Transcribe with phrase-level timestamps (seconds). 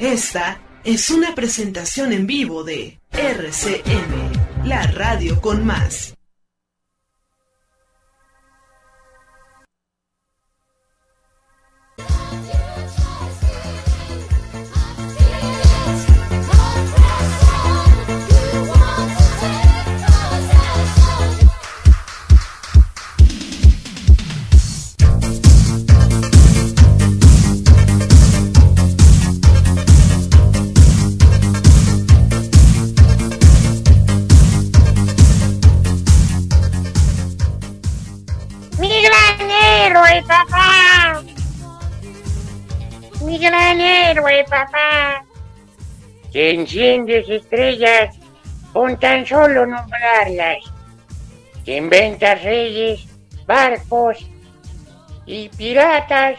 [0.00, 6.17] Esta es una presentación en vivo de RCM, la radio con más.
[40.28, 41.24] Papá,
[46.30, 48.14] que enciendes estrellas
[48.72, 50.58] con tan solo nombrarlas,
[51.64, 53.06] que inventas reyes,
[53.46, 54.18] barcos
[55.24, 56.38] y piratas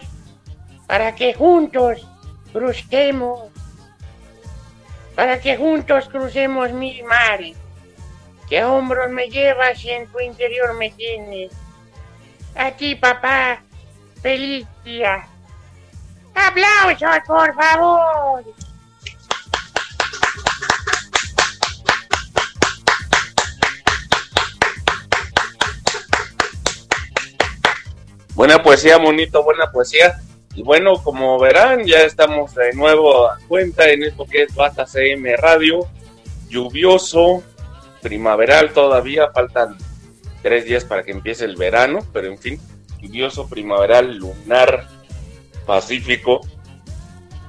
[0.85, 2.07] para que juntos
[2.53, 3.49] crucemos,
[5.15, 7.57] para que juntos crucemos mil mares,
[8.47, 11.51] que a hombros me llevas y en tu interior me tienes.
[12.55, 13.63] A ti, papá,
[14.21, 15.27] feliz día.
[16.35, 18.43] ¡Aplausos, por favor!
[28.35, 30.21] Buena poesía, monito, buena poesía.
[30.55, 34.85] Y bueno, como verán, ya estamos de nuevo a cuenta en esto que es Bata
[34.85, 35.87] CM Radio.
[36.47, 37.43] Lluvioso,
[38.01, 39.77] primaveral todavía, faltan
[40.41, 42.61] tres días para que empiece el verano, pero en fin,
[43.01, 44.87] lluvioso, primaveral, lunar,
[45.65, 46.41] Pacífico.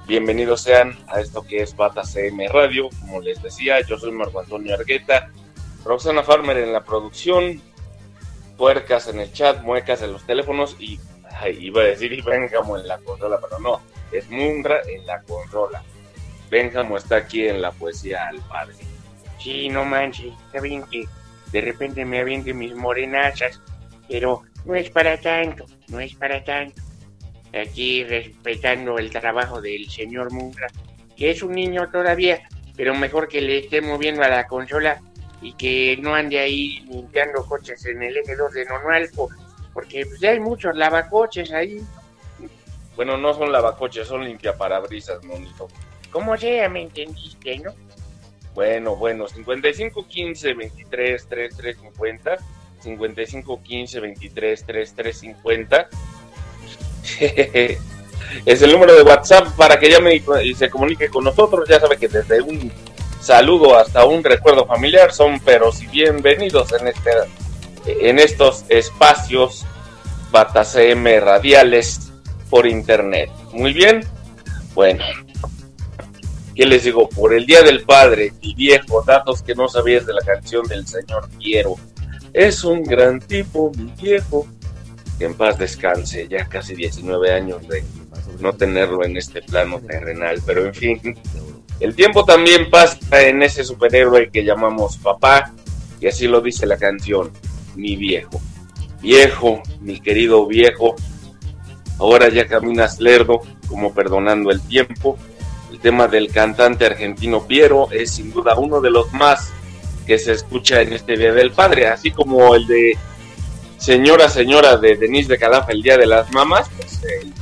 [0.07, 2.89] Bienvenidos sean a esto que es Bata CM Radio.
[3.01, 5.31] Como les decía, yo soy Marco Antonio Argueta,
[5.85, 7.63] Roxana Farmer en la producción,
[8.59, 11.01] puercas en el chat, muecas en los teléfonos y
[11.59, 13.81] iba a decir y Benjamo en la consola, pero no,
[14.13, 15.83] es Mundra en la consola.
[16.51, 18.77] Benjamo está aquí en la poesía al padre.
[19.39, 21.07] Sí, no manches, está bien que
[21.53, 23.61] de repente me aviente mis morenazas,
[24.09, 26.83] pero no es para tanto, no es para tanto
[27.59, 30.69] aquí respetando el trabajo del señor Mungra,
[31.17, 35.01] que es un niño todavía, pero mejor que le esté moviendo a la consola
[35.43, 39.29] y que no ande ahí limpiando coches en el eje 2 de Nonualco,
[39.73, 41.81] porque pues, ya hay muchos lavacoches ahí.
[42.97, 45.69] Bueno, no son lavacoches, son limpiaparabrisas, monito.
[46.11, 47.73] Como sea, me entendiste, ¿no?
[48.55, 52.37] Bueno, bueno, 55 15 23 33 50,
[52.81, 55.89] 55 15 23 33 50
[58.47, 61.69] es el número de WhatsApp para que llame y, se comunique con nosotros.
[61.69, 62.71] Ya sabe que desde un
[63.21, 67.11] saludo hasta un recuerdo familiar son pero si bienvenidos en este
[67.87, 69.67] en estos espacios
[70.31, 72.13] BataCM radiales
[72.49, 73.31] por internet.
[73.53, 74.05] Muy bien.
[74.75, 75.05] Bueno,
[76.55, 77.09] ¿qué les digo?
[77.09, 80.87] Por el Día del Padre, y viejo, datos que no sabías de la canción del
[80.87, 81.77] señor Piero.
[82.33, 84.47] Es un gran tipo, mi viejo
[85.19, 87.85] que en paz descanse, ya casi 19 años de
[88.41, 91.19] no tenerlo en este plano terrenal, pero en fin,
[91.79, 95.53] el tiempo también pasa en ese superhéroe que llamamos papá,
[96.01, 97.31] y así lo dice la canción,
[97.77, 98.41] mi viejo.
[99.03, 100.95] Viejo, mi querido viejo,
[101.99, 105.17] ahora ya caminas lerdo, como perdonando el tiempo.
[105.71, 109.53] El tema del cantante argentino Piero es sin duda uno de los más
[110.07, 112.99] que se escucha en este Día del Padre, así como el de
[113.81, 117.33] Señora, señora de Denise de Cadafa, el Día de las Mamás, pues el,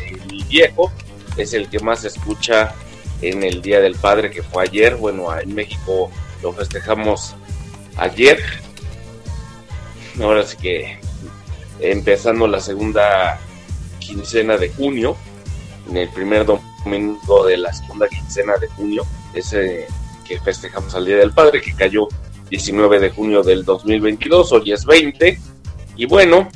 [0.44, 0.90] viejo
[1.36, 2.74] es el que más se escucha
[3.20, 4.94] en el Día del Padre que fue ayer.
[4.94, 6.10] Bueno, en México
[6.40, 7.34] lo festejamos
[7.96, 8.40] ayer.
[10.22, 11.00] Ahora sí que
[11.80, 13.40] empezando la segunda
[13.98, 15.16] quincena de junio,
[15.90, 19.04] en el primer domingo de la segunda quincena de junio,
[19.34, 19.88] ese
[20.24, 22.06] que festejamos al Día del Padre, que cayó
[22.50, 25.38] 19 de junio del 2022, hoy es 20
[25.96, 26.48] y bueno,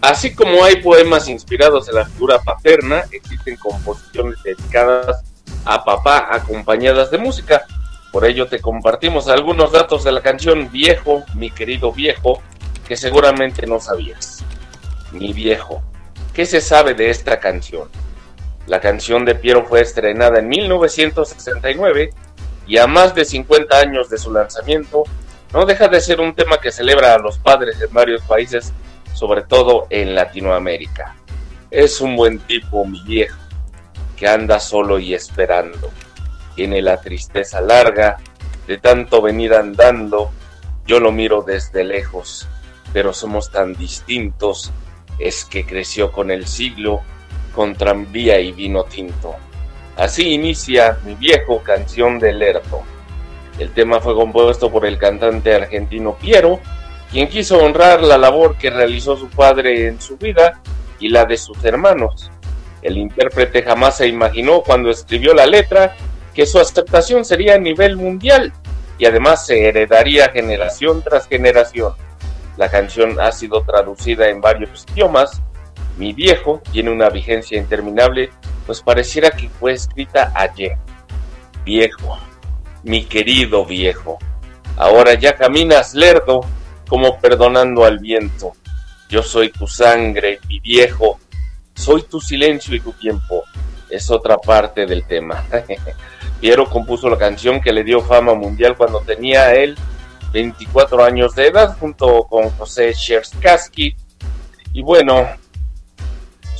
[0.00, 5.24] así como hay poemas inspirados en la figura paterna, existen composiciones dedicadas
[5.64, 7.64] a papá acompañadas de música.
[8.12, 12.42] Por ello te compartimos algunos datos de la canción Viejo, mi querido viejo,
[12.86, 14.44] que seguramente no sabías.
[15.12, 15.82] Mi viejo,
[16.34, 17.88] ¿qué se sabe de esta canción?
[18.66, 22.12] La canción de Piero fue estrenada en 1969
[22.66, 25.04] y a más de 50 años de su lanzamiento,
[25.52, 28.72] no deja de ser un tema que celebra a los padres en varios países,
[29.14, 31.14] sobre todo en Latinoamérica.
[31.70, 33.38] Es un buen tipo, mi viejo,
[34.16, 35.90] que anda solo y esperando.
[36.54, 38.18] Tiene la tristeza larga
[38.66, 40.30] de tanto venir andando.
[40.86, 42.48] Yo lo miro desde lejos,
[42.92, 44.72] pero somos tan distintos.
[45.18, 47.00] Es que creció con el siglo,
[47.54, 49.36] con tranvía y vino tinto.
[49.96, 52.82] Así inicia mi viejo canción del Lerdo.
[53.58, 56.60] El tema fue compuesto por el cantante argentino Piero,
[57.10, 60.60] quien quiso honrar la labor que realizó su padre en su vida
[61.00, 62.30] y la de sus hermanos.
[62.82, 65.96] El intérprete jamás se imaginó cuando escribió la letra
[66.34, 68.52] que su aceptación sería a nivel mundial
[68.98, 71.94] y además se heredaría generación tras generación.
[72.58, 75.42] La canción ha sido traducida en varios idiomas.
[75.96, 78.30] Mi viejo tiene una vigencia interminable,
[78.66, 80.76] pues pareciera que fue escrita ayer.
[81.64, 82.18] Viejo,
[82.82, 84.18] mi querido viejo,
[84.76, 86.40] ahora ya caminas lerdo
[86.88, 88.52] como perdonando al viento.
[89.08, 91.18] Yo soy tu sangre, mi viejo,
[91.74, 93.44] soy tu silencio y tu tiempo.
[93.88, 95.44] Es otra parte del tema.
[96.40, 99.76] Piero compuso la canción que le dio fama mundial cuando tenía él
[100.32, 103.96] 24 años de edad junto con José Scherskaski.
[104.72, 105.26] Y bueno,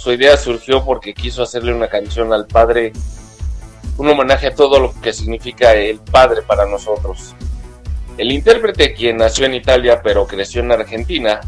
[0.07, 2.93] su idea surgió porque quiso hacerle una canción al padre,
[3.99, 7.35] un homenaje a todo lo que significa el padre para nosotros.
[8.17, 11.41] El intérprete, quien nació en Italia pero creció en Argentina,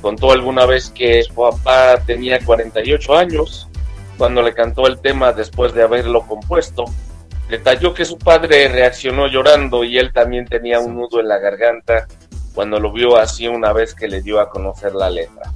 [0.00, 3.68] contó alguna vez que su papá tenía 48 años
[4.16, 6.86] cuando le cantó el tema después de haberlo compuesto
[7.50, 12.06] Detalló que su padre reaccionó llorando y él también tenía un nudo en la garganta
[12.54, 15.52] cuando lo vio así una vez que le dio a conocer la letra.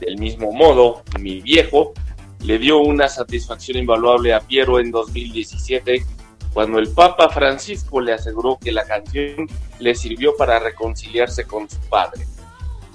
[0.00, 1.92] Del mismo modo, mi viejo
[2.40, 6.04] le dio una satisfacción invaluable a Piero en 2017
[6.52, 9.46] cuando el Papa Francisco le aseguró que la canción
[9.78, 12.26] le sirvió para reconciliarse con su padre.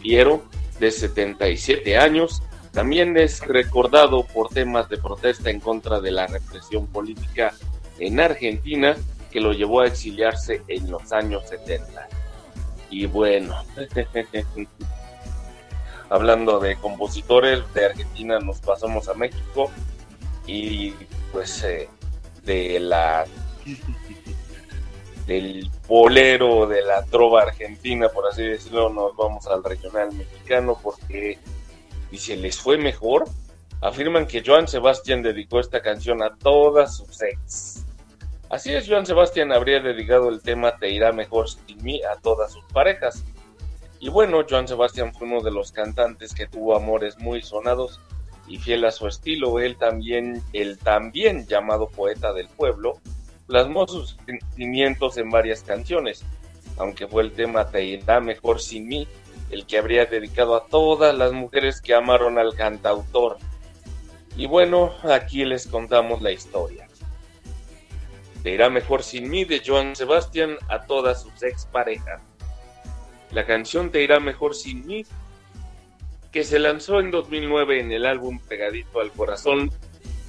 [0.02, 0.44] Piero,
[0.80, 6.88] de 77 años, también es recordado por temas de protesta en contra de la represión
[6.88, 7.54] política
[8.00, 8.96] en Argentina
[9.32, 12.08] que lo llevó a exiliarse en los años 70.
[12.90, 13.56] Y bueno,
[16.12, 19.72] hablando de compositores de Argentina, nos pasamos a México
[20.46, 20.92] y
[21.32, 21.90] pues eh,
[22.44, 23.26] de la
[25.26, 31.40] del bolero de la trova argentina, por así decirlo, nos vamos al regional mexicano porque
[32.14, 33.24] se les fue mejor.
[33.80, 37.86] Afirman que Joan Sebastián dedicó esta canción a todas sus ex
[38.50, 42.52] Así es, Joan Sebastián habría dedicado el tema Te irá mejor sin mí a todas
[42.52, 43.24] sus parejas.
[44.02, 48.02] Y bueno, Joan Sebastián fue uno de los cantantes que tuvo amores muy sonados
[48.48, 49.60] y fiel a su estilo.
[49.60, 53.00] Él también, el también llamado poeta del pueblo,
[53.46, 56.26] plasmó sus sentimientos en varias canciones,
[56.78, 59.08] aunque fue el tema Te irá mejor sin mí
[59.52, 63.38] el que habría dedicado a todas las mujeres que amaron al cantautor.
[64.36, 66.88] Y bueno, aquí les contamos la historia.
[68.42, 72.31] Te irá mejor sin mí de Joan Sebastián a todas sus exparejas.
[73.32, 75.06] La canción Te irá mejor sin mí,
[76.32, 79.72] que se lanzó en 2009 en el álbum Pegadito al Corazón,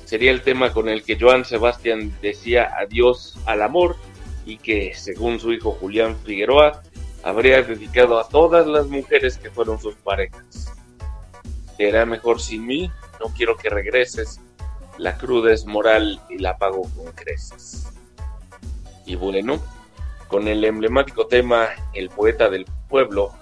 [0.04, 3.96] sería el tema con el que Joan Sebastián decía adiós al amor
[4.44, 6.82] y que, según su hijo Julián Figueroa,
[7.22, 10.72] habría dedicado a todas las mujeres que fueron sus parejas.
[11.76, 12.90] Te irá mejor sin mí,
[13.20, 14.40] no quiero que regreses,
[14.98, 17.88] la cruda es moral y la pago con creces.
[19.06, 19.60] Y bueno,
[20.32, 23.34] con el emblemático tema El poeta del pueblo,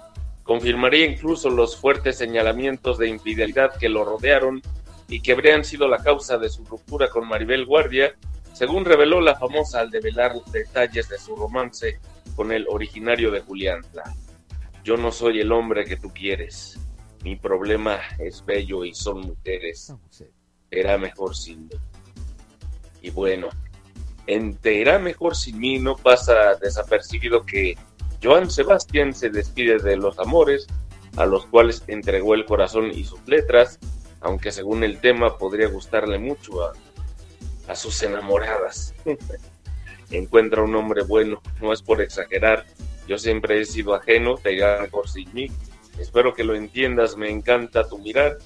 [0.43, 4.61] confirmaría incluso los fuertes señalamientos de infidelidad que lo rodearon
[5.07, 8.13] y que habrían sido la causa de su ruptura con Maribel Guardia,
[8.51, 11.97] según reveló la famosa al develar detalles de su romance
[12.35, 14.13] con el originario de Juliantla.
[14.83, 16.77] Yo no soy el hombre que tú quieres.
[17.23, 19.93] Mi problema es bello y son mujeres.
[20.69, 21.75] Era mejor sin mí.
[23.01, 23.47] Y bueno,
[24.33, 27.77] entera mejor sin mí no pasa desapercibido que
[28.23, 30.67] Joan Sebastián se despide de los amores
[31.17, 33.79] a los cuales entregó el corazón y sus letras,
[34.21, 36.73] aunque según el tema podría gustarle mucho a,
[37.67, 38.93] a sus enamoradas.
[40.11, 42.65] Encuentra un hombre bueno, no es por exagerar,
[43.07, 45.47] yo siempre he sido ajeno, te irá mejor sin mí.
[45.97, 48.37] Espero que lo entiendas, me encanta tu mirar,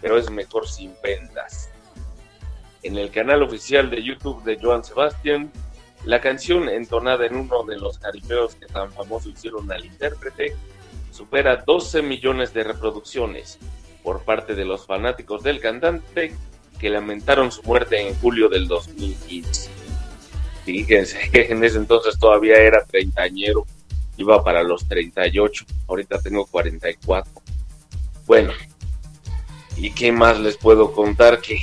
[0.00, 1.71] pero es mejor sin vendas
[2.82, 5.50] en el canal oficial de YouTube de Joan Sebastián.
[6.04, 10.56] La canción, entonada en uno de los caribeos que tan famoso hicieron al intérprete,
[11.12, 13.58] supera 12 millones de reproducciones
[14.02, 16.34] por parte de los fanáticos del cantante
[16.80, 19.70] que lamentaron su muerte en julio del 2015.
[20.64, 23.64] Fíjense en ese entonces todavía era treintañero,
[24.16, 27.32] iba para los 38, ahorita tengo 44.
[28.26, 28.52] Bueno,
[29.76, 31.40] ¿y qué más les puedo contar?
[31.40, 31.60] Que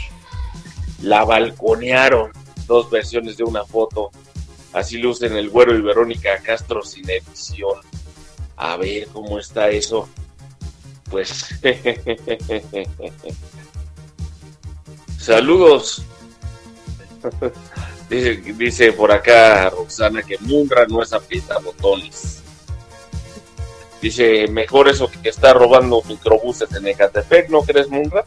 [1.02, 2.32] la balconearon,
[2.68, 4.12] dos versiones de una foto,
[4.74, 7.80] así lucen el güero y Verónica Castro sin edición.
[8.58, 10.10] A ver cómo está eso.
[11.10, 11.50] Pues
[15.18, 16.04] saludos.
[18.10, 22.42] Dice, dice por acá Roxana que Munra no es aprieta botones.
[24.02, 28.24] Dice, mejor eso que está robando microbuses en Ecatepec, ¿no crees, Munra?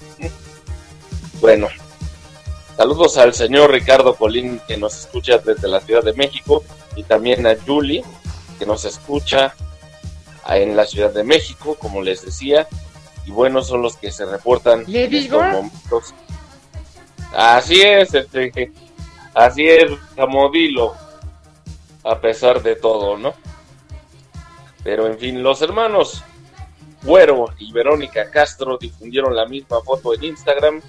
[1.40, 1.68] Bueno,
[2.82, 6.64] saludos al señor Ricardo Colín que nos escucha desde la Ciudad de México
[6.96, 8.02] y también a Julie
[8.58, 9.54] que nos escucha
[10.48, 12.66] en la Ciudad de México, como les decía.
[13.24, 16.12] Y bueno, son los que se reportan en estos momentos.
[17.32, 18.72] Así es, este,
[19.32, 20.92] Así es, Camodilo,
[22.02, 23.32] a pesar de todo, ¿no?
[24.82, 26.24] Pero en fin, los hermanos
[27.04, 30.82] Güero y Verónica Castro difundieron la misma foto en Instagram,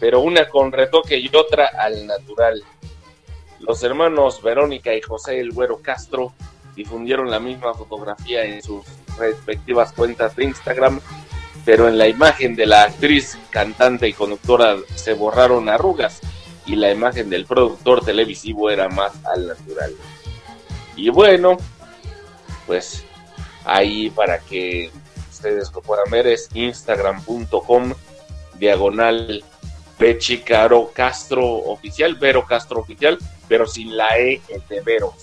[0.00, 2.62] pero una con retoque y otra al natural.
[3.60, 6.32] Los hermanos Verónica y José el Güero Castro
[6.76, 8.84] difundieron la misma fotografía en sus
[9.18, 11.00] respectivas cuentas de Instagram,
[11.64, 16.20] pero en la imagen de la actriz, cantante y conductora se borraron arrugas
[16.66, 19.92] y la imagen del productor televisivo era más al natural.
[20.94, 21.56] Y bueno,
[22.66, 23.04] pues
[23.64, 24.90] ahí para que
[25.30, 27.94] ustedes lo puedan ver es instagram.com
[28.58, 29.44] diagonal
[29.98, 35.14] Bechicaro Castro oficial, Vero Castro oficial, pero sin la E de Vero,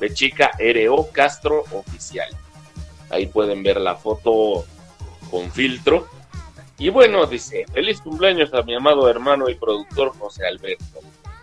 [0.00, 2.28] Bechica RO Castro oficial.
[3.10, 4.64] Ahí pueden ver la foto
[5.30, 6.08] con filtro
[6.78, 11.00] y bueno, dice, feliz cumpleaños a mi amado hermano y productor José Alberto.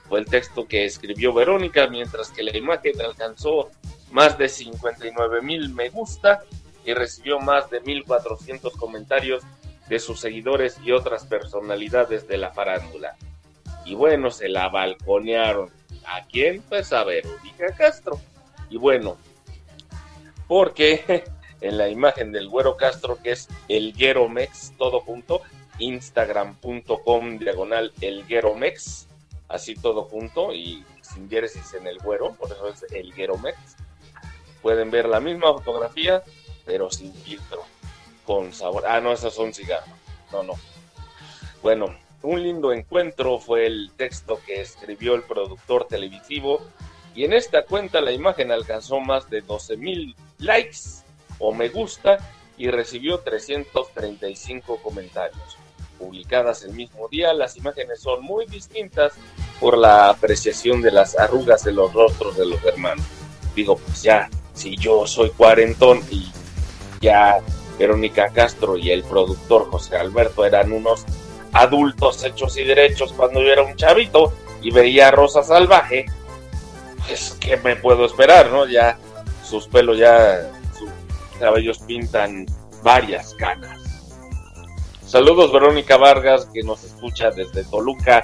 [0.08, 3.70] Fue el texto que escribió Verónica, mientras que la imagen alcanzó
[4.12, 6.44] más de 59 mil me gusta
[6.86, 9.44] y recibió más de 1400 comentarios
[9.88, 13.16] de sus seguidores y otras personalidades de la farándula.
[13.86, 15.70] Y bueno, se la balconearon.
[16.06, 16.62] ¿A quién?
[16.68, 18.20] Pues a Verónica Castro.
[18.70, 19.18] Y bueno,
[20.48, 21.24] porque
[21.62, 23.94] en la imagen del Güero Castro, que es el
[24.30, 25.42] Mex, todo junto,
[25.80, 28.26] instagram.com diagonal el
[28.58, 29.08] Mex,
[29.48, 33.58] así todo junto y sin diéresis en el Güero, por eso es el Mex.
[34.62, 36.24] Pueden ver la misma fotografía,
[36.66, 37.64] pero sin filtro,
[38.26, 38.84] con sabor.
[38.88, 39.90] Ah, no, esas son cigarros.
[40.32, 40.54] No, no.
[41.62, 46.62] Bueno, un lindo encuentro fue el texto que escribió el productor televisivo
[47.14, 50.80] y en esta cuenta la imagen alcanzó más de 12 mil likes
[51.40, 52.18] o me gusta
[52.58, 55.58] y recibió 335 comentarios.
[55.98, 59.14] Publicadas el mismo día, las imágenes son muy distintas
[59.60, 63.06] por la apreciación de las arrugas de los rostros de los hermanos.
[63.56, 66.32] Digo, pues ya, si yo soy cuarentón y
[67.00, 67.40] ya
[67.78, 71.06] Verónica Castro y el productor José Alberto eran unos
[71.52, 76.06] adultos hechos y derechos cuando yo era un chavito y veía Rosa Salvaje,
[77.08, 78.68] pues, ¿qué me puedo esperar, no?
[78.68, 78.98] Ya
[79.44, 80.52] sus pelos ya
[81.40, 82.46] cabellos pintan
[82.84, 83.80] varias canas.
[85.06, 88.24] Saludos Verónica Vargas que nos escucha desde Toluca,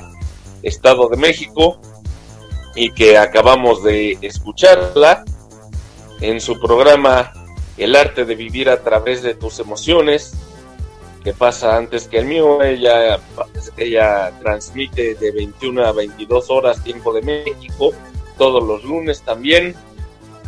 [0.63, 1.79] Estado de México
[2.75, 5.23] y que acabamos de escucharla
[6.21, 7.33] en su programa
[7.81, 10.35] El arte de vivir a través de tus emociones,
[11.23, 12.61] que pasa antes que el mío.
[12.61, 13.19] Ella,
[13.75, 17.91] ella transmite de 21 a 22 horas tiempo de México,
[18.37, 19.75] todos los lunes también.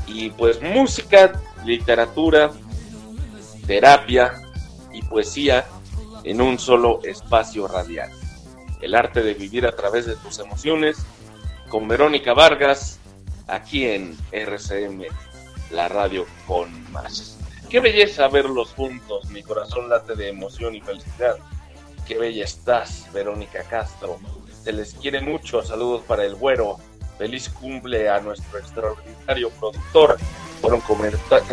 [0.05, 2.51] Y pues música literatura,
[3.65, 4.39] terapia
[4.91, 5.65] y poesía
[6.23, 8.11] en un solo espacio radial.
[8.79, 11.03] El arte de vivir a través de tus emociones
[11.67, 12.99] con Verónica Vargas
[13.47, 15.05] aquí en RCM,
[15.71, 17.37] la radio con más.
[17.69, 21.37] Qué belleza verlos juntos, mi corazón late de emoción y felicidad.
[22.07, 24.19] Qué bella estás, Verónica Castro.
[24.63, 26.77] Se les quiere mucho, saludos para el güero.
[27.17, 30.17] Feliz cumple a nuestro extraordinario productor
[30.63, 30.81] fueron,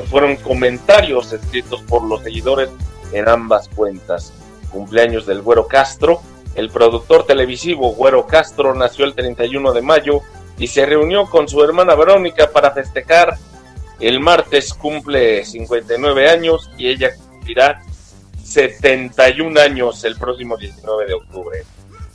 [0.08, 2.70] fueron comentarios escritos por los seguidores
[3.12, 4.32] en ambas cuentas.
[4.70, 6.20] Cumpleaños del Güero Castro.
[6.54, 10.20] El productor televisivo Güero Castro nació el 31 de mayo
[10.58, 13.36] y se reunió con su hermana Verónica para festejar.
[14.00, 17.82] El martes cumple 59 años y ella cumplirá
[18.42, 21.64] 71 años el próximo 19 de octubre.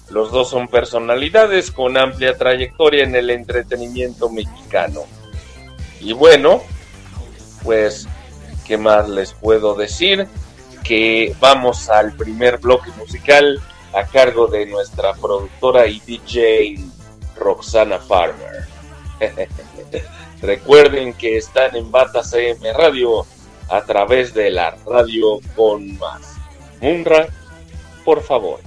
[0.09, 5.03] Los dos son personalidades con amplia trayectoria en el entretenimiento mexicano.
[5.99, 6.63] Y bueno,
[7.63, 8.07] pues,
[8.65, 10.27] ¿qué más les puedo decir?
[10.83, 13.61] Que vamos al primer bloque musical
[13.93, 16.79] a cargo de nuestra productora y DJ
[17.37, 18.65] Roxana Farmer.
[20.41, 23.25] Recuerden que están en Bata CM Radio
[23.69, 26.35] a través de la radio con más.
[26.81, 27.27] Munra,
[28.03, 28.59] por favor.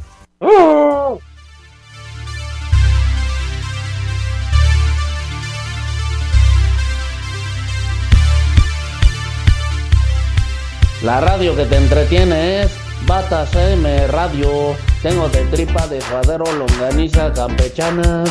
[11.02, 12.72] La radio que te entretiene es
[13.06, 14.74] Bata CM Radio.
[15.00, 18.24] Tengo de tripa de suadero, longaniza campechana.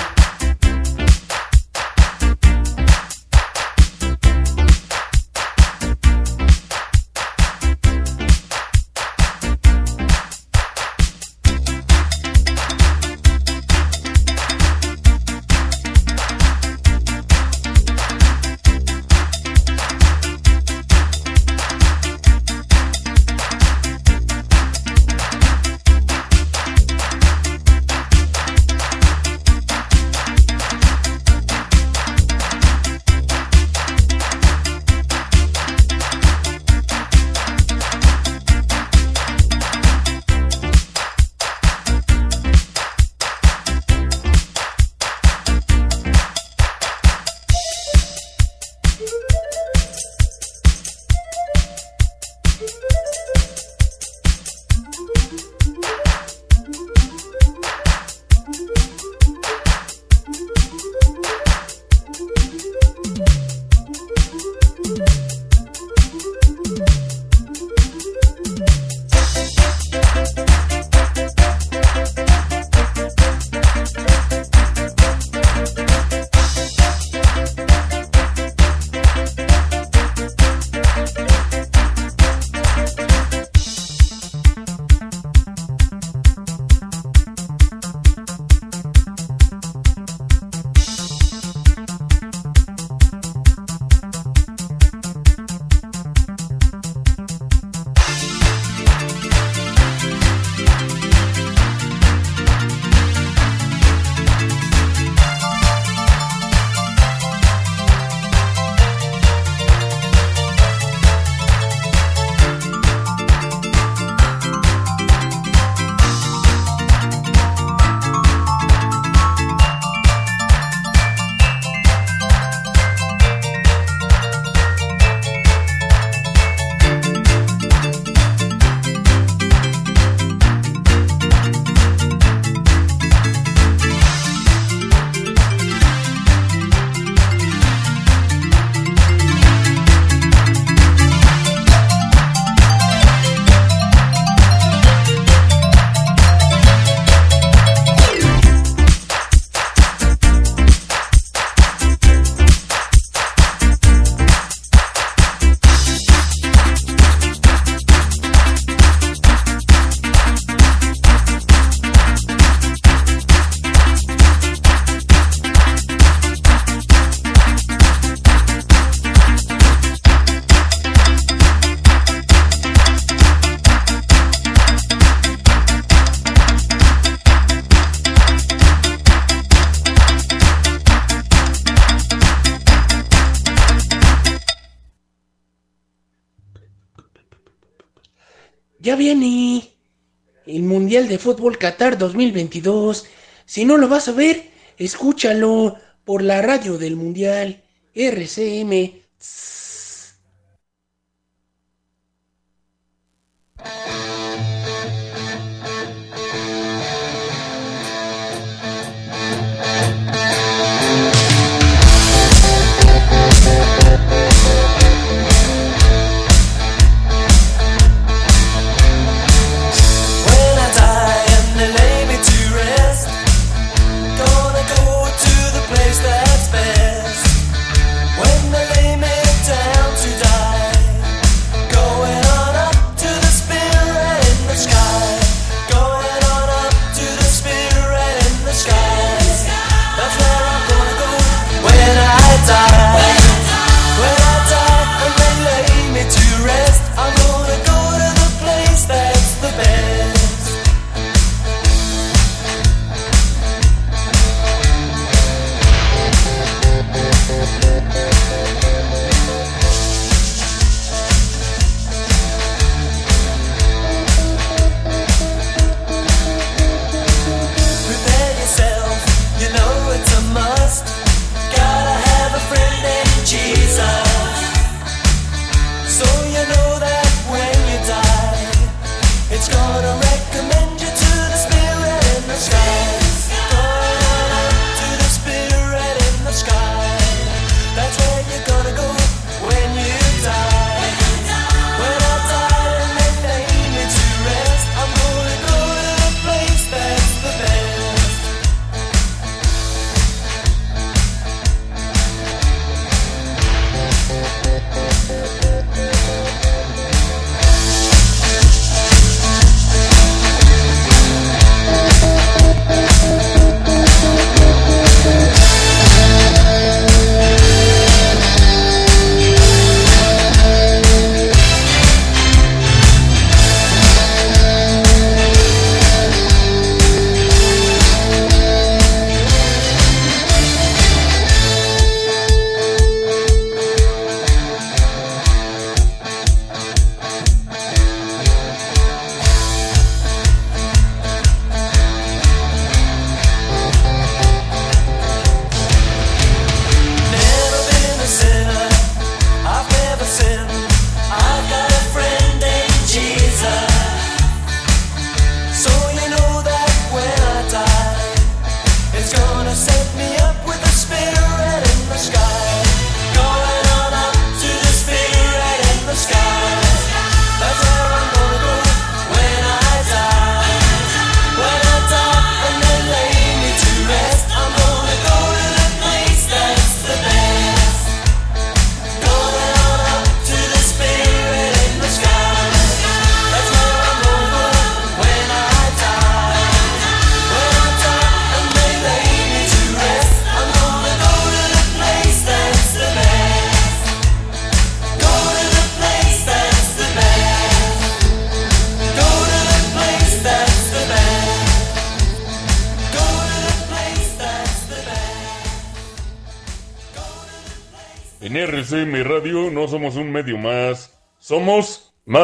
[191.08, 193.06] De Fútbol Qatar 2022.
[193.46, 197.64] Si no lo vas a ver, escúchalo por la radio del Mundial
[197.96, 199.07] RCM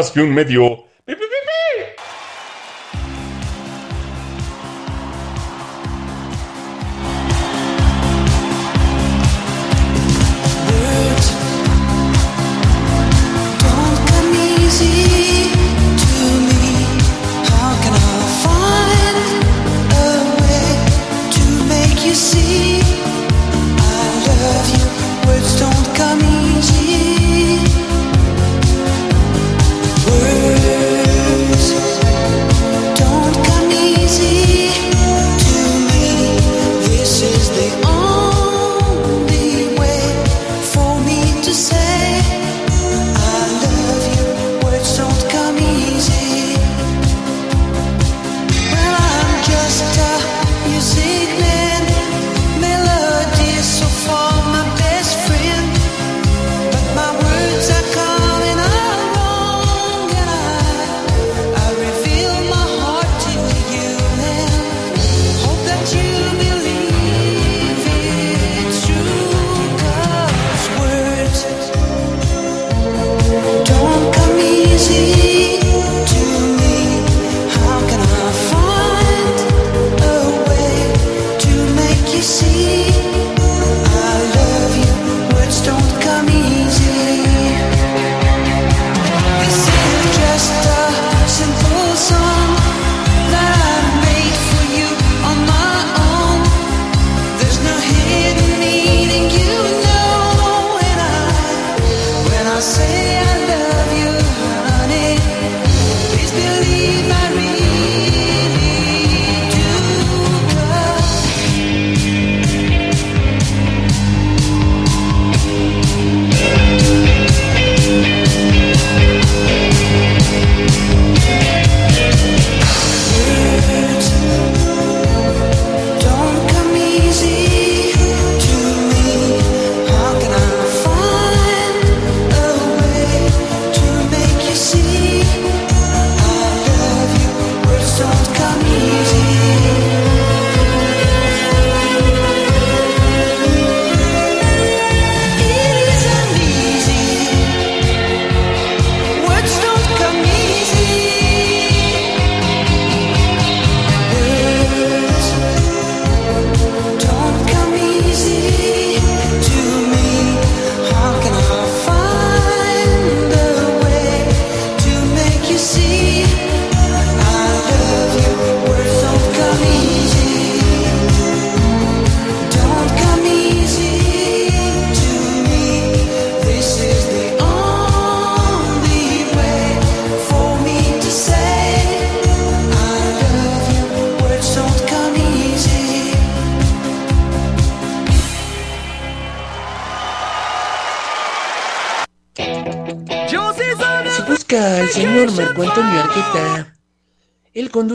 [0.03, 0.72] más que un medio.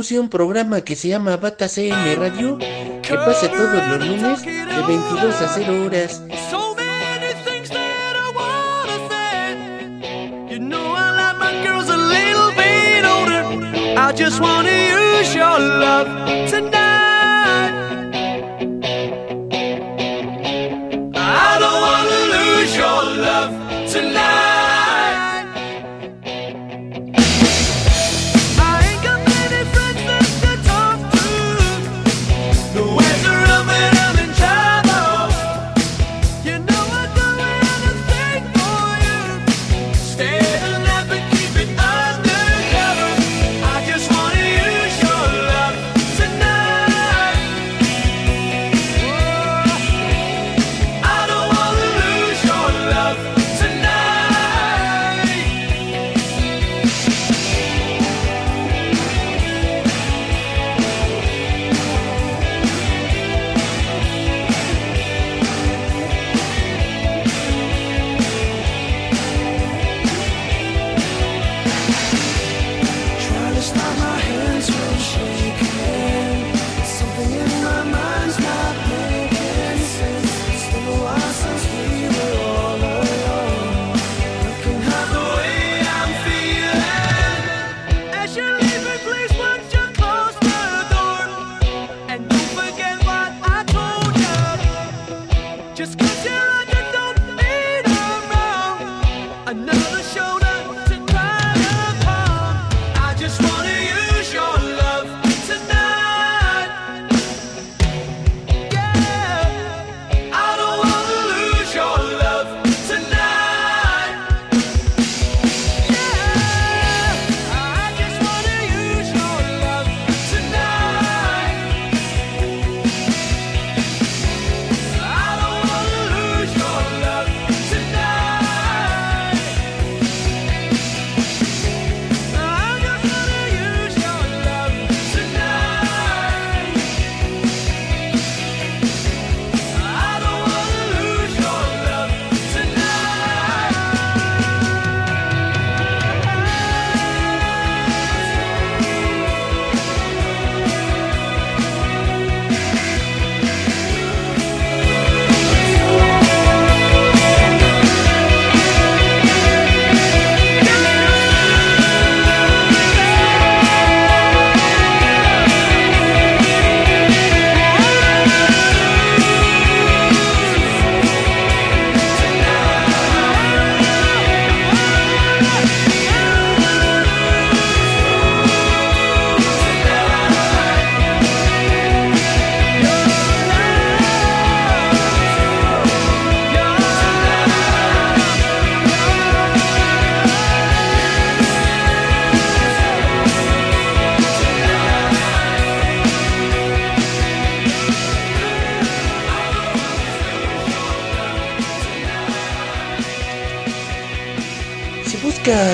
[0.08, 4.82] conduce un programa que se llama Bata CM Radio, que pasa todos los lunes de
[4.86, 6.22] 22 a 0 horas.
[14.00, 14.67] I just wanna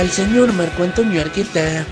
[0.04, 1.86] al señor Marco Antonio Argueta.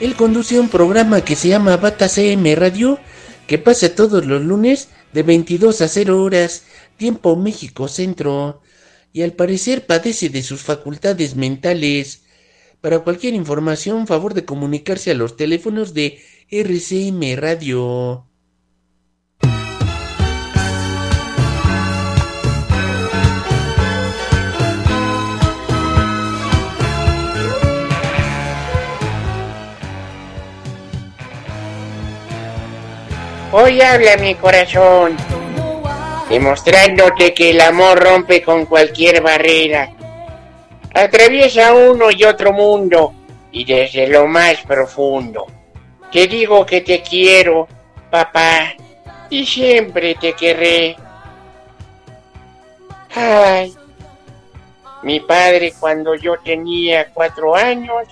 [0.00, 2.98] Él conduce un programa que se llama Bata CM Radio,
[3.46, 6.64] que pasa todos los lunes de 22 a 0 horas,
[6.96, 8.62] tiempo México Centro,
[9.12, 12.22] y al parecer padece de sus facultades mentales.
[12.80, 18.27] Para cualquier información, favor de comunicarse a los teléfonos de RCM Radio.
[33.50, 35.16] Hoy habla mi corazón,
[36.28, 39.88] demostrándote que el amor rompe con cualquier barrera.
[40.92, 43.14] Atraviesa uno y otro mundo,
[43.50, 45.46] y desde lo más profundo.
[46.12, 47.66] Te digo que te quiero,
[48.10, 48.74] papá,
[49.30, 50.94] y siempre te querré.
[53.14, 53.74] Ay,
[55.02, 58.08] mi padre cuando yo tenía cuatro años,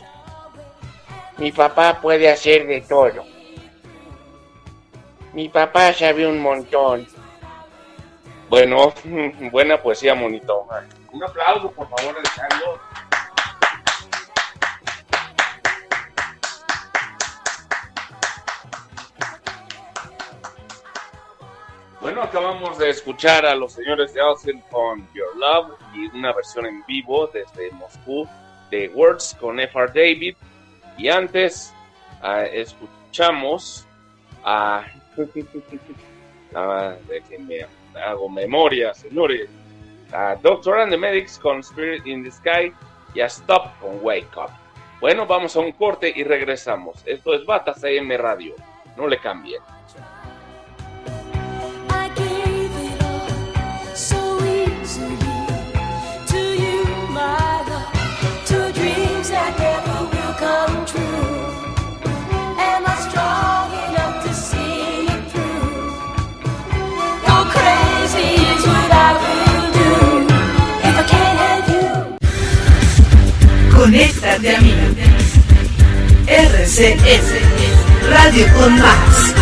[1.36, 3.35] mi papá puede hacer de todo.
[5.36, 7.06] Mi papá sabe un montón.
[8.48, 8.94] Bueno,
[9.52, 10.66] buena poesía, monito.
[11.12, 12.80] Un aplauso, por favor, Alejandro.
[22.00, 26.64] Bueno, acabamos de escuchar a los señores de Austin con Your Love y una versión
[26.64, 28.26] en vivo desde Moscú
[28.70, 29.88] de Words con F.R.
[29.88, 30.34] David.
[30.96, 31.74] Y antes
[32.22, 33.86] ah, escuchamos
[34.42, 34.86] a...
[36.54, 39.48] Ah, déjenme hago memoria, señores.
[40.12, 42.72] A Doctor and the Medics con Spirit in the Sky
[43.14, 44.50] y a Stop con Wake Up.
[45.00, 47.02] Bueno, vamos a un corte y regresamos.
[47.06, 48.54] Esto es Batas AM Radio.
[48.96, 49.60] No le cambien.
[73.86, 74.74] Conéctate a mí.
[76.26, 79.35] RCS Radio con Más.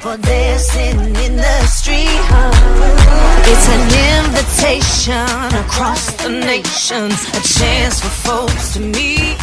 [0.00, 2.22] For dancing in the street.
[3.50, 3.84] It's an
[4.22, 9.36] invitation across the nations, a chance for folks to meet.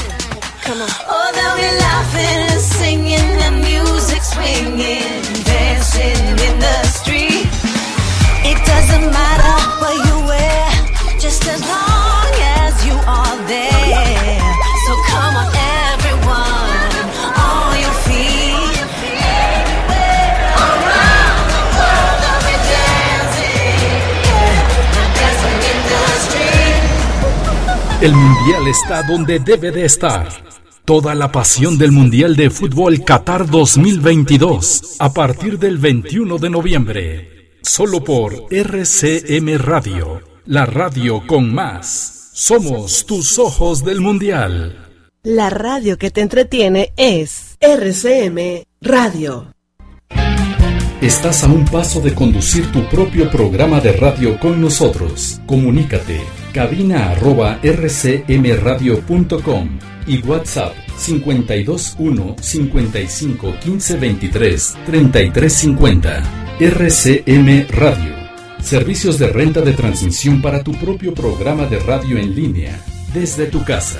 [0.67, 7.47] Oh, they'll be laughing and singing and music swinging, dancing in the street.
[8.49, 12.31] It doesn't matter what you wear, just as long
[12.63, 14.04] as you are there.
[28.05, 30.29] El Mundial está donde debe de estar.
[30.85, 37.57] Toda la pasión del Mundial de Fútbol Qatar 2022 a partir del 21 de noviembre.
[37.63, 42.29] Solo por RCM Radio, la radio con más.
[42.33, 44.85] Somos tus ojos del Mundial.
[45.23, 49.47] La radio que te entretiene es RCM Radio.
[51.01, 55.41] Estás a un paso de conducir tu propio programa de radio con nosotros.
[55.47, 58.29] Comunícate cabina rcmradio.com
[60.07, 60.73] y WhatsApp
[61.05, 66.23] 521 55 15 23 33 50.
[66.61, 68.15] RCM Radio.
[68.61, 72.81] Servicios de renta de transmisión para tu propio programa de radio en línea
[73.13, 73.99] desde tu casa.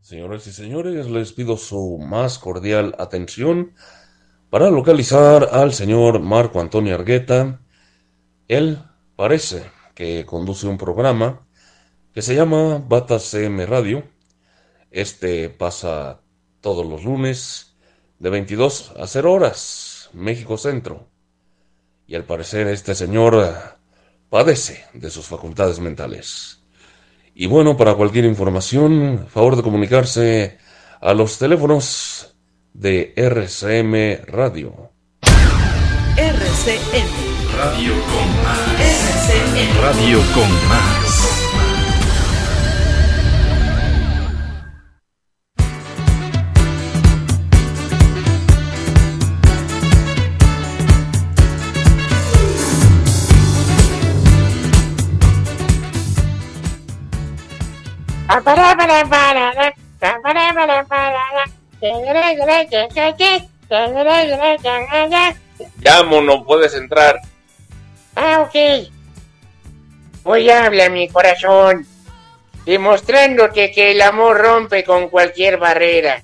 [0.00, 3.74] Señoras y señores, les pido su más cordial atención
[4.50, 7.60] para localizar al señor Marco Antonio Argueta.
[8.48, 8.80] Él
[9.14, 11.46] parece que conduce un programa
[12.14, 14.02] que se llama Bata CM Radio.
[14.90, 16.22] Este pasa
[16.62, 17.76] todos los lunes
[18.18, 21.06] de 22 a 0 horas, México Centro.
[22.06, 23.52] Y al parecer este señor eh,
[24.30, 26.62] padece de sus facultades mentales.
[27.34, 30.56] Y bueno, para cualquier información, favor de comunicarse
[31.02, 32.34] a los teléfonos
[32.72, 34.92] de RCM Radio.
[36.20, 37.08] RCN.
[37.56, 38.58] Radio con más.
[38.78, 39.80] RCN.
[39.80, 41.00] Radio con más.
[65.78, 67.20] Ya, mono, puedes entrar.
[68.14, 68.88] Ah, ok.
[70.24, 71.86] Hoy habla mi corazón,
[72.64, 76.22] demostrándote que el amor rompe con cualquier barrera.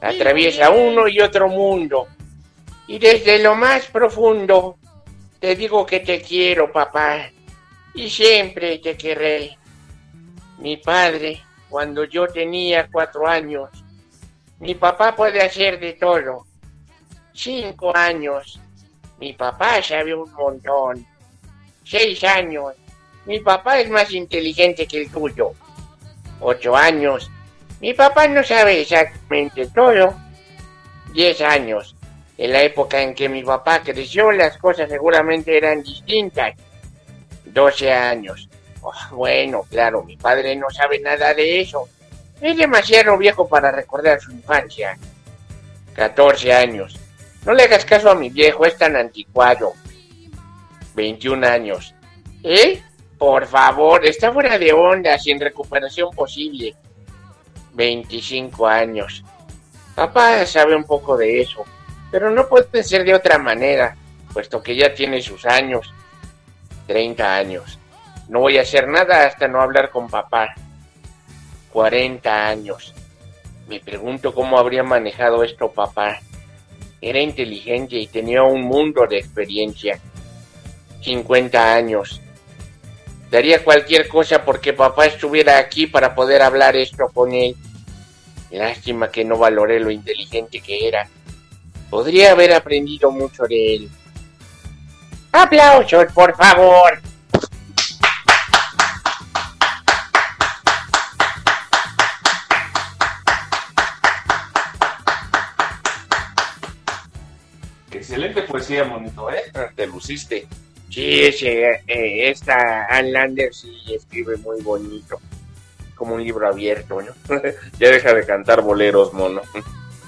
[0.00, 2.06] Atraviesa uno y otro mundo.
[2.86, 4.76] Y desde lo más profundo,
[5.38, 7.30] te digo que te quiero, papá.
[7.94, 9.56] Y siempre te querré.
[10.58, 13.70] Mi padre, cuando yo tenía cuatro años,
[14.60, 16.46] mi papá puede hacer de todo.
[17.32, 18.60] Cinco años,
[19.18, 21.06] mi papá sabe un montón.
[21.84, 22.74] Seis años,
[23.26, 25.52] mi papá es más inteligente que el tuyo.
[26.40, 27.30] Ocho años,
[27.80, 30.14] mi papá no sabe exactamente todo.
[31.12, 31.96] Diez años,
[32.36, 36.54] en la época en que mi papá creció, las cosas seguramente eran distintas.
[37.44, 38.48] Doce años.
[38.82, 41.88] Oh, bueno, claro, mi padre no sabe nada de eso.
[42.40, 44.96] Es demasiado viejo para recordar su infancia.
[45.94, 46.99] 14 años.
[47.44, 49.72] No le hagas caso a mi viejo, es tan anticuado.
[50.94, 51.94] 21 años.
[52.42, 52.82] ¿Eh?
[53.18, 56.74] Por favor, está fuera de onda, sin recuperación posible.
[57.74, 59.24] 25 años.
[59.94, 61.64] Papá sabe un poco de eso,
[62.10, 63.96] pero no puede ser de otra manera,
[64.32, 65.92] puesto que ya tiene sus años.
[66.86, 67.78] 30 años.
[68.28, 70.54] No voy a hacer nada hasta no hablar con papá.
[71.72, 72.94] 40 años.
[73.68, 76.20] Me pregunto cómo habría manejado esto papá.
[77.00, 79.98] Era inteligente y tenía un mundo de experiencia.
[81.02, 82.20] 50 años.
[83.30, 87.54] Daría cualquier cosa porque papá estuviera aquí para poder hablar esto con él.
[88.50, 91.08] Lástima que no valoré lo inteligente que era.
[91.88, 93.90] Podría haber aprendido mucho de él.
[95.32, 97.09] ¡Aplausos, por favor!
[108.50, 109.70] Excelente poesía, monito, ¿eh?
[109.74, 110.46] Te luciste.
[110.90, 115.20] Sí, ese, eh, esta Ann Lander sí escribe muy bonito.
[115.94, 117.12] Como un libro abierto, ¿no?
[117.78, 119.42] Ya deja de cantar boleros, mono.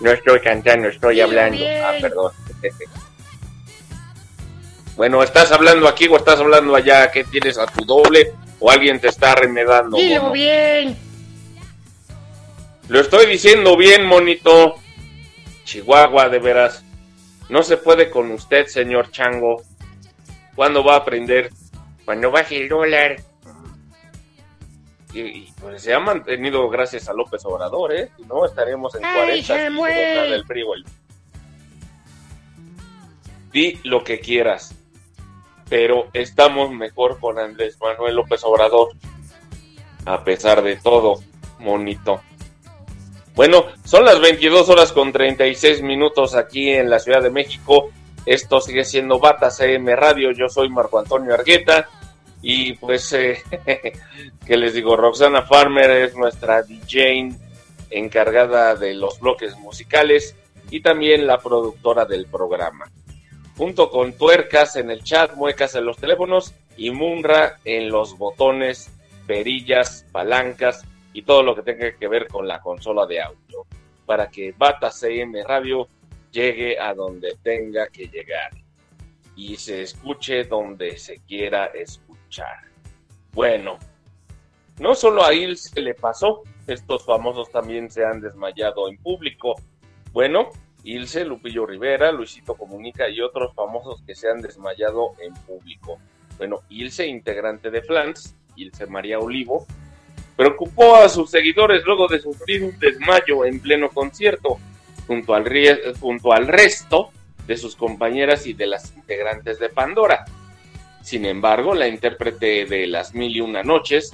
[0.00, 1.64] No estoy cantando, estoy hablando.
[1.84, 2.32] Ah, perdón.
[4.94, 7.10] Bueno, ¿estás hablando aquí o estás hablando allá?
[7.10, 8.34] ¿Qué tienes a tu doble?
[8.60, 9.96] ¿O alguien te está remedando?
[9.96, 10.32] Dilo mono?
[10.34, 10.98] bien.
[12.88, 14.74] Lo estoy diciendo bien, monito.
[15.64, 16.84] Chihuahua, de veras.
[17.52, 19.62] No se puede con usted, señor Chango.
[20.56, 21.50] ¿Cuándo va a aprender?
[22.02, 23.16] Cuando baje el dólar.
[25.12, 28.10] Y, y, pues se ha mantenido gracias a López Obrador, ¿eh?
[28.26, 29.92] No, estaremos en ¡Ay, 40 Samuel!
[29.92, 30.84] contra del frijol.
[33.52, 34.74] Di lo que quieras,
[35.68, 38.92] pero estamos mejor con Andrés Manuel López Obrador.
[40.06, 41.22] A pesar de todo,
[41.58, 42.22] monito.
[43.34, 47.90] Bueno, son las 22 horas con 36 minutos aquí en la Ciudad de México.
[48.26, 50.32] Esto sigue siendo Bata CM Radio.
[50.32, 51.88] Yo soy Marco Antonio Argueta.
[52.42, 53.42] Y pues, eh,
[54.46, 54.96] ¿qué les digo?
[54.96, 57.30] Roxana Farmer es nuestra DJ
[57.88, 60.36] encargada de los bloques musicales
[60.70, 62.90] y también la productora del programa.
[63.56, 68.90] Junto con tuercas en el chat, muecas en los teléfonos y Munra en los botones,
[69.26, 73.66] perillas, palancas y todo lo que tenga que ver con la consola de audio.
[74.06, 75.88] Para que Bata CM Radio
[76.30, 78.50] llegue a donde tenga que llegar
[79.36, 82.62] y se escuche donde se quiera escuchar.
[83.32, 83.78] Bueno,
[84.78, 89.54] no solo a Ilse le pasó, estos famosos también se han desmayado en público.
[90.12, 90.50] Bueno,
[90.84, 95.98] Ilse, Lupillo Rivera, Luisito Comunica y otros famosos que se han desmayado en público.
[96.38, 99.66] Bueno, Ilse, integrante de Flans, Ilse María Olivo,
[100.42, 104.58] preocupó a sus seguidores luego de sufrir un desmayo en pleno concierto,
[105.06, 105.44] junto al,
[106.48, 107.10] resto
[107.46, 110.24] de sus compañeras y de las integrantes de Pandora.
[111.00, 114.12] Sin embargo, la intérprete de Las Mil y Una Noches,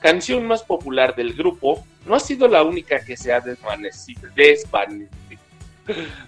[0.00, 4.28] canción más popular del grupo, no ha sido la única que se ha desvanecido.
[4.36, 5.10] desvanecido.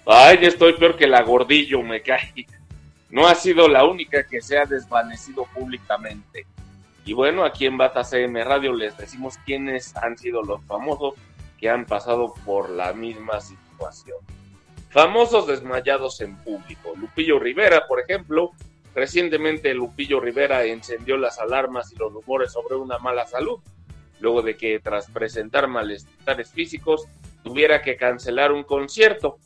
[0.05, 2.45] Ay, estoy peor que la gordillo, me cae.
[3.09, 6.45] No ha sido la única que se ha desvanecido públicamente.
[7.09, 11.15] Y bueno, aquí en Bata CM Radio les decimos quiénes han sido los famosos
[11.59, 14.19] que han pasado por la misma situación.
[14.91, 16.93] Famosos desmayados en público.
[16.95, 18.51] Lupillo Rivera, por ejemplo.
[18.93, 23.57] Recientemente Lupillo Rivera encendió las alarmas y los rumores sobre una mala salud,
[24.19, 27.07] luego de que tras presentar malestares físicos
[27.43, 29.39] tuviera que cancelar un concierto.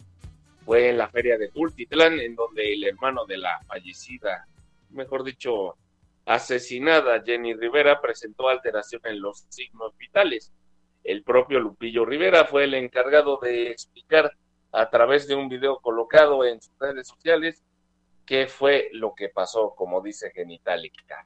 [0.66, 4.47] Fue en la feria de Tultitlán, en donde el hermano de la fallecida,
[4.89, 5.78] mejor dicho,
[6.26, 10.53] asesinada Jenny Rivera presentó alteración en los signos vitales.
[11.03, 14.32] el propio Lupillo Rivera fue el encargado de explicar
[14.71, 17.61] a través de un video colocado en sus redes sociales
[18.26, 21.26] qué fue lo que pasó, como dice Genitalica.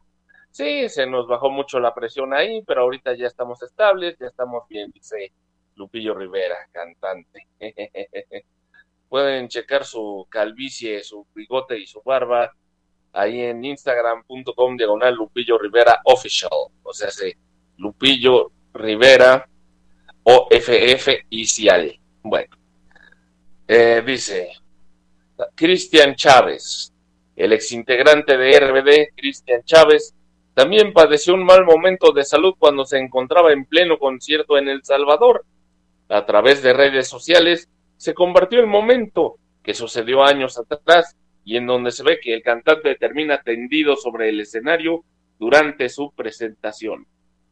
[0.50, 4.68] Sí, se nos bajó mucho la presión ahí, pero ahorita ya estamos estables, ya estamos
[4.68, 5.32] bien, dice
[5.76, 7.48] Lupillo Rivera, cantante.
[9.10, 12.52] Pueden checar su calvicie, su bigote y su barba
[13.18, 16.51] ahí en instagram.com diagonal Lupillo Rivera Official.
[16.84, 17.34] O sea, sí,
[17.78, 19.47] Lupillo Rivera
[20.24, 21.99] OFF Icial.
[22.22, 22.55] Bueno,
[23.68, 24.51] eh, dice
[25.55, 26.93] Cristian Chávez,
[27.36, 30.13] el exintegrante de RBD, Cristian Chávez,
[30.53, 34.84] también padeció un mal momento de salud cuando se encontraba en pleno concierto en El
[34.84, 35.45] Salvador.
[36.09, 41.15] A través de redes sociales se compartió el momento que sucedió años atrás
[41.48, 45.06] y en donde se ve que el cantante termina tendido sobre el escenario
[45.39, 47.08] durante su presentación.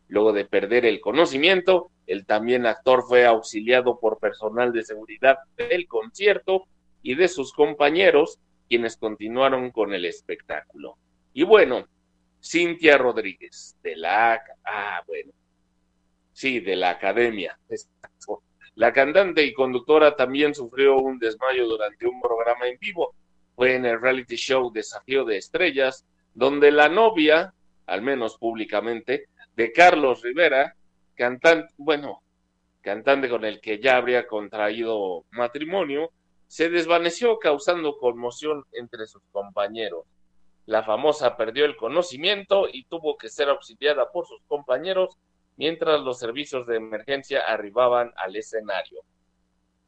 [0.10, 5.88] Luego de perder el conocimiento, el también actor fue auxiliado por personal de seguridad del
[5.88, 6.66] concierto
[7.02, 8.38] y de sus compañeros,
[8.68, 10.98] quienes continuaron con el espectáculo.
[11.32, 11.88] Y bueno,
[12.44, 14.42] Cintia Rodríguez, de la...
[14.66, 15.32] Ah, bueno.
[16.34, 17.58] Sí, de la academia.
[18.76, 23.16] La cantante y conductora también sufrió un desmayo durante un programa en vivo.
[23.56, 27.54] Fue en el reality show Desafío de Estrellas, donde la novia,
[27.86, 30.76] al menos públicamente, de Carlos Rivera,
[31.16, 32.22] cantante, bueno,
[32.82, 36.12] cantante con el que ya habría contraído matrimonio,
[36.48, 40.06] se desvaneció causando conmoción entre sus compañeros.
[40.66, 45.18] La famosa perdió el conocimiento y tuvo que ser auxiliada por sus compañeros
[45.58, 49.02] mientras los servicios de emergencia arribaban al escenario.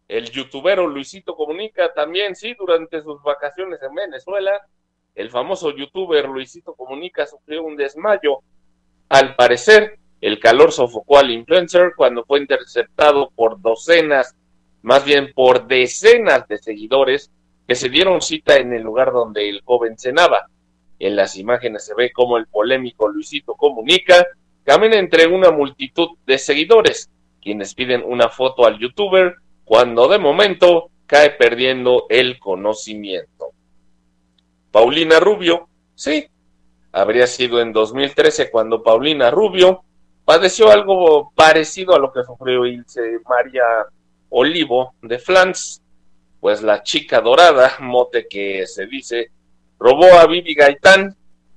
[0.08, 4.62] El youtubero Luisito Comunica también, sí, durante sus vacaciones en Venezuela,
[5.16, 8.40] el famoso youtuber Luisito Comunica sufrió un desmayo.
[9.10, 14.36] Al parecer, el calor sofocó al influencer cuando fue interceptado por docenas,
[14.82, 17.32] más bien por decenas de seguidores
[17.68, 20.48] que se dieron cita en el lugar donde el joven cenaba.
[21.00, 24.26] En las imágenes se ve cómo el polémico Luisito Comunica
[24.64, 29.36] camina entre una multitud de seguidores, quienes piden una foto al youtuber
[29.68, 33.52] cuando de momento cae perdiendo el conocimiento.
[34.72, 36.26] Paulina Rubio, sí,
[36.94, 39.84] habría sido en 2013 cuando Paulina Rubio
[40.24, 42.62] padeció algo parecido a lo que sufrió
[43.28, 43.64] María
[44.30, 45.82] Olivo de Flans,
[46.40, 49.32] pues la chica dorada, mote que se dice,
[49.80, 51.14] robó a Vivi Gaitán,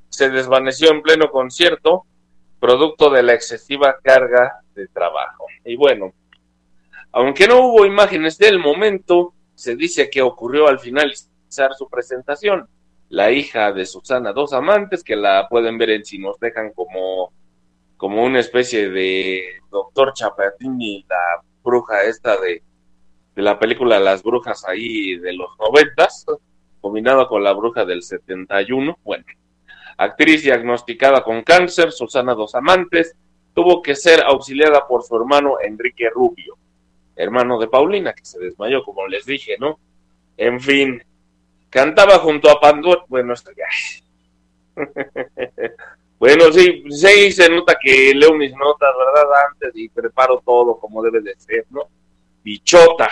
[0.09, 2.07] se desvaneció en pleno concierto,
[2.59, 5.47] producto de la excesiva carga de trabajo.
[5.65, 6.13] Y bueno,
[7.13, 12.69] aunque no hubo imágenes del momento, se dice que ocurrió al finalizar su presentación.
[13.09, 17.33] La hija de Susana Dos Amantes, que la pueden ver en Si nos dejan como,
[17.97, 22.63] como una especie de Doctor Chapatini, la bruja esta de,
[23.35, 26.25] de la película Las Brujas ahí de los noventas,
[26.81, 28.99] combinado con la bruja del 71.
[29.03, 29.25] Bueno,
[29.97, 33.17] actriz diagnosticada con cáncer, Susana Dos Amantes,
[33.53, 36.57] tuvo que ser auxiliada por su hermano Enrique Rubio,
[37.21, 39.79] hermano de Paulina, que se desmayó, como les dije, ¿no?
[40.37, 41.03] En fin,
[41.69, 43.67] cantaba junto a Pandora, bueno, esto ya.
[46.19, 49.29] bueno, sí, sí, se nota que leo mis notas, ¿verdad?
[49.51, 51.89] Antes y preparo todo como debe de ser, ¿no?
[52.43, 53.11] Bichota.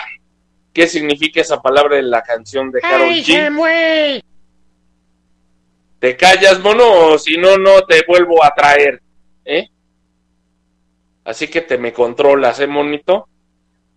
[0.73, 4.23] ¿Qué significa esa palabra en la canción de Carol ¡Ay, G?
[5.99, 9.01] Te callas, mono, o si no, no te vuelvo a traer,
[9.45, 9.67] ¿eh?
[11.25, 13.27] Así que te me controlas, ¿eh, monito?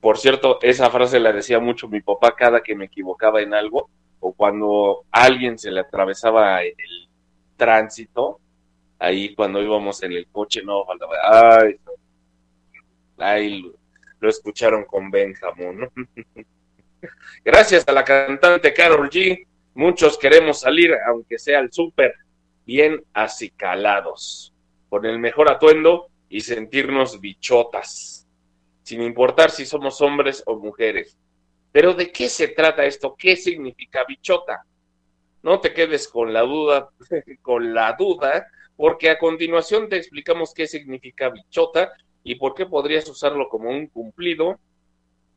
[0.02, 3.88] Por cierto, esa frase la decía mucho mi papá cada que me equivocaba en algo
[4.18, 7.08] o cuando alguien se le atravesaba en el
[7.56, 8.40] tránsito,
[8.98, 11.14] ahí cuando íbamos en el coche, no faltaba,
[11.60, 11.76] ay,
[13.16, 13.72] ay,
[14.18, 15.88] lo, escucharon con Benjamín.
[17.44, 22.12] Gracias a la cantante Carol G, muchos queremos salir, aunque sea al súper,
[22.66, 24.52] bien acicalados,
[24.88, 28.26] con el mejor atuendo y sentirnos bichotas,
[28.82, 31.16] sin importar si somos hombres o mujeres.
[31.70, 33.14] Pero ¿de qué se trata esto?
[33.18, 34.64] ¿Qué significa bichota?
[35.42, 36.90] No te quedes con la duda,
[37.42, 43.08] con la duda, porque a continuación te explicamos qué significa bichota y por qué podrías
[43.08, 44.58] usarlo como un cumplido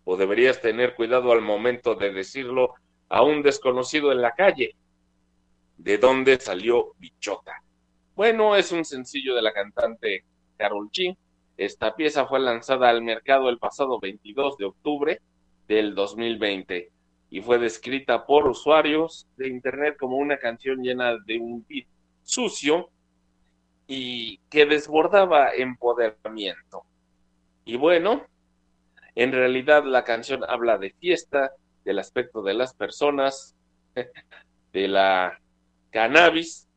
[0.03, 2.75] o deberías tener cuidado al momento de decirlo
[3.09, 4.75] a un desconocido en la calle.
[5.77, 7.61] ¿De dónde salió bichota?
[8.15, 10.23] Bueno, es un sencillo de la cantante
[10.57, 11.17] Carol G.
[11.57, 15.21] Esta pieza fue lanzada al mercado el pasado 22 de octubre
[15.67, 16.91] del 2020
[17.29, 21.87] y fue descrita por usuarios de internet como una canción llena de un beat
[22.23, 22.89] sucio
[23.87, 26.83] y que desbordaba empoderamiento.
[27.63, 28.25] Y bueno,
[29.15, 31.51] en realidad la canción habla de fiesta,
[31.83, 33.55] del aspecto de las personas,
[34.73, 35.39] de la
[35.91, 36.67] cannabis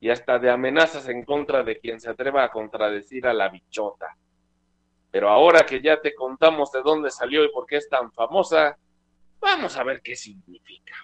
[0.00, 4.16] y hasta de amenazas en contra de quien se atreva a contradecir a la bichota.
[5.10, 8.78] Pero ahora que ya te contamos de dónde salió y por qué es tan famosa,
[9.40, 10.94] vamos a ver qué significa.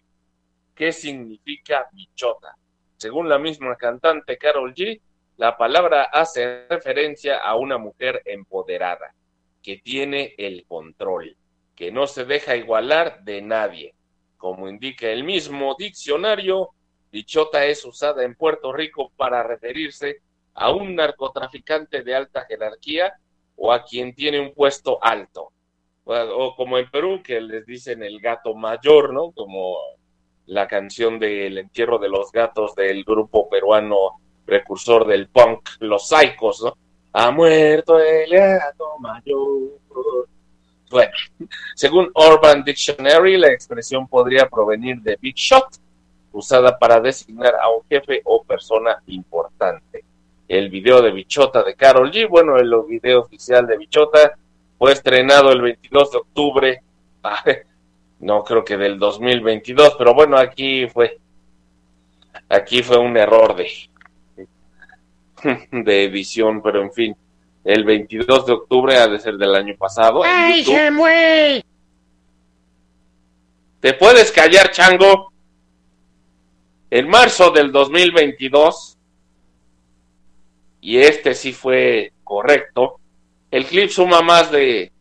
[0.75, 2.57] ¿Qué significa bichota?
[2.97, 5.01] Según la misma cantante Carol G,
[5.37, 9.15] la palabra hace referencia a una mujer empoderada,
[9.63, 11.37] que tiene el control,
[11.75, 13.95] que no se deja igualar de nadie.
[14.39, 16.71] Como indica el mismo diccionario,
[17.17, 20.21] bichota es usada en Puerto Rico para referirse
[20.53, 23.14] a un narcotraficante de alta jerarquía
[23.57, 25.51] o a quien tiene un puesto alto.
[26.05, 29.31] O, o como en Perú, que les dicen el gato mayor, ¿no?
[29.31, 29.79] Como
[30.45, 36.62] la canción del entierro de los gatos del grupo peruano precursor del punk, Los Saicos,
[36.62, 36.77] ¿no?
[37.14, 39.79] Ha muerto el gato mayor.
[40.91, 41.12] Bueno,
[41.75, 45.86] según Urban Dictionary, la expresión podría provenir de Big Shot,
[46.37, 50.05] usada para designar a un jefe o persona importante.
[50.47, 54.37] El video de Bichota de Carol G, bueno, el video oficial de Bichota
[54.78, 56.82] fue estrenado el 22 de octubre,
[58.20, 61.18] no creo que del 2022, pero bueno, aquí fue,
[62.51, 63.70] aquí fue un error de,
[65.72, 67.16] de edición, pero en fin,
[67.64, 70.22] el 22 de octubre ha de ser del año pasado.
[70.22, 70.64] ¡Ay.
[70.64, 71.64] Samuel!
[73.80, 75.32] ¿Te puedes callar, chango?
[76.91, 78.97] En marzo del 2022,
[80.80, 83.01] y este sí fue correcto,
[83.51, 84.93] el clip suma más de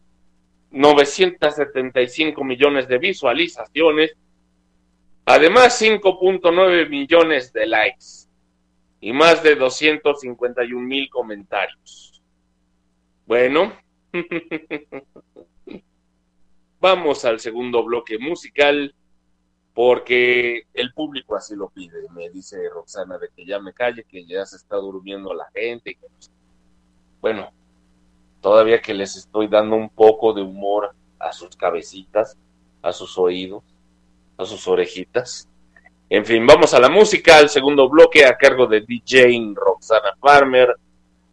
[0.71, 4.15] 975 millones de visualizaciones,
[5.25, 8.27] además 5.9 millones de likes
[8.99, 12.19] y más de 251 mil comentarios.
[13.27, 13.77] Bueno,
[16.79, 18.93] vamos al segundo bloque musical
[19.76, 22.07] porque el público así lo pide.
[22.15, 25.97] Me dice Roxana de que ya me calle, que ya se está durmiendo la gente.
[27.19, 27.51] Bueno,
[28.39, 32.38] todavía que les estoy dando un poco de humor a sus cabecitas,
[32.82, 33.63] a sus oídos,
[34.38, 35.49] a sus orejitas.
[36.09, 40.73] En fin, vamos a la música, al segundo bloque a cargo de DJ Roxana Farmer,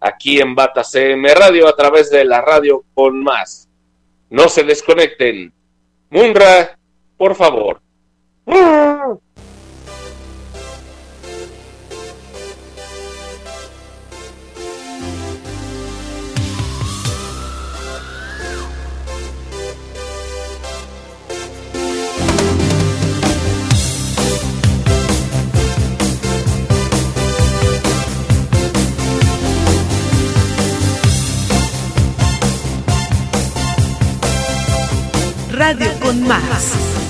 [0.01, 3.69] aquí en Bata CM Radio a través de la radio con más.
[4.31, 5.53] No se desconecten.
[6.11, 6.77] Munra,
[7.17, 7.82] por favor.
[35.63, 37.02] Radio con más.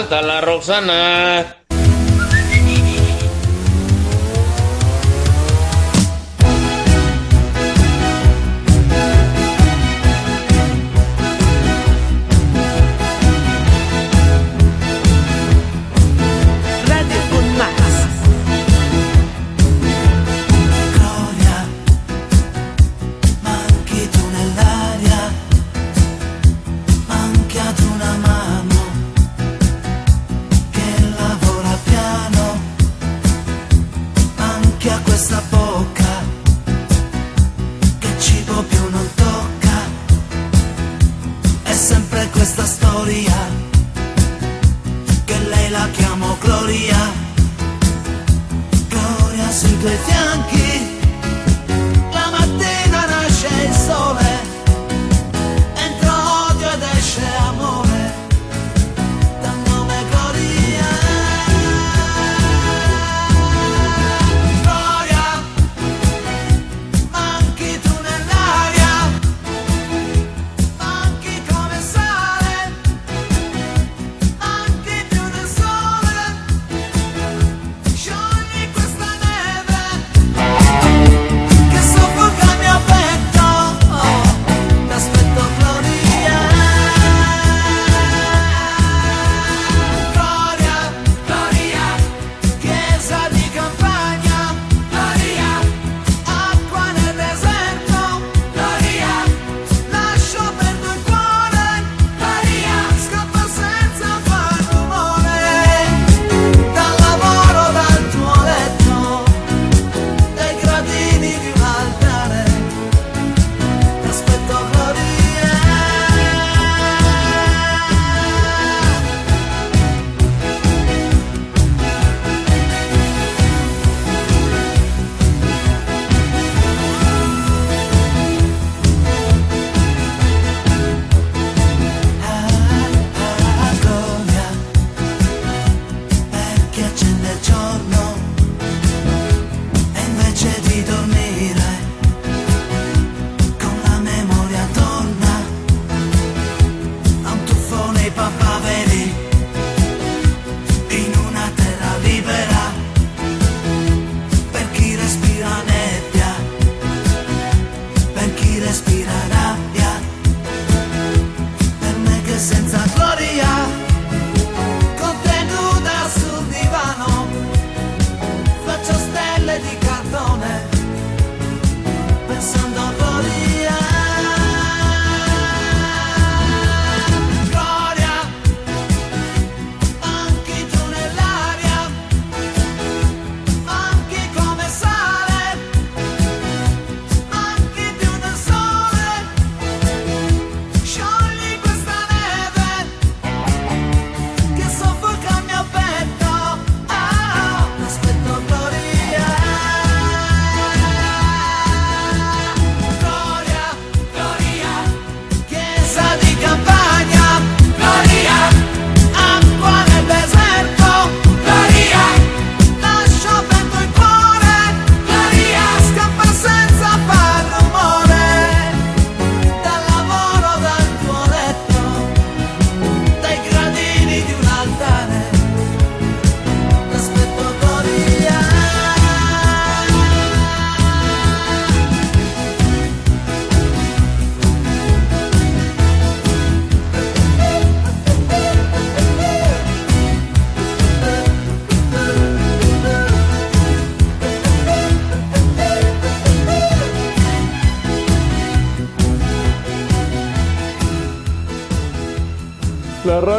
[0.00, 1.49] salta la Roxana.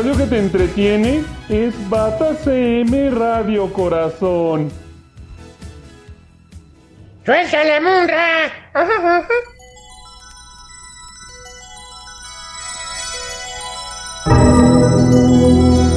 [0.01, 4.71] radio que te entretiene es Bata CM Radio Corazón.
[7.23, 8.51] ¡Suelta la!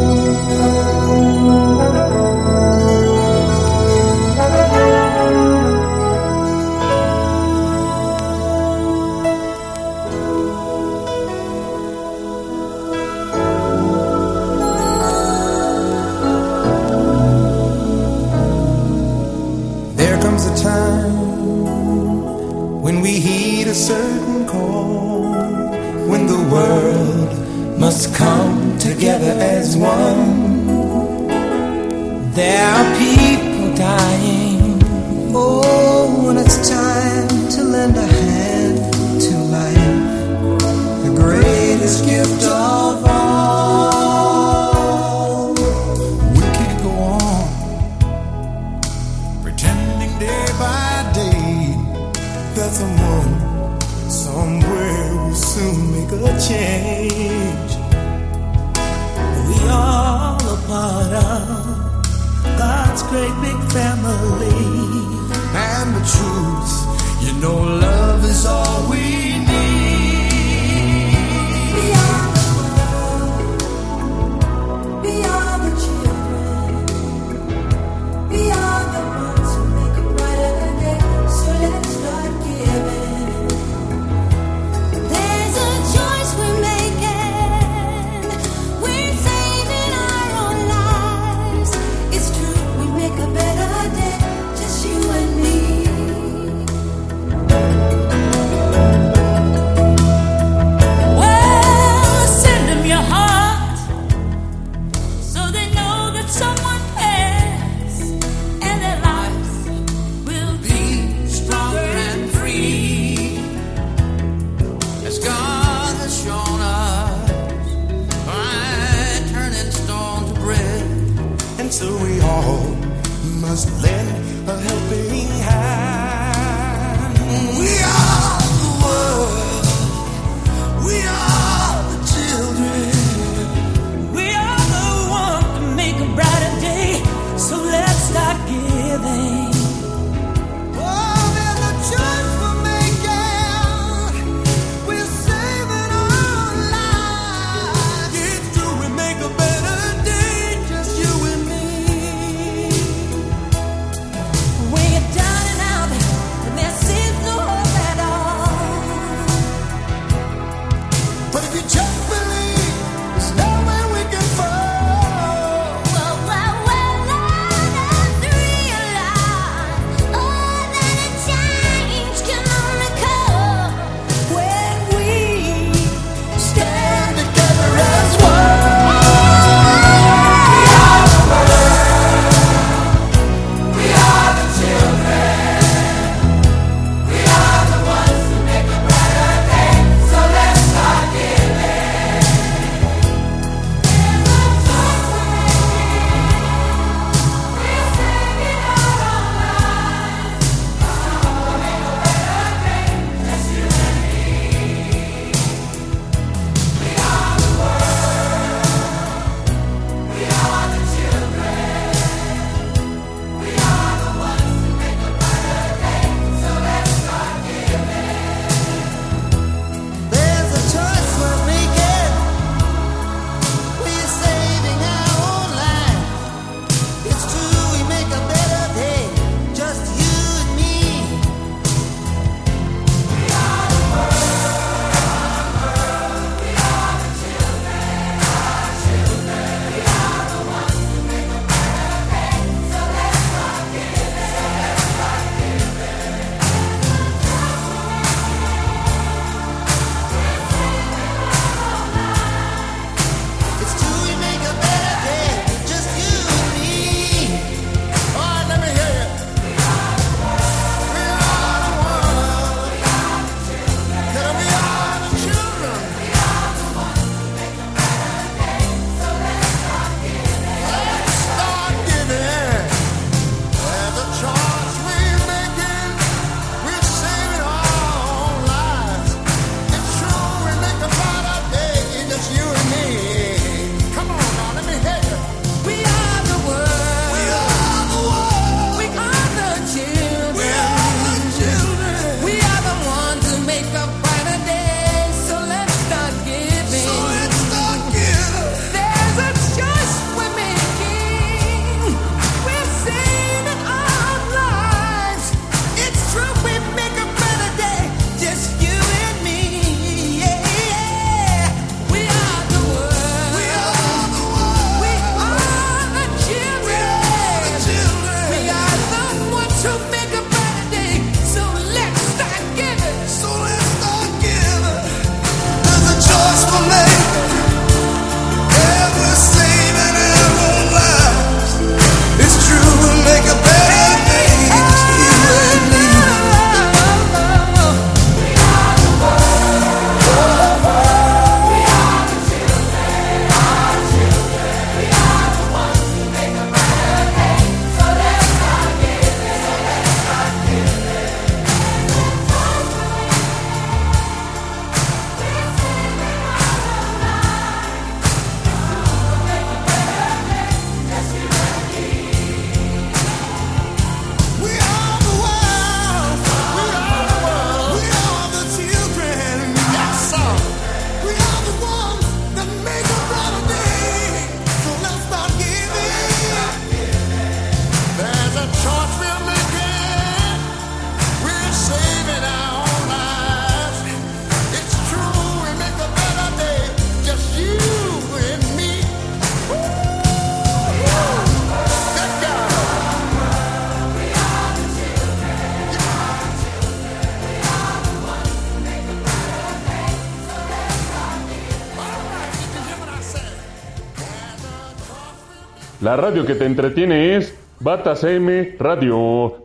[405.94, 409.44] La radio que te entretiene es Bata CM Radio.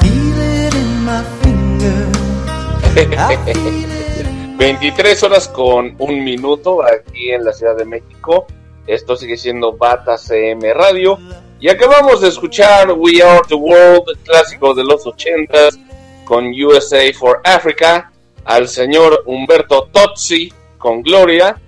[0.00, 2.18] Feel it in my fingers.
[3.16, 3.90] I feel
[4.20, 8.46] it 23 horas con un minuto aquí en la Ciudad de México.
[8.86, 11.18] Esto sigue siendo Bata CM Radio.
[11.58, 15.78] Y acabamos de escuchar We Are the World, clásico de los 80s,
[16.24, 18.12] con USA for Africa,
[18.44, 21.58] al señor Humberto Tozzi con Gloria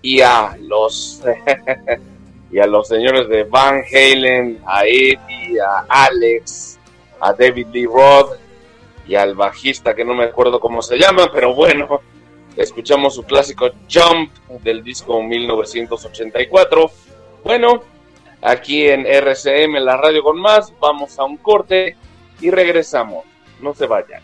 [0.00, 1.22] y a los
[2.50, 6.78] y a los señores de Van Halen, a Eddie, a Alex,
[7.20, 8.38] a David Lee Roth
[9.06, 12.00] y al bajista que no me acuerdo cómo se llama, pero bueno,
[12.56, 14.32] escuchamos su clásico Jump
[14.62, 16.90] del disco 1984.
[17.42, 17.82] Bueno,
[18.44, 21.96] aquí en RCM, la radio con más, vamos a un corte
[22.40, 23.24] y regresamos.
[23.60, 24.23] No se vayan.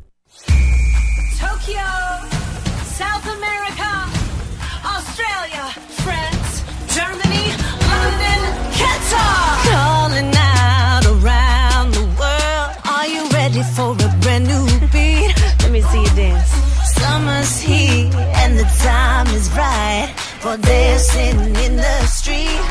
[15.89, 16.51] See you dance.
[16.95, 18.09] Summer's here
[18.41, 22.61] and the time is right for dancing in the street.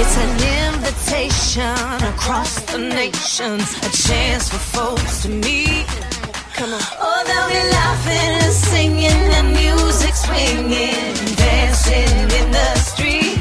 [0.00, 0.32] It's an
[0.66, 5.86] invitation across the nations, a chance for folks to meet.
[6.54, 6.80] Come on.
[7.00, 13.38] Oh, they'll be laughing and singing and music swinging, dancing in the street.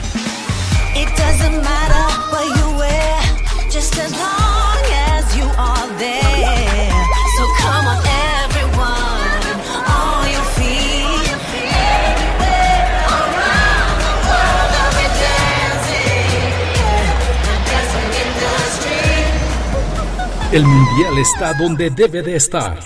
[1.01, 4.81] It doesn't matter what you wear, just as long
[5.13, 6.38] as you are there.
[20.51, 22.79] El Mundial está donde debe de estar.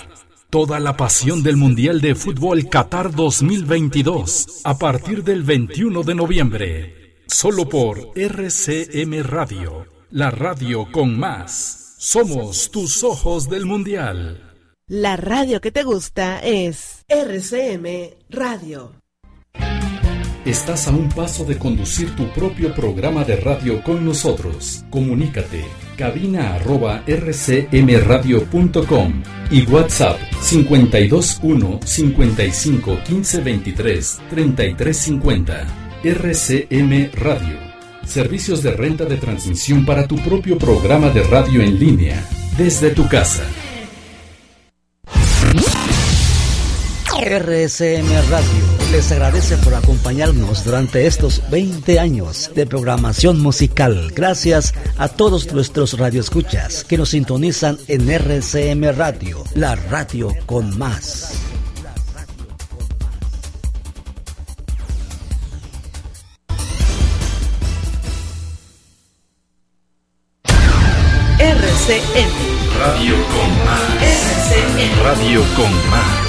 [0.50, 7.24] Toda la pasión del Mundial de Fútbol Qatar 2022 a partir del 21 de noviembre.
[7.26, 11.96] Solo por RCM Radio, la radio con más.
[12.00, 14.54] Somos tus ojos del Mundial.
[14.88, 18.92] La radio que te gusta es RCM Radio.
[20.44, 24.84] Estás a un paso de conducir tu propio programa de radio con nosotros.
[24.90, 25.64] Comunícate.
[25.98, 30.20] Cabina arroba rcmradio.com y WhatsApp
[30.50, 35.68] 521 55 15 23 33 50.
[36.04, 37.58] RCM Radio.
[38.06, 42.28] Servicios de renta de transmisión para tu propio programa de radio en línea
[42.58, 43.46] desde tu casa.
[47.24, 54.12] RSM Radio les agradece por acompañarnos durante estos 20 años de programación musical.
[54.14, 61.34] Gracias a todos nuestros radioescuchas que nos sintonizan en RCM Radio, la radio con más.
[71.40, 72.30] RCM.
[72.80, 73.82] Radio con más.
[74.02, 75.04] RCM.
[75.04, 76.23] Radio con más.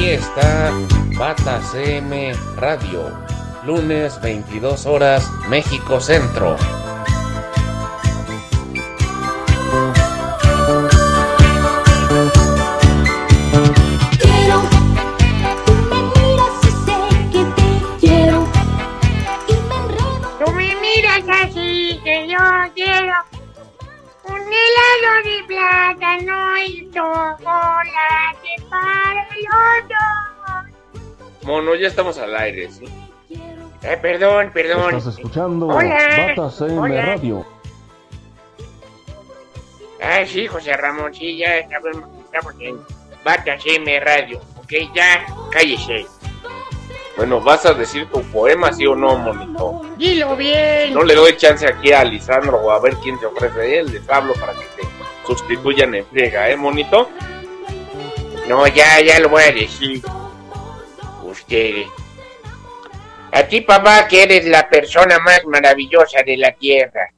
[0.00, 0.72] Aquí está
[1.18, 3.12] Bata CM Radio,
[3.66, 6.56] lunes 22 horas, México Centro.
[24.90, 29.28] De plátano y chocolate para.
[31.42, 32.84] Mono, ya estamos al aire, ¿sí?
[33.82, 34.96] Eh, perdón, perdón.
[34.96, 36.34] Estás escuchando Hola.
[36.36, 37.02] Batas en Hola.
[37.06, 37.46] Radio.
[40.02, 42.78] Ah, sí, José Ramón, sí, ya estamos, estamos en
[43.24, 44.40] Batas M Radio.
[44.56, 46.06] Ok, ya, cállese.
[47.20, 49.82] Bueno, ¿vas a decir tu poema, sí o no, monito?
[49.98, 50.94] Dilo bien.
[50.94, 53.92] No le doy chance aquí a Lisandro o a ver quién se ofrece él.
[53.92, 54.88] Les hablo para que te
[55.26, 57.10] sustituyan en friega, ¿eh, monito?
[58.48, 60.00] No, ya, ya lo voy a decir.
[61.22, 61.88] Ustedes.
[63.32, 67.12] A ti, papá, que eres la persona más maravillosa de la tierra.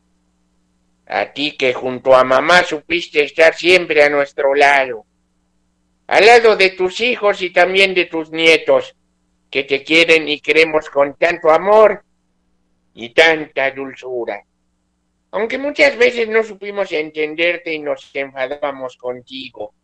[1.07, 5.07] A ti que junto a mamá supiste estar siempre a nuestro lado.
[6.09, 8.97] Al lado de tus hijos y también de tus nietos,
[9.53, 12.03] que te quieren y queremos con tanto amor
[12.95, 14.43] y tanta dulzura.
[15.31, 19.75] Aunque muchas veces no supimos entenderte y nos enfadábamos contigo.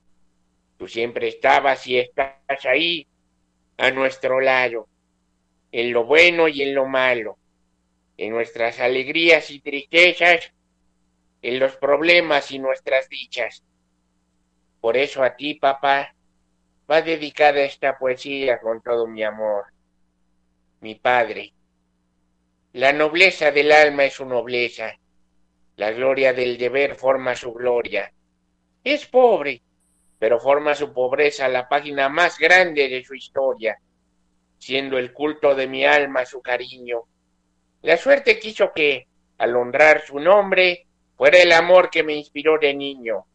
[0.78, 3.06] Tú siempre estabas y estás ahí,
[3.76, 4.88] a nuestro lado,
[5.70, 7.36] en lo bueno y en lo malo,
[8.16, 10.50] en nuestras alegrías y tristezas,
[11.42, 13.62] en los problemas y nuestras dichas.
[14.80, 16.14] Por eso a ti, papá,
[16.90, 19.66] va dedicada esta poesía con todo mi amor.
[20.80, 21.52] Mi padre.
[22.72, 24.94] La nobleza del alma es su nobleza.
[25.76, 28.10] La gloria del deber forma su gloria.
[28.82, 29.60] Es pobre,
[30.18, 33.78] pero forma su pobreza la página más grande de su historia,
[34.58, 37.02] siendo el culto de mi alma su cariño.
[37.82, 39.06] La suerte quiso que,
[39.36, 40.86] al honrar su nombre,
[41.16, 43.26] fuera el amor que me inspiró de niño,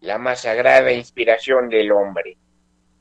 [0.00, 2.36] la más sagrada inspiración del hombre.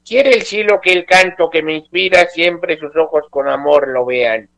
[0.05, 4.05] Quiere el cielo que el canto que me inspira siempre sus ojos con amor lo
[4.05, 4.49] vean,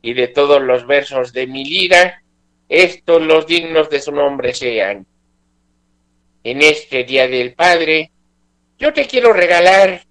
[0.00, 2.22] y de todos los versos de mi lira,
[2.68, 5.06] estos los dignos de su nombre sean.
[6.42, 8.10] En este Día del Padre,
[8.78, 10.02] yo te quiero regalar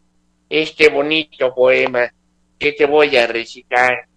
[0.50, 2.12] este bonito poema
[2.60, 4.08] que te voy a recitar.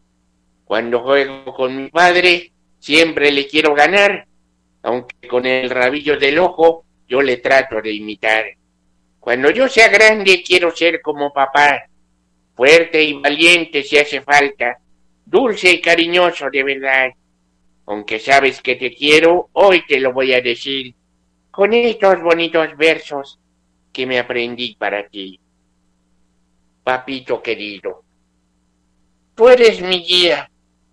[0.64, 4.26] Cuando juego con mi padre, siempre le quiero ganar,
[4.82, 8.44] aunque con el rabillo del ojo yo le trato de imitar.
[9.20, 11.84] Cuando yo sea grande quiero ser como papá,
[12.56, 14.78] fuerte y valiente si hace falta,
[15.26, 17.10] dulce y cariñoso de verdad.
[17.86, 20.94] Aunque sabes que te quiero, hoy te lo voy a decir
[21.50, 23.38] con estos bonitos versos
[23.92, 25.38] que me aprendí para ti.
[26.82, 28.02] Papito querido,
[29.34, 30.50] tú eres mi guía,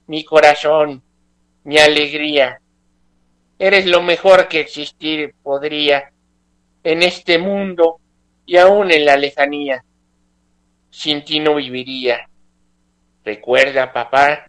[0.07, 1.01] mi corazón,
[1.63, 2.59] mi alegría.
[3.57, 6.11] Eres lo mejor que existir podría
[6.83, 7.99] en este mundo
[8.47, 9.83] y aún en la lejanía.
[10.89, 12.27] Sin ti no viviría.
[13.23, 14.47] Recuerda, papá,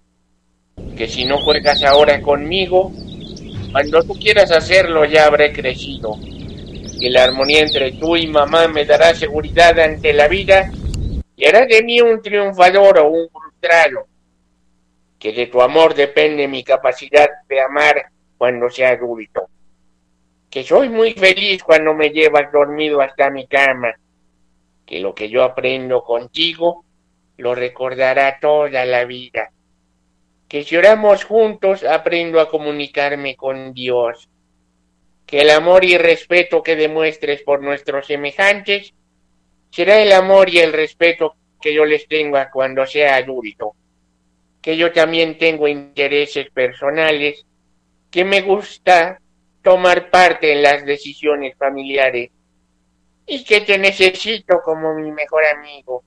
[0.97, 2.93] que si no juegas ahora conmigo,
[3.73, 6.17] cuando tú quieras hacerlo ya habré crecido.
[7.01, 10.71] Que la armonía entre tú y mamá me dará seguridad ante la vida
[11.37, 14.07] y hará de mí un triunfador o un frustrado.
[15.19, 19.49] Que de tu amor depende mi capacidad de amar cuando sea adulto.
[20.51, 23.95] Que soy muy feliz cuando me llevas dormido hasta mi cama.
[24.87, 26.85] Que lo que yo aprendo contigo
[27.37, 29.51] lo recordará toda la vida.
[30.49, 34.29] Que si oramos juntos aprendo a comunicarme con Dios.
[35.27, 38.95] Que el amor y respeto que demuestres por nuestros semejantes
[39.71, 43.75] será el amor y el respeto que yo les tenga cuando sea adulto.
[44.63, 47.45] Que yo también tengo intereses personales,
[48.11, 49.21] que me gusta
[49.69, 52.31] tomar parte en las decisiones familiares
[53.27, 56.03] y que te necesito como mi mejor amigo.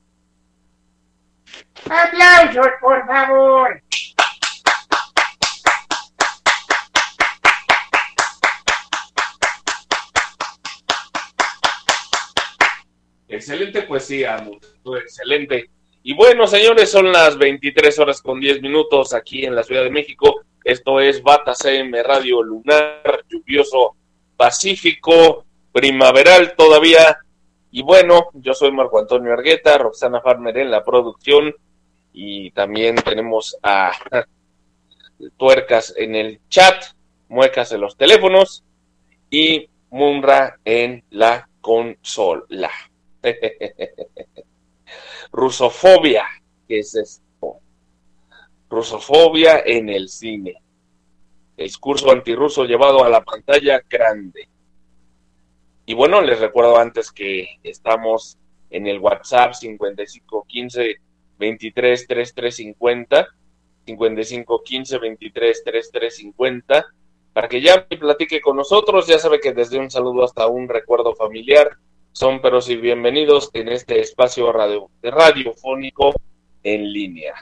[1.88, 3.84] ¡Aplausos, por favor!
[13.28, 15.70] Excelente poesía, Mundo, excelente.
[16.02, 19.92] Y bueno, señores, son las 23 horas con 10 minutos aquí en la Ciudad de
[19.92, 20.42] México.
[20.64, 23.96] Esto es Bata CM Radio Lunar, lluvioso,
[24.38, 27.18] pacífico, primaveral todavía.
[27.72, 31.56] Y bueno, yo soy Marco Antonio Argueta, Roxana Farmer en la producción.
[32.14, 33.92] Y también tenemos a
[35.38, 36.84] Tuercas en el chat,
[37.30, 38.64] Muecas en los teléfonos
[39.30, 42.72] y Munra en la consola.
[45.32, 46.26] Rusofobia,
[46.68, 47.31] ¿qué es esto?
[48.72, 50.56] Rusofobia en el cine.
[51.58, 54.48] Discurso antirruso llevado a la pantalla grande.
[55.86, 58.38] Y bueno, les recuerdo antes que estamos
[58.70, 61.02] en el WhatsApp 5515
[61.38, 63.28] 23 3350
[63.86, 66.86] 5515 23 3350
[67.34, 69.06] para que ya platique con nosotros.
[69.06, 71.78] Ya sabe que desde un saludo hasta un recuerdo familiar
[72.14, 76.14] son pero sí bienvenidos en este espacio radio, radiofónico
[76.64, 77.34] en línea.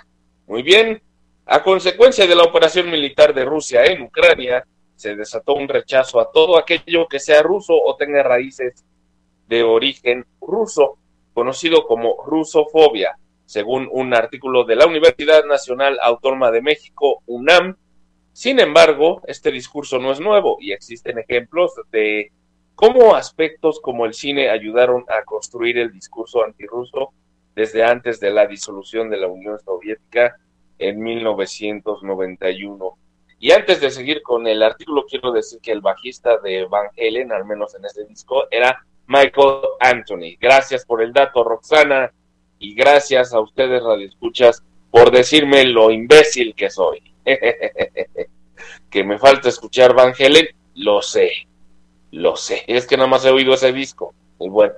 [0.47, 1.03] Muy bien,
[1.51, 4.63] a consecuencia de la operación militar de Rusia en Ucrania,
[4.95, 8.85] se desató un rechazo a todo aquello que sea ruso o tenga raíces
[9.47, 10.99] de origen ruso,
[11.33, 13.17] conocido como rusofobia,
[13.47, 17.77] según un artículo de la Universidad Nacional Autónoma de México, UNAM.
[18.31, 22.31] Sin embargo, este discurso no es nuevo y existen ejemplos de
[22.75, 27.09] cómo aspectos como el cine ayudaron a construir el discurso antirruso
[27.55, 30.37] desde antes de la disolución de la Unión Soviética
[30.79, 32.97] en 1991.
[33.39, 37.31] Y antes de seguir con el artículo, quiero decir que el bajista de Van Halen,
[37.31, 40.37] al menos en este disco, era Michael Anthony.
[40.39, 42.11] Gracias por el dato, Roxana,
[42.59, 47.01] y gracias a ustedes, radioescuchas, por decirme lo imbécil que soy.
[48.89, 51.31] que me falta escuchar Van Halen, lo sé,
[52.11, 52.63] lo sé.
[52.67, 54.13] Es que nada más he oído ese disco.
[54.39, 54.75] Y bueno,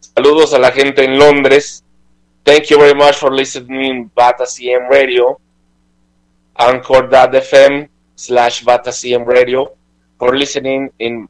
[0.00, 1.83] saludos a la gente en Londres.
[2.44, 5.40] Thank you very much for listening Bata CM Radio.
[6.54, 9.72] Anchor.fm slash Bata CM Radio
[10.18, 11.26] for listening in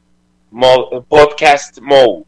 [1.07, 2.27] podcast mode.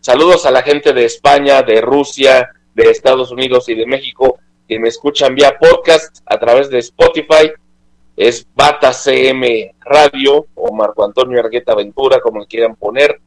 [0.00, 4.80] Saludos a la gente de España, de Rusia, de Estados Unidos y de México que
[4.80, 7.52] me escuchan vía podcast a través de Spotify.
[8.16, 13.20] Es Bata CM Radio o Marco Antonio Argueta Ventura, como quieran poner,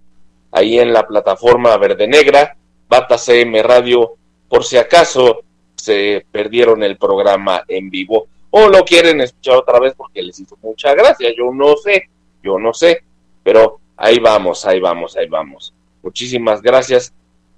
[0.52, 2.57] ahí en la plataforma verde negra,
[2.89, 4.18] Bata CM Radio,
[4.48, 5.41] por si acaso
[5.76, 10.57] se perdieron el programa en vivo o lo quieren escuchar otra vez porque les hizo
[10.61, 11.34] mucha gracia.
[11.38, 12.10] Yo no sé,
[12.44, 13.03] yo no sé,
[13.44, 15.74] pero ahí vamos, ahí vamos, ahí vamos.
[16.02, 17.14] Muchísimas gracias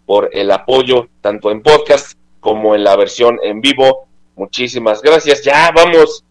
[0.06, 4.07] por el apoyo, tanto en podcast como en la versión en vivo.
[4.36, 5.44] Muchísimas gracias.
[5.44, 6.24] Ya vamos.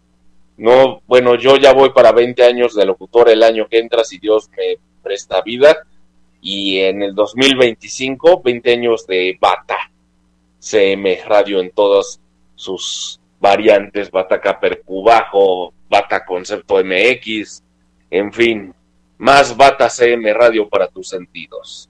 [0.57, 4.19] No, bueno, yo ya voy para 20 años de locutor el año que entra, si
[4.19, 5.77] Dios me presta vida.
[6.41, 9.77] Y en el 2025, 20 años de Bata.
[10.59, 12.21] CM Radio en todas
[12.55, 17.63] sus variantes, Bata Capercubajo, Bata Concepto MX,
[18.11, 18.75] en fin,
[19.19, 21.89] más Bata CM Radio para tus sentidos.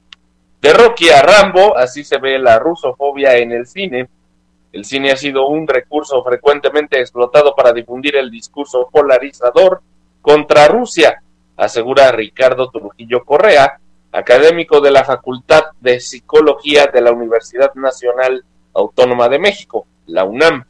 [0.61, 4.09] De Rocky a Rambo, así se ve la rusofobia en el cine.
[4.73, 9.82] El cine ha sido un recurso frecuentemente explotado para difundir el discurso polarizador
[10.20, 11.23] contra Rusia,
[11.57, 13.78] asegura Ricardo Trujillo Correa,
[14.12, 18.45] académico de la Facultad de Psicología de la Universidad Nacional
[18.78, 20.64] Autónoma de México, la UNAM.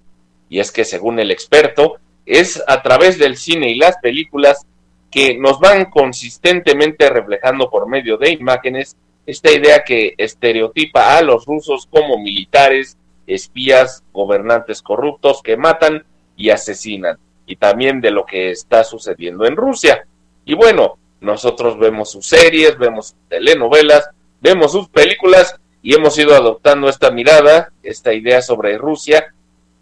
[0.49, 4.67] Y es que, según el experto, es a través del cine y las películas
[5.11, 11.45] que nos van consistentemente reflejando por medio de imágenes esta idea que estereotipa a los
[11.45, 16.05] rusos como militares, espías, gobernantes corruptos que matan
[16.35, 20.07] y asesinan, y también de lo que está sucediendo en Rusia.
[20.47, 24.09] Y bueno, nosotros vemos sus series, vemos sus telenovelas,
[24.41, 29.33] vemos sus películas y hemos ido adoptando esta mirada, esta idea sobre Rusia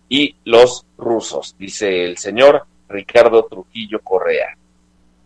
[0.08, 4.56] y los rusos, dice el señor Ricardo Trujillo Correa.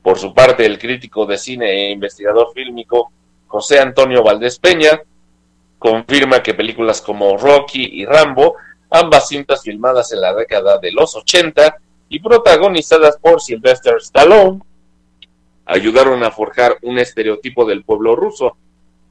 [0.03, 3.13] Por su parte, el crítico de cine e investigador fílmico
[3.47, 5.03] José Antonio Valdés Peña
[5.79, 8.55] confirma que películas como Rocky y Rambo,
[8.91, 11.77] ambas cintas filmadas en la década de los 80
[12.09, 14.61] y protagonizadas por Sylvester Stallone,
[15.67, 18.57] ayudaron a forjar un estereotipo del pueblo ruso.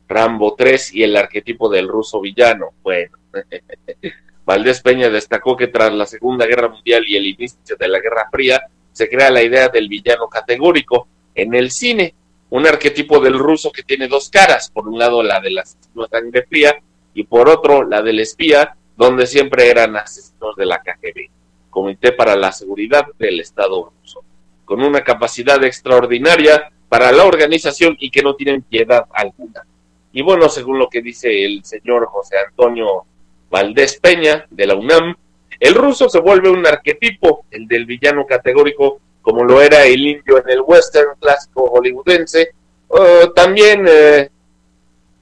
[0.09, 2.71] Rambo 3 y el arquetipo del ruso villano.
[2.81, 3.17] Bueno,
[4.45, 8.27] Valdés Peña destacó que tras la Segunda Guerra Mundial y el inicio de la Guerra
[8.31, 12.15] Fría, se crea la idea del villano categórico en el cine,
[12.49, 16.43] un arquetipo del ruso que tiene dos caras, por un lado la de la sangre
[16.49, 16.81] fría
[17.13, 21.29] y por otro la del espía, donde siempre eran asesinos de la KGB,
[21.69, 24.23] Comité para la Seguridad del Estado ruso,
[24.65, 29.63] con una capacidad extraordinaria para la organización y que no tienen piedad alguna.
[30.11, 33.05] Y bueno, según lo que dice el señor José Antonio
[33.49, 35.15] Valdés Peña de la UNAM,
[35.59, 40.37] el ruso se vuelve un arquetipo, el del villano categórico, como lo era el indio
[40.37, 42.51] en el western clásico hollywoodense,
[42.87, 44.29] o también, eh,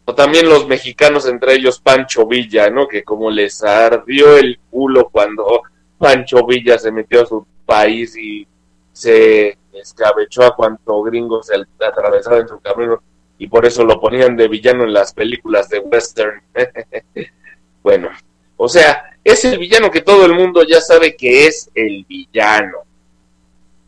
[0.06, 2.88] o también los mexicanos, entre ellos Pancho Villa, ¿no?
[2.88, 5.64] Que como les ardió el culo cuando
[5.98, 8.48] Pancho Villa se metió a su país y
[8.94, 11.56] se escabechó a cuanto gringo se
[11.86, 13.02] atravesaba en su camino
[13.38, 16.42] y por eso lo ponían de villano en las películas de western.
[17.84, 18.10] bueno,
[18.56, 22.80] o sea, es el villano que todo el mundo ya sabe que es el villano.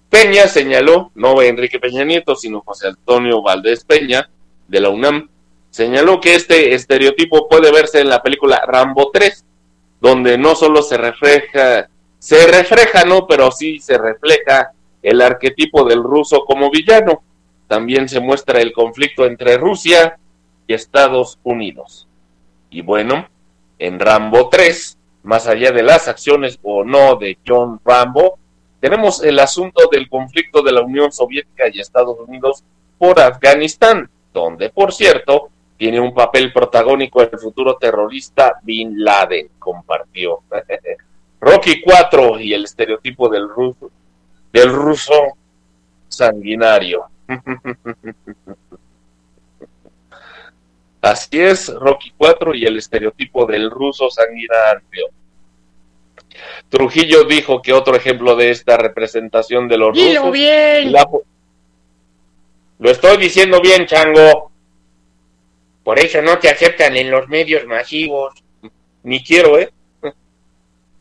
[0.10, 4.30] Peña señaló, no Enrique Peña Nieto, sino José Antonio Valdés Peña,
[4.68, 5.30] de la UNAM,
[5.70, 9.46] señaló que este estereotipo puede verse en la película Rambo 3,
[10.02, 14.72] donde no solo se refleja, se refleja, no, pero sí se refleja
[15.02, 17.24] el arquetipo del ruso como villano.
[17.70, 20.18] También se muestra el conflicto entre Rusia
[20.66, 22.08] y Estados Unidos.
[22.72, 23.30] Y bueno,
[23.78, 28.40] en Rambo 3, más allá de las acciones o no de John Rambo,
[28.80, 32.64] tenemos el asunto del conflicto de la Unión Soviética y Estados Unidos
[32.98, 40.40] por Afganistán, donde, por cierto, tiene un papel protagónico el futuro terrorista Bin Laden, compartió.
[41.40, 43.92] Rocky 4 y el estereotipo del ruso,
[44.52, 45.14] del ruso
[46.08, 47.06] sanguinario.
[51.02, 55.08] Así es, Rocky 4 y el estereotipo del ruso sanguinario.
[56.68, 60.92] Trujillo dijo que otro ejemplo de esta representación de los Dilo rusos bien.
[60.92, 61.08] la-
[62.80, 64.52] lo estoy diciendo bien, chango.
[65.84, 68.34] Por eso no te aceptan en los medios masivos.
[69.04, 69.72] Ni quiero, ¿eh?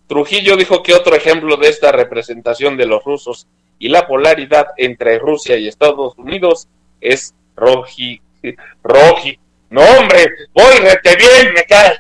[0.09, 3.47] Trujillo dijo que otro ejemplo de esta representación de los rusos
[3.79, 6.69] y la polaridad entre Rusia y Estados Unidos
[7.01, 8.21] es Roji.
[8.83, 9.39] Roji.
[9.71, 11.99] No, hombre, voy rete bien, me cae.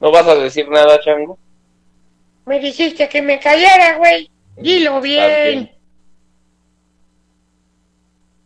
[0.00, 1.38] ¿No vas a decir nada, chango?
[2.46, 4.30] Me dijiste que me callara, güey.
[4.56, 5.70] Dilo bien.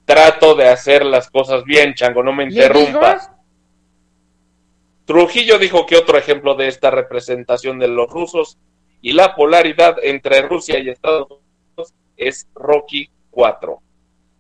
[0.05, 3.31] Trato de hacer las cosas bien, chango, no me ¿Le interrumpas.
[5.05, 8.59] Trujillo dijo que otro ejemplo de esta representación de los rusos
[9.07, 13.81] y la polaridad entre Rusia y Estados Unidos es Rocky 4.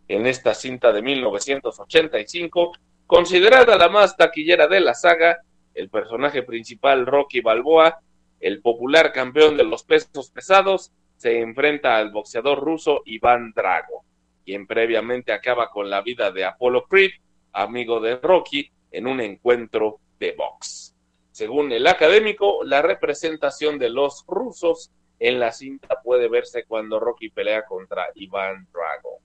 [0.08, 2.72] En esta cinta de 1985,
[3.06, 5.38] considerada la más taquillera de la saga,
[5.72, 8.00] el personaje principal Rocky Balboa,
[8.40, 14.04] el popular campeón de los pesos pesados, se enfrenta al boxeador ruso Iván Drago,
[14.44, 17.12] quien previamente acaba con la vida de Apollo Creed,
[17.52, 20.95] amigo de Rocky, en un encuentro de box.
[21.36, 27.28] Según el académico, la representación de los rusos en la cinta puede verse cuando Rocky
[27.28, 29.18] pelea contra Iván Drago.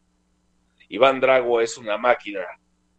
[0.90, 2.46] Iván Drago es una máquina.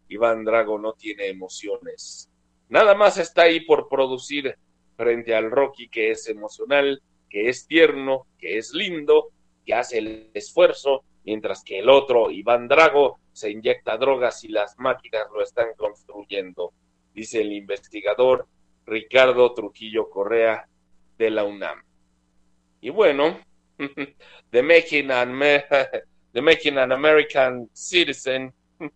[0.08, 2.30] Iván Drago no tiene emociones.
[2.70, 4.56] Nada más está ahí por producir
[4.96, 9.28] frente al Rocky que es emocional, que es tierno, que es lindo,
[9.66, 14.78] que hace el esfuerzo, mientras que el otro, Iván Drago, se inyecta drogas y las
[14.78, 16.72] máquinas lo están construyendo,
[17.12, 18.48] dice el investigador
[18.86, 20.66] Ricardo Trujillo Correa
[21.18, 21.82] de la UNAM.
[22.80, 23.38] Y bueno,
[24.50, 25.38] The Making an,
[26.34, 28.52] Making an American Citizen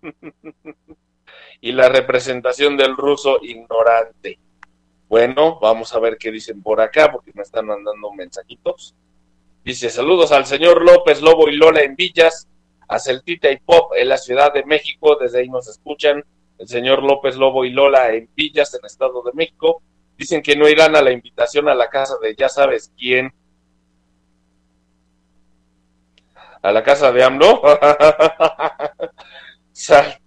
[1.61, 4.39] y la representación del ruso ignorante.
[5.09, 8.95] Bueno, vamos a ver qué dicen por acá, porque me están mandando mensajitos.
[9.65, 12.49] Dice, saludos al señor López, Lobo y Lola en Villas,
[12.89, 16.25] a Celtita y Pop en la Ciudad de México, desde ahí nos escuchan.
[16.59, 19.83] El señor López, Lobo y Lola en Villas, en Estado de México.
[20.17, 23.33] Dicen que no irán a la invitación a la casa de ya sabes quién.
[26.63, 27.63] A la casa de AMLO.
[29.73, 30.19] Sal-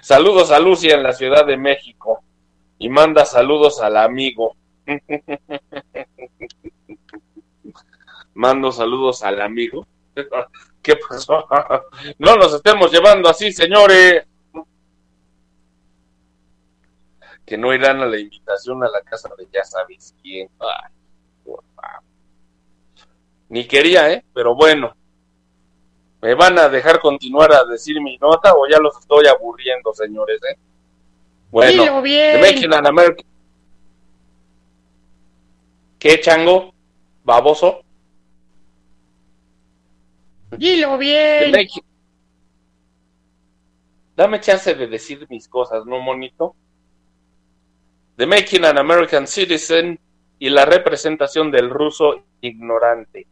[0.00, 2.22] Saludos a Lucia en la Ciudad de México.
[2.78, 4.56] Y manda saludos al amigo.
[8.34, 9.86] Mando saludos al amigo.
[10.82, 11.46] ¿Qué pasó?
[12.18, 14.24] No nos estemos llevando así, señores.
[17.50, 20.48] Que no irán a la invitación a la casa de ya sabes quién.
[20.60, 20.92] Ay,
[21.44, 22.04] por favor.
[23.48, 24.24] Ni quería, ¿eh?
[24.32, 24.94] Pero bueno.
[26.22, 30.40] ¿Me van a dejar continuar a decir mi nota o ya los estoy aburriendo, señores,
[30.48, 30.56] eh?
[31.50, 32.40] Bueno, Dilo bien.
[32.86, 33.26] American.
[35.98, 36.72] ¿Qué chango?
[37.24, 37.80] ¿Baboso?
[40.52, 41.52] Dilo bien.
[44.14, 46.54] Dame chance de decir mis cosas, ¿no, monito?
[48.20, 49.98] The Making an American Citizen
[50.38, 53.26] y la representación del ruso ignorante.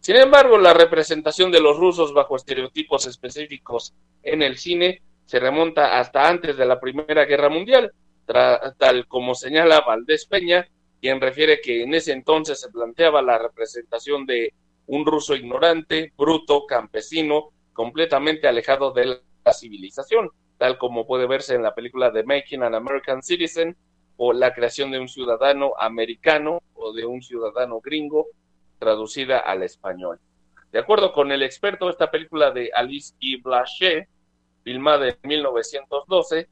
[0.00, 5.98] Sin embargo, la representación de los rusos bajo estereotipos específicos en el cine se remonta
[5.98, 7.90] hasta antes de la Primera Guerra Mundial,
[8.26, 10.68] tal como señala Valdés Peña,
[11.00, 14.52] quien refiere que en ese entonces se planteaba la representación de
[14.88, 21.62] un ruso ignorante, bruto, campesino, completamente alejado de la civilización, tal como puede verse en
[21.62, 23.74] la película The Making an American Citizen
[24.16, 28.26] o la creación de un ciudadano americano o de un ciudadano gringo
[28.78, 30.20] traducida al español.
[30.70, 33.40] De acuerdo con el experto, esta película de Alice E.
[33.40, 34.08] Blaché,
[34.62, 36.48] filmada en 1912,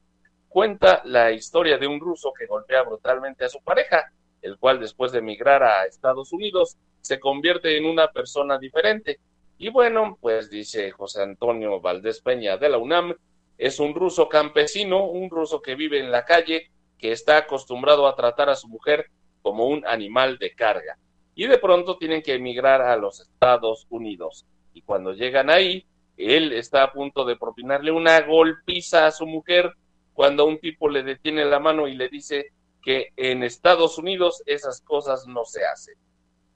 [0.47, 4.11] cuenta la historia de un ruso que golpea brutalmente a su pareja,
[4.41, 9.19] el cual después de emigrar a Estados Unidos se convierte en una persona diferente.
[9.57, 13.15] Y bueno, pues dice José Antonio Valdés Peña de la UNAM,
[13.57, 16.69] es un ruso campesino, un ruso que vive en la calle,
[17.03, 19.11] que está acostumbrado a tratar a su mujer
[19.41, 20.97] como un animal de carga.
[21.35, 24.45] Y de pronto tienen que emigrar a los Estados Unidos.
[24.73, 25.85] Y cuando llegan ahí,
[26.15, 29.73] él está a punto de propinarle una golpiza a su mujer
[30.13, 34.79] cuando un tipo le detiene la mano y le dice que en Estados Unidos esas
[34.79, 35.95] cosas no se hacen.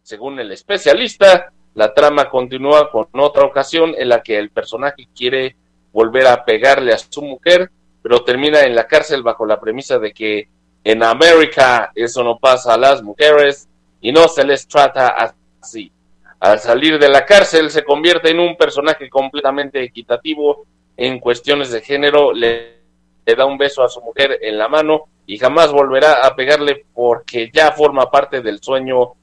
[0.02, 5.58] Según el especialista, la trama continúa con otra ocasión en la que el personaje quiere
[5.92, 7.70] volver a pegarle a su mujer,
[8.08, 10.48] pero termina en la cárcel bajo la premisa de que
[10.82, 13.68] en América eso no pasa a las mujeres
[14.00, 15.92] y no se les trata así.
[16.40, 20.66] Al salir de la cárcel se convierte en un personaje completamente equitativo
[20.96, 22.78] en cuestiones de género, le,
[23.26, 27.52] da un beso a su mujer en la mano y jamás volverá a pegarle porque
[27.54, 29.16] ya forma parte del sueño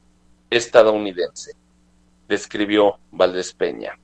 [0.50, 1.52] estadounidense,
[2.28, 3.98] describió Valdés Peña.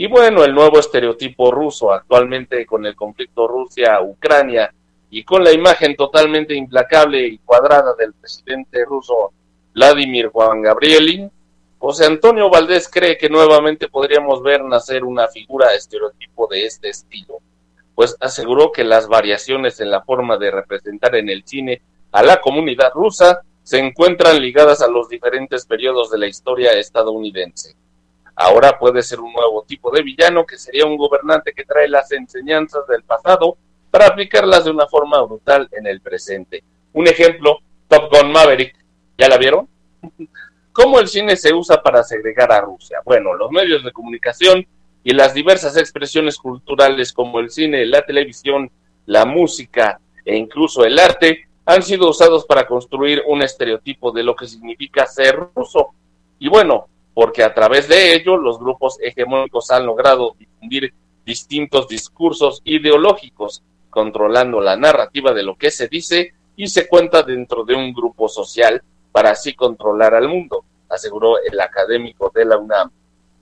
[0.00, 4.72] Y bueno, el nuevo estereotipo ruso actualmente con el conflicto Rusia-Ucrania
[5.10, 9.32] y con la imagen totalmente implacable y cuadrada del presidente ruso
[9.74, 11.28] Vladimir Juan Gabrielin,
[11.78, 17.40] José Antonio Valdés cree que nuevamente podríamos ver nacer una figura estereotipo de este estilo,
[17.96, 22.40] pues aseguró que las variaciones en la forma de representar en el cine a la
[22.40, 27.74] comunidad rusa se encuentran ligadas a los diferentes periodos de la historia estadounidense.
[28.40, 32.12] Ahora puede ser un nuevo tipo de villano que sería un gobernante que trae las
[32.12, 33.56] enseñanzas del pasado
[33.90, 36.62] para aplicarlas de una forma brutal en el presente.
[36.92, 37.58] Un ejemplo,
[37.88, 38.76] Top Gun Maverick.
[39.18, 39.68] ¿Ya la vieron?
[40.72, 42.98] ¿Cómo el cine se usa para segregar a Rusia?
[43.04, 44.64] Bueno, los medios de comunicación
[45.02, 48.70] y las diversas expresiones culturales como el cine, la televisión,
[49.06, 54.36] la música e incluso el arte han sido usados para construir un estereotipo de lo
[54.36, 55.88] que significa ser ruso.
[56.38, 56.86] Y bueno,
[57.18, 60.94] porque a través de ello los grupos hegemónicos han logrado difundir
[61.26, 67.64] distintos discursos ideológicos, controlando la narrativa de lo que se dice y se cuenta dentro
[67.64, 68.80] de un grupo social
[69.10, 72.92] para así controlar al mundo, aseguró el académico de la UNAM.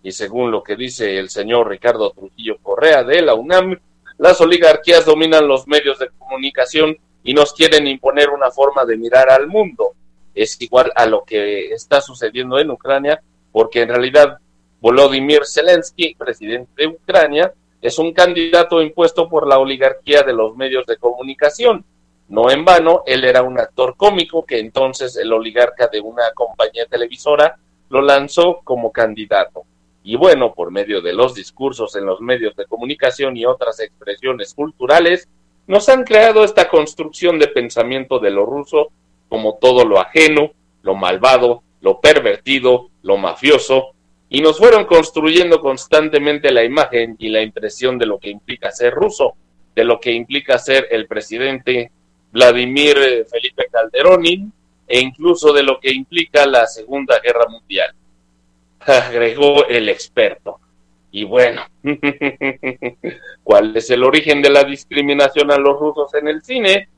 [0.02, 3.78] Y según lo que dice el señor Ricardo Trujillo Correa de la UNAM,
[4.16, 9.28] las oligarquías dominan los medios de comunicación y nos quieren imponer una forma de mirar
[9.28, 9.92] al mundo.
[10.34, 13.20] Es igual a lo que está sucediendo en Ucrania,
[13.56, 14.36] porque en realidad
[14.82, 20.84] Volodymyr Zelensky, presidente de Ucrania, es un candidato impuesto por la oligarquía de los medios
[20.84, 21.82] de comunicación.
[22.28, 26.84] No en vano, él era un actor cómico que entonces el oligarca de una compañía
[26.84, 27.56] televisora
[27.88, 29.62] lo lanzó como candidato.
[30.04, 34.52] Y bueno, por medio de los discursos en los medios de comunicación y otras expresiones
[34.52, 35.30] culturales,
[35.66, 38.88] nos han creado esta construcción de pensamiento de lo ruso
[39.30, 40.50] como todo lo ajeno,
[40.82, 43.92] lo malvado, lo pervertido, lo mafioso,
[44.28, 48.92] y nos fueron construyendo constantemente la imagen y la impresión de lo que implica ser
[48.92, 49.34] ruso,
[49.74, 51.92] de lo que implica ser el presidente
[52.32, 54.50] Vladimir eh, Felipe Calderoni
[54.88, 57.94] e incluso de lo que implica la Segunda Guerra Mundial,
[58.80, 60.60] agregó el experto.
[61.10, 61.62] Y bueno,
[63.42, 66.88] ¿cuál es el origen de la discriminación a los rusos en el cine?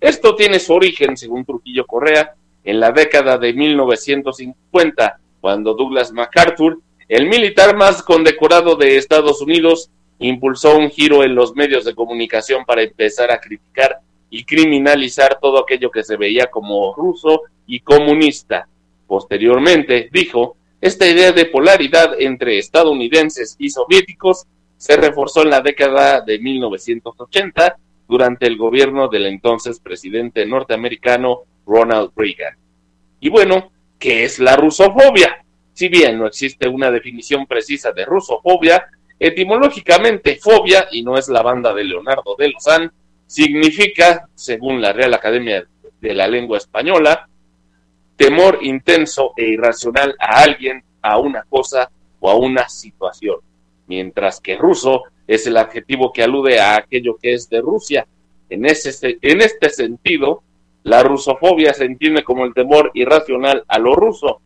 [0.00, 2.34] Esto tiene su origen, según Trujillo Correa,
[2.64, 9.90] en la década de 1950, cuando Douglas MacArthur, el militar más condecorado de Estados Unidos,
[10.18, 13.98] impulsó un giro en los medios de comunicación para empezar a criticar
[14.30, 18.68] y criminalizar todo aquello que se veía como ruso y comunista.
[19.06, 26.22] Posteriormente, dijo, esta idea de polaridad entre estadounidenses y soviéticos se reforzó en la década
[26.22, 27.76] de 1980
[28.08, 32.56] durante el gobierno del entonces presidente norteamericano Ronald Reagan.
[33.20, 35.44] Y bueno, ¿qué es la rusofobia?
[35.72, 38.86] Si bien no existe una definición precisa de rusofobia,
[39.18, 42.92] etimológicamente fobia, y no es la banda de Leonardo de Lozán,
[43.26, 45.66] significa, según la Real Academia
[46.00, 47.28] de la Lengua Española,
[48.16, 51.90] temor intenso e irracional a alguien, a una cosa
[52.20, 53.36] o a una situación,
[53.86, 58.06] mientras que ruso es el adjetivo que alude a aquello que es de Rusia.
[58.50, 60.42] En, ese, en este sentido,
[60.84, 64.40] la rusofobia se entiende como el temor irracional a lo ruso.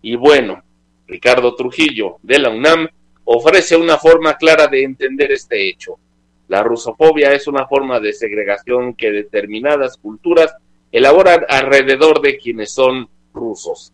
[0.00, 0.62] Y bueno,
[1.06, 2.88] Ricardo Trujillo de la UNAM
[3.24, 5.98] ofrece una forma clara de entender este hecho.
[6.48, 10.54] La rusofobia es una forma de segregación que determinadas culturas
[10.90, 13.92] elaboran alrededor de quienes son rusos.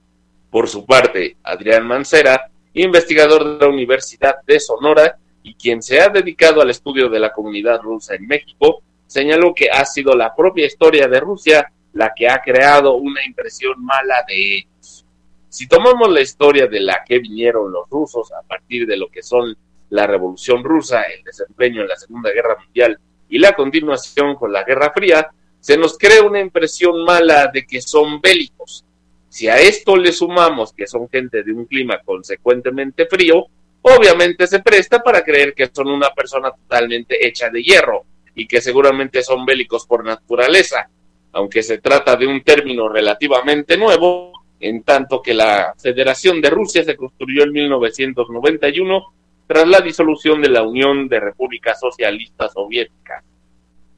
[0.51, 6.09] Por su parte, Adrián Mancera, investigador de la Universidad de Sonora y quien se ha
[6.09, 10.66] dedicado al estudio de la comunidad rusa en México, señaló que ha sido la propia
[10.66, 15.05] historia de Rusia la que ha creado una impresión mala de ellos.
[15.49, 19.20] Si tomamos la historia de la que vinieron los rusos a partir de lo que
[19.20, 19.57] son
[19.91, 24.62] la Revolución Rusa, el desempeño en la Segunda Guerra Mundial y la continuación con la
[24.62, 28.85] Guerra Fría, se nos crea una impresión mala de que son bélicos.
[29.29, 33.47] Si a esto le sumamos que son gente de un clima consecuentemente frío,
[33.83, 38.05] obviamente se presta para creer que son una persona totalmente hecha de hierro
[38.37, 40.89] y que seguramente son bélicos por naturaleza,
[41.33, 46.83] aunque se trata de un término relativamente nuevo, en tanto que la Federación de Rusia
[46.83, 49.05] se construyó en 1991
[49.47, 53.25] tras la disolución de la Unión de Repúblicas Socialistas Soviéticas.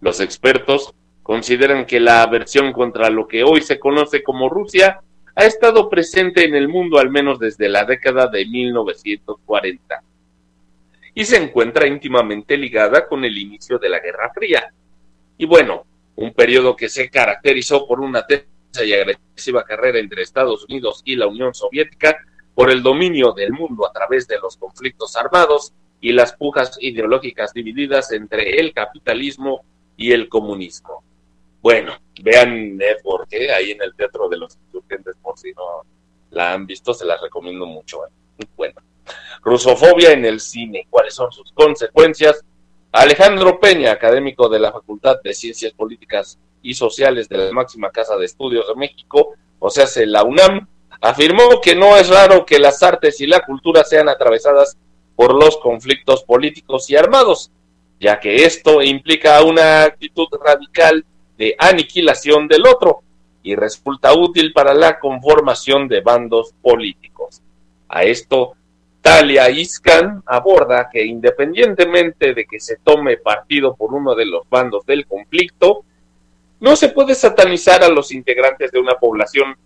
[0.01, 5.01] Los expertos consideran que la aversión contra lo que hoy se conoce como Rusia
[5.35, 10.03] ha estado presente en el mundo al menos desde la década de 1940
[11.15, 14.73] y se encuentra íntimamente ligada con el inicio de la Guerra Fría.
[15.37, 15.85] Y bueno,
[16.21, 21.17] un periodo que se caracterizó por una tensa y agresiva carrera entre Estados Unidos y
[21.17, 22.19] la Unión Soviética
[22.55, 27.55] por el dominio del mundo a través de los conflictos armados y las pujas ideológicas
[27.55, 29.65] divididas entre el capitalismo
[29.97, 31.03] y el comunismo.
[31.63, 33.53] Bueno, vean ¿eh?
[33.53, 35.87] ahí en el Teatro de los Insurgentes, por si no
[36.33, 38.01] la han visto, se las recomiendo mucho.
[38.59, 38.75] Bueno,
[39.43, 42.45] rusofobia en el cine, ¿cuáles son sus consecuencias?
[42.93, 48.17] Alejandro Peña, académico de la Facultad de Ciencias Políticas y Sociales de la máxima casa
[48.17, 50.67] de estudios de México, o sea, la UNAM,
[51.01, 54.77] afirmó que no es raro que las artes y la cultura sean atravesadas
[55.15, 57.53] por los conflictos políticos y armados,
[58.01, 61.05] ya que esto implica una actitud radical
[61.39, 63.03] de aniquilación del otro
[63.43, 67.41] y resulta útil para la conformación de bandos políticos.
[67.89, 68.55] A esto,
[69.03, 74.85] Talia Iskan aborda que independientemente de que se tome partido por uno de los bandos
[74.85, 75.85] del conflicto,
[76.61, 79.57] no se puede satanizar a los integrantes de una población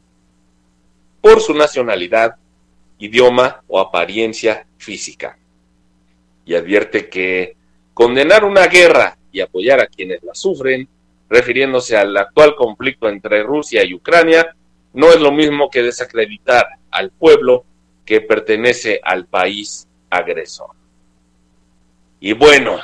[1.20, 2.36] por su nacionalidad,
[2.98, 5.36] idioma o apariencia física.
[6.44, 7.56] Y advierte que
[7.92, 10.86] condenar una guerra y apoyar a quienes la sufren,
[11.28, 14.54] refiriéndose al actual conflicto entre Rusia y Ucrania,
[14.92, 17.64] no es lo mismo que desacreditar al pueblo
[18.04, 20.70] que pertenece al país agresor.
[22.20, 22.78] Y bueno,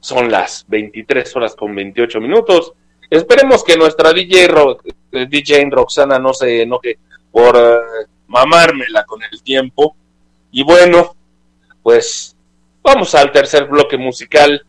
[0.00, 2.72] son las 23 horas con 28 minutos.
[3.10, 4.78] Esperemos que nuestra DJ, Ro
[5.12, 6.98] eh, DJ Roxana no se enoje
[7.30, 9.96] por eh, mamármela con el tiempo.
[10.50, 11.14] Y bueno,
[11.82, 12.36] pues
[12.82, 14.64] vamos al tercer bloque musical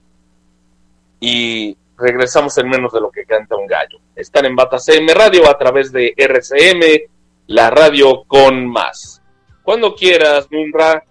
[1.19, 3.99] y regresamos en menos de lo que canta un gallo.
[4.15, 7.09] Están en Bata CM Radio a través de RCM,
[7.49, 9.23] la radio con más.
[9.63, 11.03] Cuando quieras, Nunra.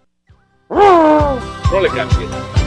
[0.70, 2.57] No le cambies.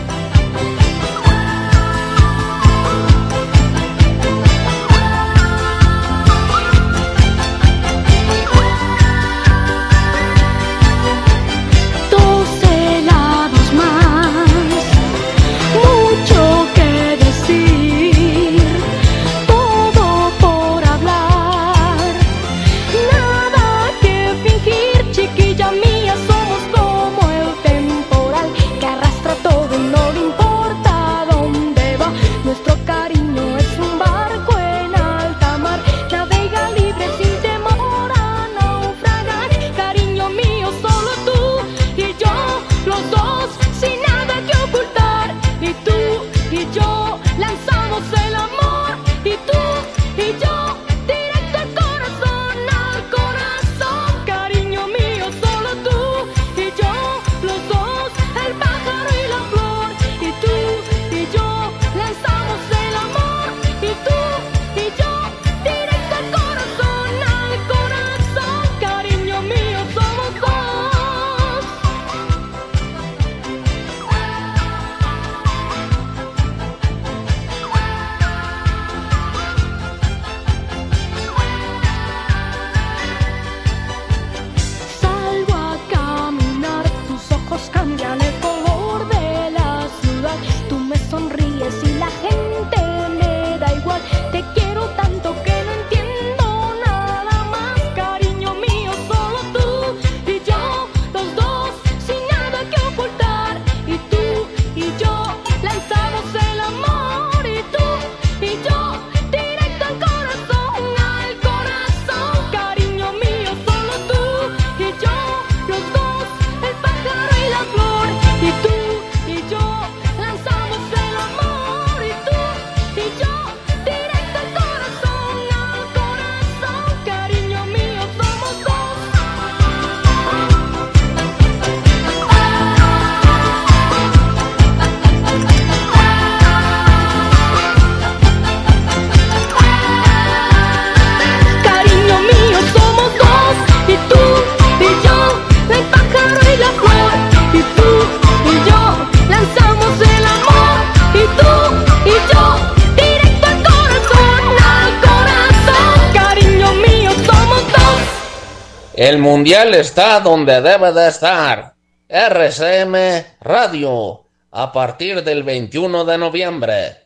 [159.42, 161.74] Mundial está donde debe de estar.
[162.08, 166.98] RCM Radio, a partir del 21 de noviembre.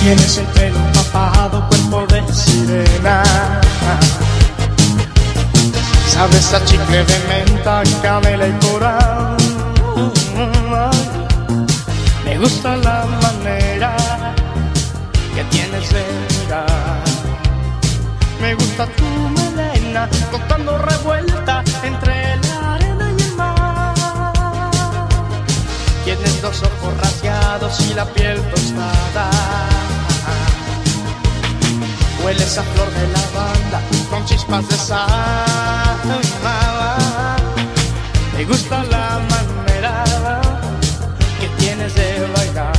[0.00, 3.65] Tienes el pelo empapado, cuerpo de sirena.
[6.16, 9.36] Sabes a chicle de menta, canela y coral.
[12.24, 13.94] Me gusta la manera
[15.34, 17.04] que tienes de mirar.
[18.40, 19.04] Me gusta tu
[19.38, 23.94] melena, flotando revuelta entre la arena y el mar.
[26.02, 29.28] Tienes los ojos rasgados y la piel tostada.
[32.24, 35.85] Hueles a flor de lavanda con chispas de sal.
[38.36, 40.42] Me gusta la manera
[41.40, 42.76] que tienes de bailar.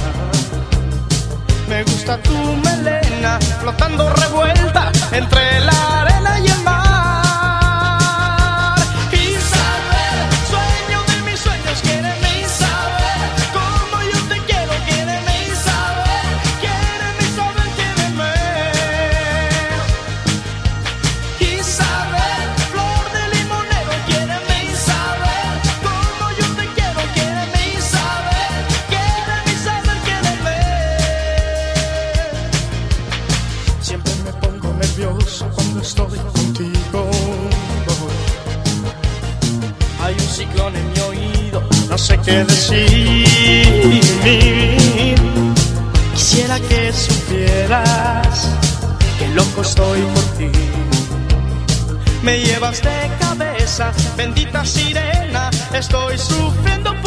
[1.67, 6.16] Me gusta tu melena flotando revuelta entre la arena
[42.27, 44.05] qué decir.
[46.13, 48.49] Quisiera que supieras
[49.17, 50.51] que loco estoy por ti.
[52.21, 57.06] Me llevas de cabeza, bendita sirena, estoy sufriendo por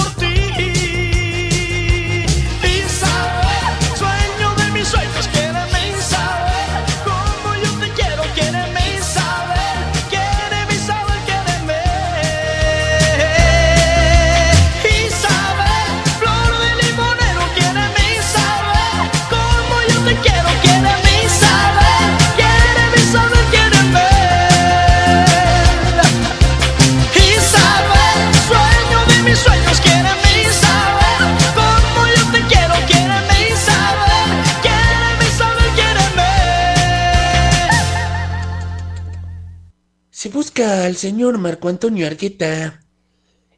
[40.62, 42.80] al señor Marco Antonio Argueta.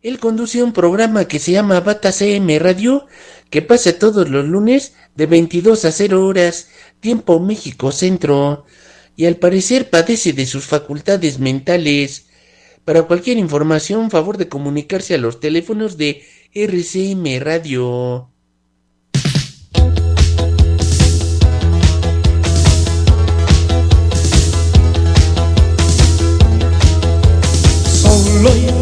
[0.02, 3.06] Él conduce un programa que se llama Bata CM Radio,
[3.50, 6.68] que pasa todos los lunes de 22 a 0 horas,
[7.00, 8.64] tiempo México Centro,
[9.16, 12.26] y al parecer padece de sus facultades mentales.
[12.84, 16.22] Para cualquier información, favor de comunicarse a los teléfonos de
[16.52, 18.31] RCM Radio.
[28.32, 28.81] Solo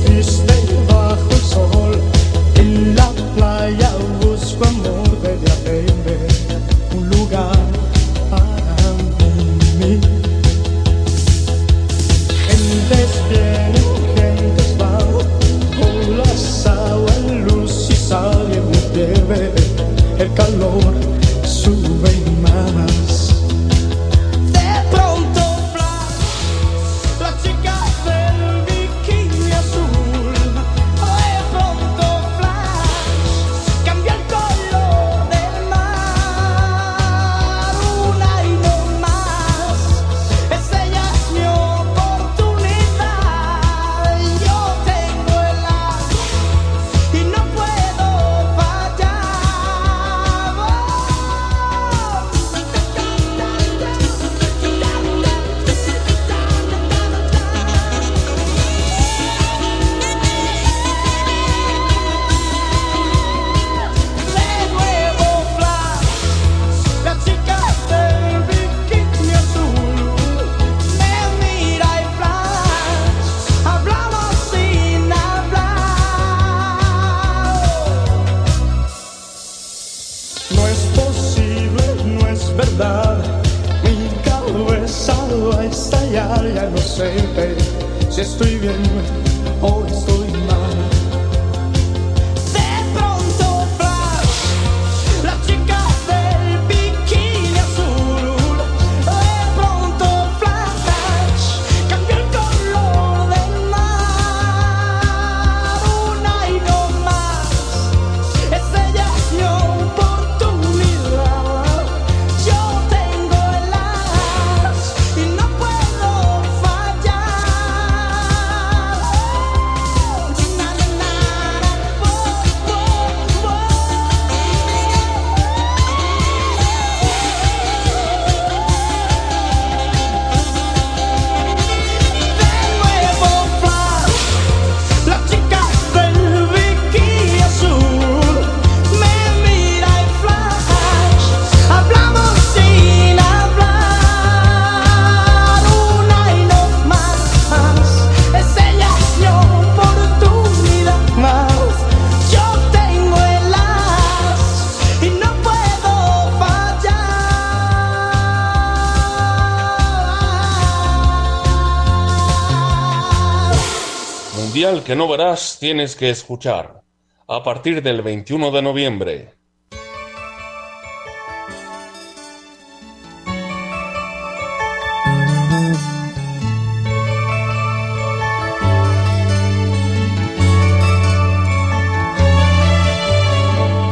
[164.78, 166.82] que no verás, tienes que escuchar.
[167.26, 169.34] A partir del 21 de noviembre.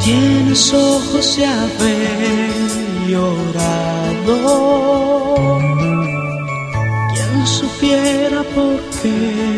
[0.04, 4.38] Tienes ojos de haber llorado.
[7.14, 9.57] Quien supiera por qué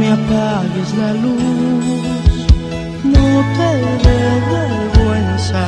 [0.00, 1.84] me apagues la luz,
[3.04, 3.70] no te
[4.04, 4.22] dé
[4.54, 5.64] vergüenza,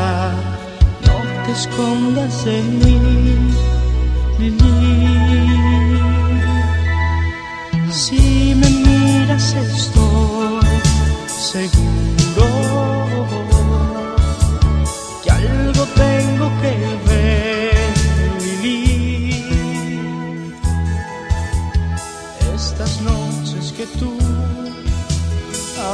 [1.06, 2.96] no te escondas de mí,
[4.38, 4.72] Lili.
[7.90, 10.66] Si me miras estoy
[11.52, 12.46] seguro.
[15.22, 16.72] Que algo tengo que
[17.06, 17.11] ver,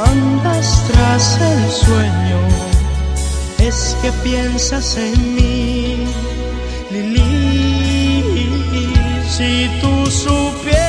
[0.05, 2.39] andas tras el sueño,
[3.59, 6.05] es que piensas en mí,
[6.91, 8.49] Lili.
[9.27, 10.88] Si tú supieras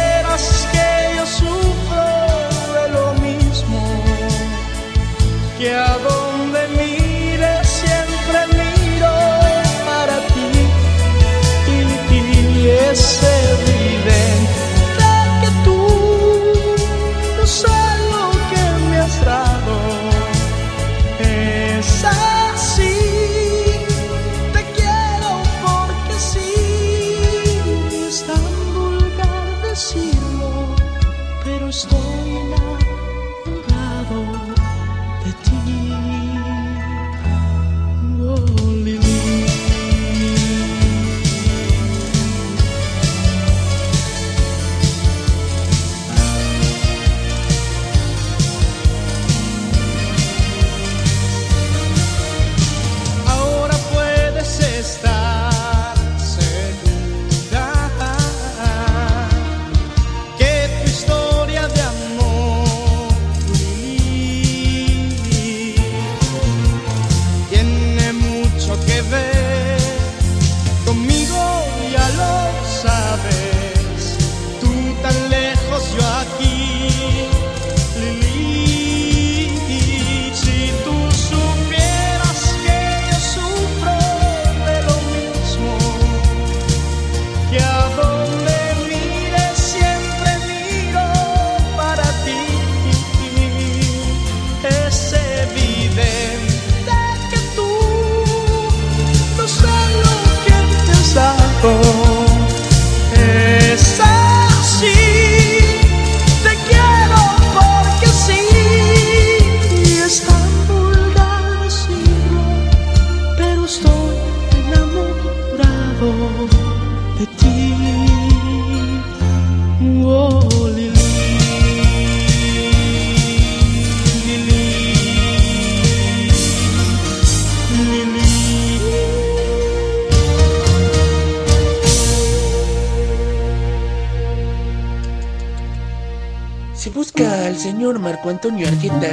[137.81, 139.09] señor Marco Antonio Argueta.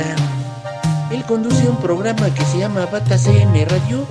[1.10, 4.06] Él conduce un programa que se llama Bata CM Radio,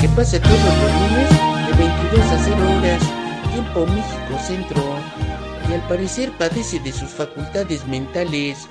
[0.00, 1.28] que pasa todos los lunes
[1.66, 3.02] de 22 a 0 horas,
[3.52, 4.82] tiempo México Centro.
[5.68, 8.66] Y al parecer padece de sus facultades mentales.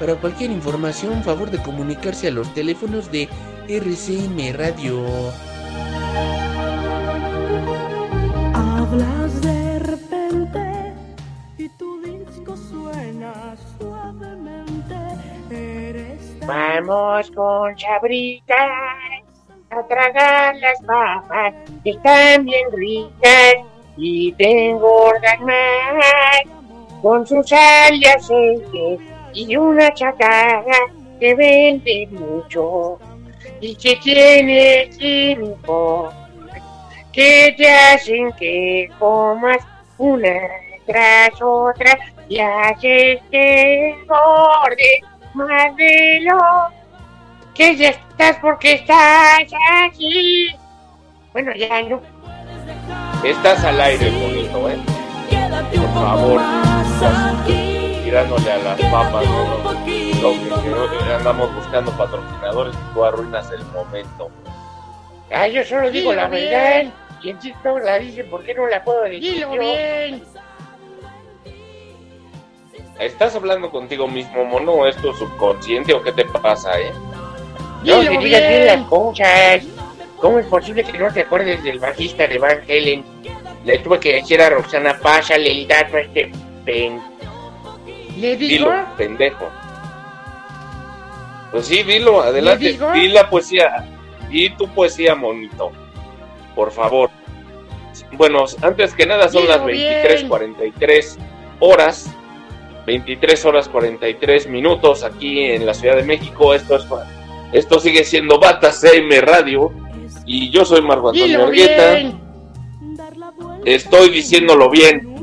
[0.00, 3.28] Para cualquier información, favor de comunicarse a los teléfonos de
[3.68, 5.04] RCM Radio.
[8.54, 9.63] Hablas de
[16.80, 18.56] Vamos con chabritas
[19.70, 23.54] a tragar las papas que están bien ricas
[23.96, 26.42] y te engordan más.
[27.00, 28.98] Con su sal y aceite
[29.34, 30.78] y una chatarra
[31.20, 32.98] que vende mucho.
[33.60, 36.12] Y que tiene químicos
[37.12, 39.58] que te hacen que comas
[39.98, 40.40] una
[40.86, 41.96] tras otra
[42.28, 45.00] y haces que engorde
[45.34, 46.38] más de lo
[47.54, 49.44] que ya estás porque estás
[49.84, 50.48] aquí.
[51.32, 52.00] Bueno, ya no.
[53.24, 54.78] Estás al aire, bonito, ¿eh?
[55.74, 56.40] Por favor,
[58.02, 59.72] tirándole a las papas, ¿no?
[60.22, 64.30] Lo que andamos buscando patrocinadores y tú arruinas el momento.
[65.32, 66.92] Ah, yo solo digo la verdad.
[67.20, 68.24] ¿Quién sí no la dice?
[68.24, 69.34] ¿Por qué no la puedo decir?
[69.34, 69.60] Dilo yo?
[69.60, 70.22] bien.
[72.98, 76.92] ¿Estás hablando contigo mismo, mono, es tu subconsciente o qué te pasa, eh?
[77.84, 79.62] No, Dilo que digas bien las cosas.
[80.18, 83.04] ¿Cómo es posible que no te acuerdes del bajista de Van Halen?
[83.64, 86.30] Le tuve que decir a Roxana, pásale el dato a este
[86.64, 87.00] pen.
[88.16, 88.84] ¿Le Dilo, digo?
[88.96, 89.50] pendejo.
[91.50, 92.78] Pues sí, dilo, adelante.
[92.94, 93.86] Di la poesía.
[94.28, 95.72] Di tu poesía, monito.
[96.54, 97.10] Por favor.
[98.12, 100.04] Bueno, antes que nada son Dilo las bien.
[100.30, 101.16] 23.43
[101.60, 102.13] horas.
[102.86, 106.54] 23 horas 43 minutos aquí en la Ciudad de México.
[106.54, 106.84] Esto es
[107.52, 109.72] esto sigue siendo Bata CM Radio.
[110.26, 112.12] Y yo soy Marco Antonio Argueta.
[113.64, 115.14] Estoy diciéndolo bien.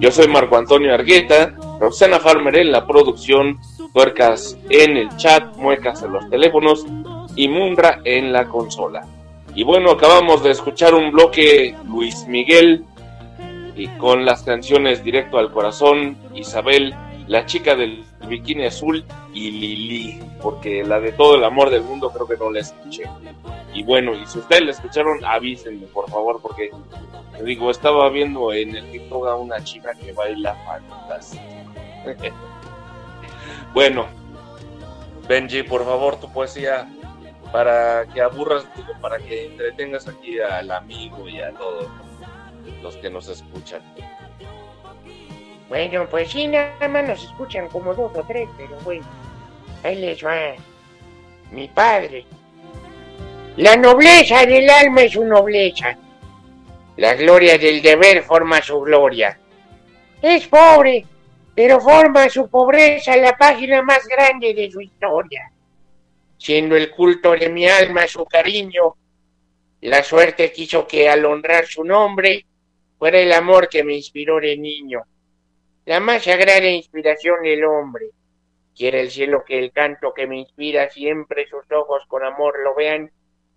[0.00, 3.58] Yo soy Marco Antonio Argueta, Roxana Farmer en la producción,
[3.94, 6.86] Tuercas en el chat, Muecas en los teléfonos
[7.34, 9.06] y Mundra en la consola.
[9.54, 12.84] Y bueno, acabamos de escuchar un bloque Luis Miguel
[13.76, 16.94] y con las canciones Directo al Corazón, Isabel,
[17.28, 19.04] la chica del bikini azul
[19.34, 23.04] y Lili, porque la de todo el amor del mundo creo que no la escuché.
[23.74, 26.70] Y bueno, y si ustedes la escucharon, avísenme por favor, porque
[27.44, 31.44] digo, estaba viendo en el TikTok a una chica que baila fantástico.
[33.74, 34.06] bueno,
[35.28, 36.88] Benji, por favor, tu poesía
[37.52, 38.66] para que aburras,
[39.00, 41.86] para que entretengas aquí al amigo y a todos
[42.82, 43.82] los que nos escuchan.
[45.68, 49.06] Bueno, pues sí, nada más nos escuchan como dos o tres, pero bueno.
[49.82, 50.54] Ahí les va.
[51.50, 52.24] Mi padre.
[53.56, 55.96] La nobleza del alma es su nobleza.
[56.96, 59.38] La gloria del deber forma su gloria.
[60.22, 61.04] Es pobre,
[61.54, 65.50] pero forma su pobreza la página más grande de su historia.
[66.38, 68.96] Siendo el culto de mi alma su cariño,
[69.82, 72.44] la suerte quiso que al honrar su nombre
[72.98, 75.02] fuera el amor que me inspiró de niño.
[75.84, 78.06] La más sagrada inspiración del hombre.
[78.74, 82.74] Quiere el cielo que el canto que me inspira siempre sus ojos con amor lo
[82.74, 83.10] vean,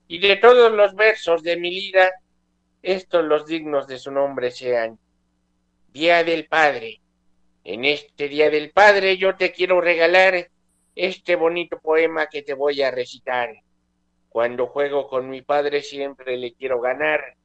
[0.08, 2.12] y de todos los versos de mi vida,
[2.82, 4.98] estos los dignos de su nombre sean.
[5.92, 7.02] Día del Padre.
[7.64, 10.50] En este Día del Padre yo te quiero regalar
[10.96, 13.50] este bonito poema que te voy a recitar.
[14.30, 17.36] Cuando juego con mi padre siempre le quiero ganar,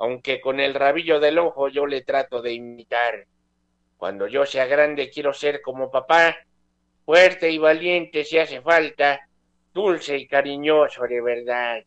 [0.00, 3.26] aunque con el rabillo del ojo yo le trato de imitar.
[3.98, 6.38] Cuando yo sea grande quiero ser como papá,
[7.04, 9.20] fuerte y valiente si hace falta,
[9.74, 11.84] dulce y cariñoso de verdad.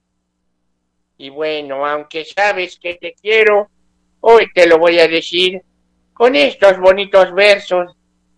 [1.17, 3.71] Y bueno, aunque sabes que te quiero,
[4.21, 5.63] hoy te lo voy a decir
[6.13, 7.95] con estos bonitos versos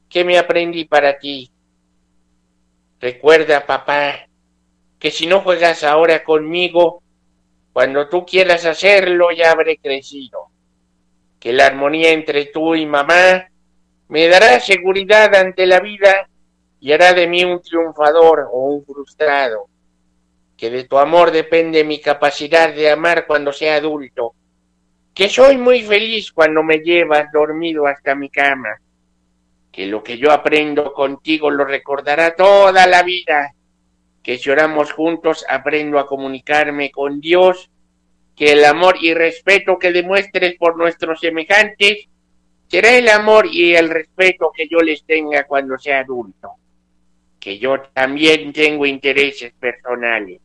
[0.07, 1.51] que me aprendí para ti.
[3.01, 4.25] Recuerda, papá,
[4.97, 7.03] que si no juegas ahora conmigo,
[7.75, 10.47] cuando tú quieras hacerlo ya habré crecido.
[11.41, 13.49] Que la armonía entre tú y mamá
[14.07, 16.29] me dará seguridad ante la vida
[16.79, 19.67] y hará de mí un triunfador o un frustrado.
[20.55, 24.35] Que de tu amor depende mi capacidad de amar cuando sea adulto.
[25.13, 28.69] Que soy muy feliz cuando me llevas dormido hasta mi cama.
[29.69, 33.53] Que lo que yo aprendo contigo lo recordará toda la vida.
[34.25, 37.69] Que si oramos juntos aprendo a comunicarme con Dios.
[38.35, 42.07] Que el amor y respeto que demuestres por nuestros semejantes
[42.67, 46.53] será el amor y el respeto que yo les tenga cuando sea adulto.
[47.39, 50.41] Que yo también tengo intereses personales.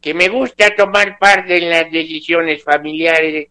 [0.00, 3.48] Que me gusta tomar parte en las decisiones familiares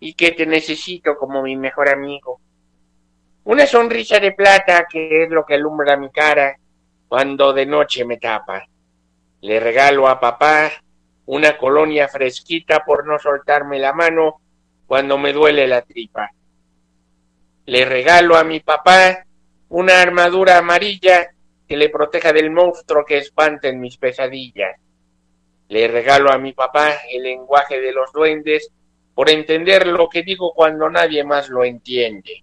[0.00, 2.40] y que te necesito como mi mejor amigo.
[3.44, 6.56] Una sonrisa de plata que es lo que alumbra mi cara
[7.10, 8.69] cuando de noche me tapa.
[9.42, 10.70] Le regalo a papá
[11.26, 14.40] una colonia fresquita por no soltarme la mano
[14.86, 16.30] cuando me duele la tripa.
[17.66, 19.24] Le regalo a mi papá
[19.68, 21.28] una armadura amarilla
[21.66, 24.76] que le proteja del monstruo que espanta en mis pesadillas.
[25.68, 28.70] Le regalo a mi papá el lenguaje de los duendes
[29.14, 32.42] por entender lo que digo cuando nadie más lo entiende.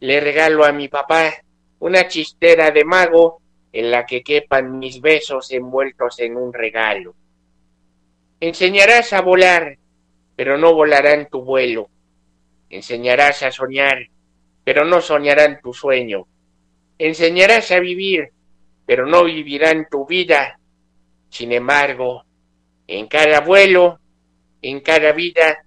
[0.00, 1.32] Le regalo a mi papá
[1.80, 3.40] una chistera de mago
[3.74, 7.16] en la que quepan mis besos envueltos en un regalo.
[8.38, 9.78] Enseñarás a volar,
[10.36, 11.88] pero no volarán tu vuelo.
[12.70, 14.06] Enseñarás a soñar,
[14.62, 16.28] pero no soñarán tu sueño.
[16.98, 18.30] Enseñarás a vivir,
[18.86, 20.60] pero no vivirán tu vida.
[21.28, 22.24] Sin embargo,
[22.86, 23.98] en cada vuelo,
[24.62, 25.64] en cada vida,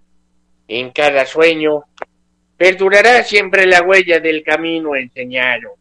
[0.69, 1.83] en cada sueño,
[2.55, 5.75] perdurará siempre la huella del camino enseñado.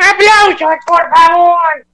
[0.00, 1.86] ¡Aplausos, por favor!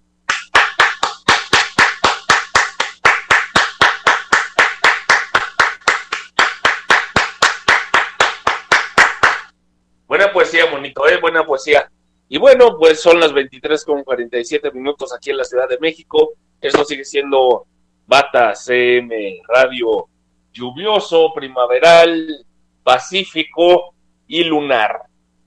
[10.07, 11.19] Buena poesía, Monito, ¿eh?
[11.21, 11.91] buena poesía.
[12.29, 16.31] Y bueno, pues son las 23 con 47 minutos aquí en la Ciudad de México.
[16.61, 17.67] Esto sigue siendo
[18.07, 20.09] Bata CM Radio
[20.53, 22.47] lluvioso, primaveral,
[22.83, 23.95] pacífico
[24.27, 25.03] y lunar.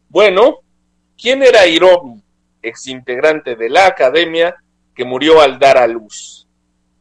[0.10, 0.60] Bueno,
[1.18, 2.19] ¿quién era Irobi?
[2.62, 4.56] Exintegrante de la academia
[4.96, 6.48] que murió al dar a luz?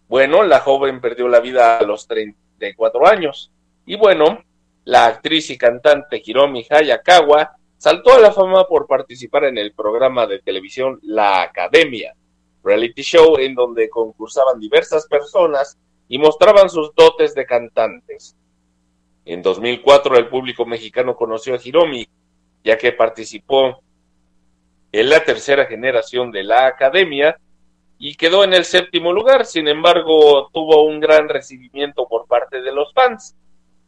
[0.09, 3.53] Bueno, la joven perdió la vida a los 34 años.
[3.85, 4.43] Y bueno,
[4.85, 10.27] la actriz y cantante Hiromi Hayakawa saltó a la fama por participar en el programa
[10.27, 12.15] de televisión La Academia,
[12.65, 15.79] reality show en donde concursaban diversas personas
[16.09, 18.35] y mostraban sus dotes de cantantes.
[19.25, 22.09] En 2004 el público mexicano conoció a Hiromi,
[22.65, 23.83] ya que participó
[25.01, 27.39] en la tercera generación de la academia
[28.01, 29.47] y quedó en el séptimo lugar.
[29.47, 33.37] Sin embargo, tuvo un gran recibimiento por parte de los fans.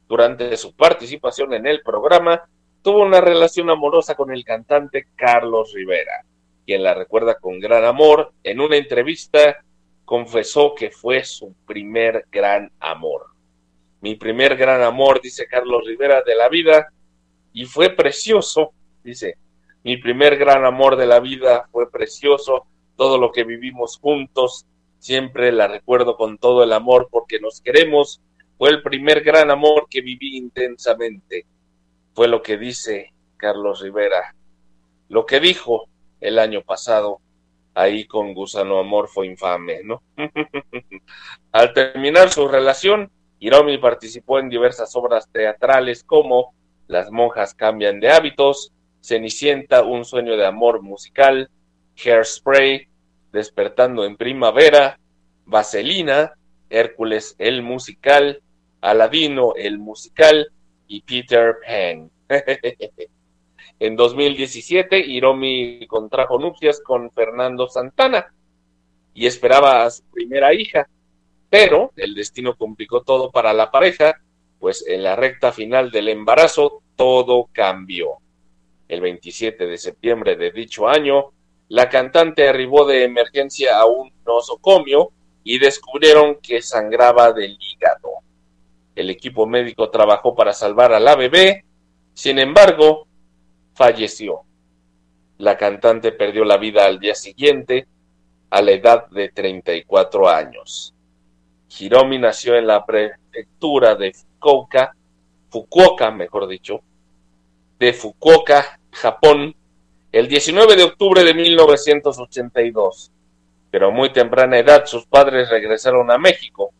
[0.08, 2.44] Durante su participación en el programa,
[2.82, 6.24] tuvo una relación amorosa con el cantante Carlos Rivera,
[6.64, 8.32] quien la recuerda con gran amor.
[8.44, 9.64] En una entrevista
[10.04, 13.26] confesó que fue su primer gran amor.
[14.00, 16.92] Mi primer gran amor, dice Carlos Rivera, de la vida,
[17.52, 18.72] y fue precioso,
[19.02, 19.38] dice,
[19.82, 22.66] mi primer gran amor de la vida fue precioso,
[22.97, 24.66] todo lo que vivimos juntos,
[24.98, 28.20] siempre la recuerdo con todo el amor porque nos queremos,
[28.59, 31.47] fue el primer gran amor que viví intensamente,
[32.15, 34.35] fue lo que dice Carlos Rivera,
[35.09, 35.89] lo que dijo
[36.20, 37.20] el año pasado
[37.74, 40.02] ahí con Gusano Amorfo Infame, ¿no?
[41.52, 46.52] Al terminar su relación, Hiromi participó en diversas obras teatrales como
[46.86, 51.51] Las monjas cambian de hábitos, Cenicienta, un sueño de amor musical,
[51.97, 52.89] Hairspray,
[53.32, 54.98] Despertando en primavera,
[55.47, 56.32] Vaselina,
[56.68, 58.43] Hércules el musical,
[58.81, 60.51] Aladino el musical
[60.89, 62.10] y Peter Pan.
[63.82, 68.31] En 2017, Hiromi contrajo nupcias con Fernando Santana
[69.14, 70.86] y esperaba a su primera hija,
[71.48, 74.20] pero el destino complicó todo para la pareja,
[74.59, 78.18] pues en la recta final del embarazo todo cambió.
[78.90, 81.30] El 27 de septiembre de dicho año,
[81.68, 85.12] la cantante arribó de emergencia a un nosocomio
[85.44, 88.10] y descubrieron que sangraba del hígado.
[88.96, 91.64] El equipo médico trabajó para salvar a la bebé,
[92.14, 93.06] sin embargo,
[93.74, 94.40] falleció.
[95.38, 97.86] La cantante perdió la vida al día siguiente,
[98.50, 100.94] a la edad de 34 años.
[101.78, 104.96] Hiromi nació en la prefectura de Fukuoka,
[105.48, 106.80] Fukuoka, mejor dicho,
[107.78, 109.54] de Fukuoka, Japón,
[110.12, 113.12] el 19 de octubre de 1982.
[113.70, 116.72] Pero a muy temprana edad sus padres regresaron a México.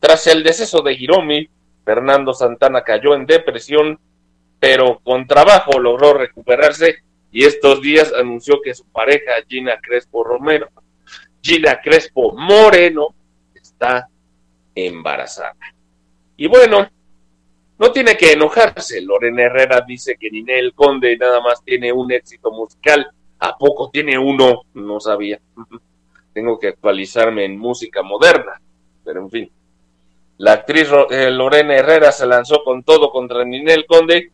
[0.00, 1.48] Tras el deceso de Hiromi,
[1.84, 3.98] Fernando Santana cayó en depresión
[4.58, 10.68] pero con trabajo logró recuperarse y estos días anunció que su pareja Gina Crespo Romero,
[11.42, 13.14] Gina Crespo Moreno,
[13.54, 14.08] está
[14.74, 15.54] embarazada.
[16.36, 16.88] Y bueno,
[17.78, 19.00] no tiene que enojarse.
[19.02, 23.06] Lorena Herrera dice que Ninel Conde nada más tiene un éxito musical.
[23.38, 24.62] ¿A poco tiene uno?
[24.74, 25.40] No sabía.
[26.32, 28.60] Tengo que actualizarme en música moderna.
[29.04, 29.50] Pero en fin.
[30.38, 34.32] La actriz eh, Lorena Herrera se lanzó con todo contra Ninel Conde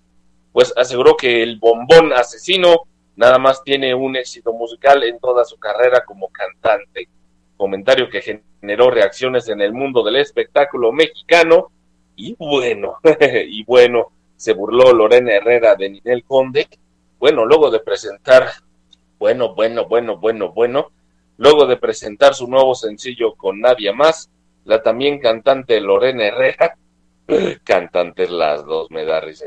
[0.53, 2.83] pues aseguró que el bombón asesino
[3.17, 7.09] nada más tiene un éxito musical en toda su carrera como cantante.
[7.57, 11.71] Comentario que generó reacciones en el mundo del espectáculo mexicano.
[12.17, 12.99] Y bueno,
[13.49, 16.69] y bueno, se burló Lorena Herrera de Ninel Conde.
[17.19, 18.49] Bueno, luego de presentar,
[19.19, 20.91] bueno, bueno, bueno, bueno, bueno,
[21.37, 24.31] luego de presentar su nuevo sencillo con Nadie Más,
[24.65, 26.77] la también cantante Lorena Herrera,
[27.65, 29.47] cantantes las dos, me da risa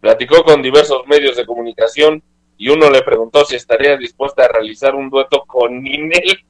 [0.00, 2.22] Platicó con diversos medios de comunicación
[2.56, 6.44] y uno le preguntó si estaría dispuesta a realizar un dueto con Ninel.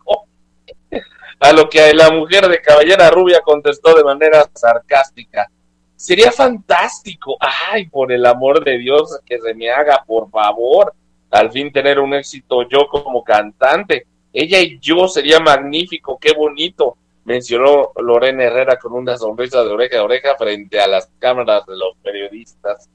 [1.40, 5.48] A lo que la mujer de Caballera Rubia contestó de manera sarcástica.
[5.94, 7.36] Sería fantástico.
[7.40, 10.94] Ay, por el amor de Dios, que se me haga, por favor.
[11.31, 14.06] Al fin tener un éxito yo como cantante.
[14.32, 16.97] Ella y yo sería magnífico, qué bonito.
[17.24, 21.77] Mencionó Lorena Herrera con una sonrisa de oreja a oreja frente a las cámaras de
[21.77, 22.89] los periodistas.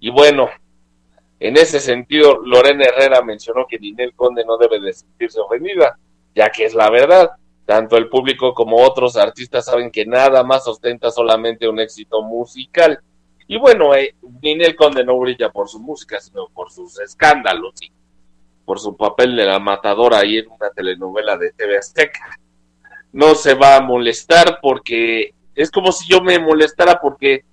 [0.00, 0.48] Y bueno,
[1.38, 5.98] en ese sentido, Lorena Herrera mencionó que Ninel Conde no debe de sentirse ofendida,
[6.34, 7.30] ya que es la verdad.
[7.66, 13.00] Tanto el público como otros artistas saben que nada más ostenta solamente un éxito musical.
[13.48, 17.90] Y bueno, eh, Ninel Conde no brilla por su música, sino por sus escándalos y
[18.64, 22.38] por su papel de la matadora ahí en una telenovela de TV Azteca.
[23.12, 27.44] No se va a molestar porque es como si yo me molestara porque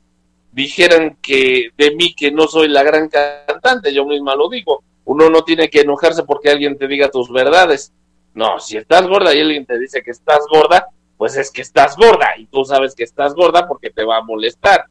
[0.52, 4.84] dijeran que de mí que no soy la gran cantante, yo misma lo digo.
[5.06, 7.92] Uno no tiene que enojarse porque alguien te diga tus verdades.
[8.34, 10.88] No, si estás gorda y alguien te dice que estás gorda,
[11.18, 14.24] pues es que estás gorda y tú sabes que estás gorda porque te va a
[14.24, 14.86] molestar.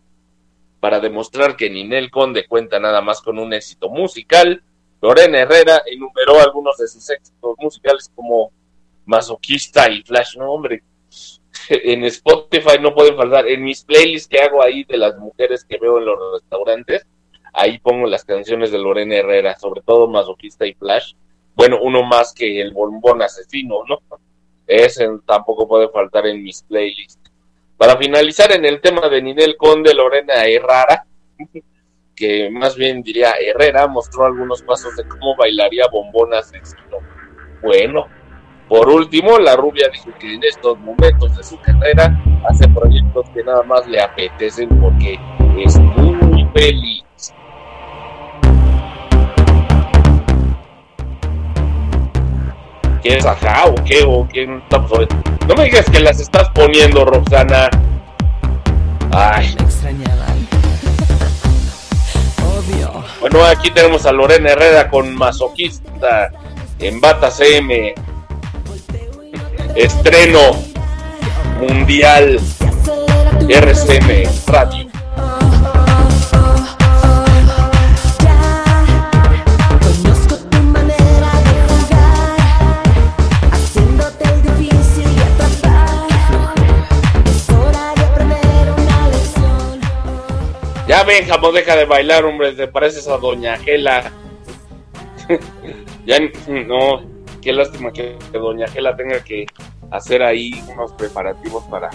[0.81, 4.63] Para demostrar que Ninel Conde cuenta nada más con un éxito musical,
[5.01, 8.53] Lorena Herrera enumeró algunos de sus éxitos musicales como
[9.05, 10.37] Masoquista y Flash.
[10.37, 10.83] No, hombre,
[11.69, 13.47] en Spotify no pueden faltar.
[13.49, 17.07] En mis playlists que hago ahí de las mujeres que veo en los restaurantes,
[17.53, 21.15] ahí pongo las canciones de Lorena Herrera, sobre todo Masoquista y Flash.
[21.55, 23.99] Bueno, uno más que el bombón asesino, ¿no?
[24.67, 27.31] Ese tampoco puede faltar en mis playlists.
[27.77, 31.05] Para finalizar en el tema de Ninel Conde, Lorena Herrera,
[32.15, 36.99] que más bien diría Herrera, mostró algunos pasos de cómo bailaría bombón asesino.
[37.63, 38.07] Bueno,
[38.69, 42.19] por último, la rubia dijo que en estos momentos de su carrera
[42.49, 45.19] hace proyectos que nada más le apetecen porque
[45.59, 47.03] es muy feliz.
[53.03, 54.05] ¿Qué es acá o qué?
[54.07, 55.09] ¿O quién está por-
[55.49, 57.69] No me digas que las estás poniendo, Roxana.
[59.13, 59.55] Ay.
[62.45, 63.05] Obvio.
[63.21, 66.31] Bueno, aquí tenemos a Lorena Herrera con Masoquista
[66.79, 67.95] en Bata CM.
[69.75, 70.41] Estreno
[71.61, 72.39] mundial
[73.49, 74.87] RCM Radio.
[90.93, 92.53] Ya ven, jamón, deja de bailar, hombre.
[92.53, 94.13] Te pareces a Doña Gela.
[96.05, 97.03] ya no,
[97.41, 99.47] qué lástima que, Doña Gela tenga que
[99.91, 101.89] hacer ahí unos preparativos para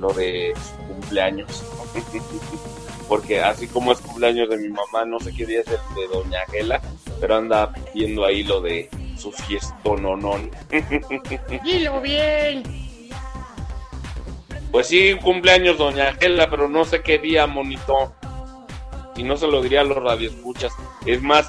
[0.00, 1.62] lo de su cumpleaños.
[3.06, 6.08] Porque así como es cumpleaños de mi mamá, no sé qué día es el de
[6.08, 6.80] Doña Gela,
[7.20, 8.88] pero anda pidiendo ahí lo de
[9.18, 10.50] su fiestononón.
[11.62, 12.85] Dilo bien.
[14.70, 18.12] Pues sí, cumpleaños Doña Gela, pero no sé qué día, monito.
[19.16, 20.72] Y no se lo diría a los radioescuchas.
[21.06, 21.48] Es más,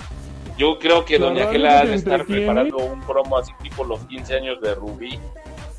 [0.57, 3.99] yo creo que Doña radio Gela ha de estar preparando un promo así tipo los
[4.05, 5.19] 15 años de Rubí.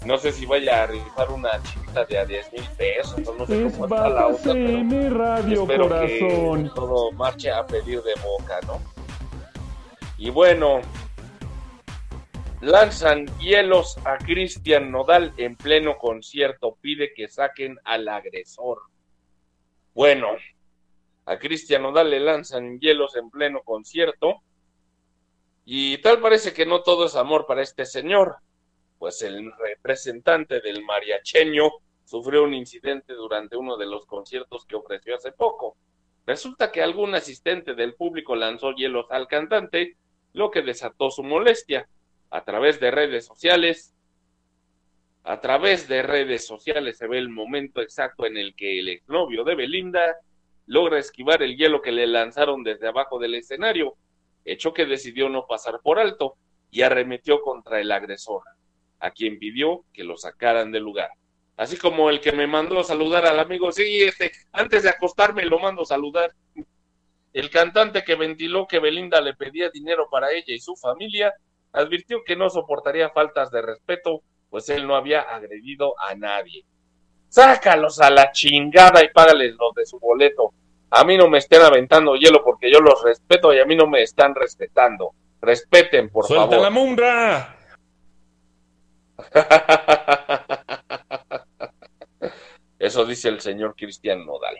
[0.05, 3.47] No sé si vaya a rifar una chiquita de a 10 mil pesos, o no
[3.47, 6.65] sé Es cómo está la otra, pero Radio espero Corazón.
[6.65, 8.81] que todo marche a pedir de boca, ¿no?
[10.16, 10.81] Y bueno,
[12.60, 18.82] lanzan hielos a Cristian Nodal en pleno concierto, pide que saquen al agresor.
[19.94, 20.28] Bueno,
[21.24, 24.43] a Cristian Nodal le lanzan hielos en pleno concierto
[25.64, 28.36] y tal parece que no todo es amor para este señor,
[28.98, 31.70] pues el representante del mariacheño
[32.05, 35.76] sufrió un incidente durante uno de los conciertos que ofreció hace poco.
[36.26, 39.97] Resulta que algún asistente del público lanzó hielos al cantante,
[40.32, 41.86] lo que desató su molestia.
[42.30, 43.94] A través de redes sociales,
[45.24, 49.44] a través de redes sociales se ve el momento exacto en el que el exnovio
[49.44, 50.16] de Belinda
[50.66, 53.96] logra esquivar el hielo que le lanzaron desde abajo del escenario,
[54.44, 56.36] hecho que decidió no pasar por alto
[56.70, 58.42] y arremetió contra el agresor,
[59.00, 61.10] a quien pidió que lo sacaran del lugar.
[61.56, 65.44] Así como el que me mandó a saludar al amigo, sí, este, antes de acostarme
[65.44, 66.32] lo mando a saludar.
[67.32, 71.34] El cantante que ventiló que Belinda le pedía dinero para ella y su familia,
[71.72, 76.64] advirtió que no soportaría faltas de respeto, pues él no había agredido a nadie.
[77.28, 80.52] Sácalos a la chingada y págales los de su boleto.
[80.90, 83.86] A mí no me estén aventando hielo porque yo los respeto y a mí no
[83.86, 85.12] me están respetando.
[85.40, 86.62] Respeten, por ¡Suelta favor.
[86.62, 87.54] la mumbra!
[92.78, 94.56] Eso dice el señor Cristian Nodal.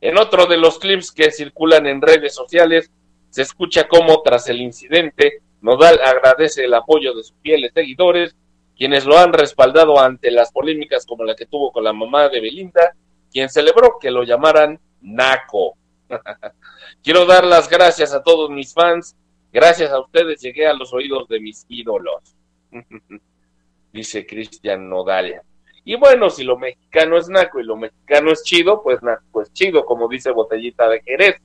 [0.00, 2.90] En otro de los clips que circulan en redes sociales,
[3.30, 8.36] se escucha cómo tras el incidente, Nodal agradece el apoyo de sus fieles seguidores,
[8.76, 12.42] quienes lo han respaldado ante las polémicas como la que tuvo con la mamá de
[12.42, 12.94] Belinda,
[13.32, 15.78] quien celebró que lo llamaran Naco.
[17.02, 19.16] Quiero dar las gracias a todos mis fans.
[19.50, 22.36] Gracias a ustedes llegué a los oídos de mis ídolos.
[23.90, 25.40] Dice Cristian Nodal.
[25.82, 29.50] Y bueno, si lo mexicano es naco y lo mexicano es chido, pues naco es
[29.54, 31.36] chido, como dice Botellita de Jerez.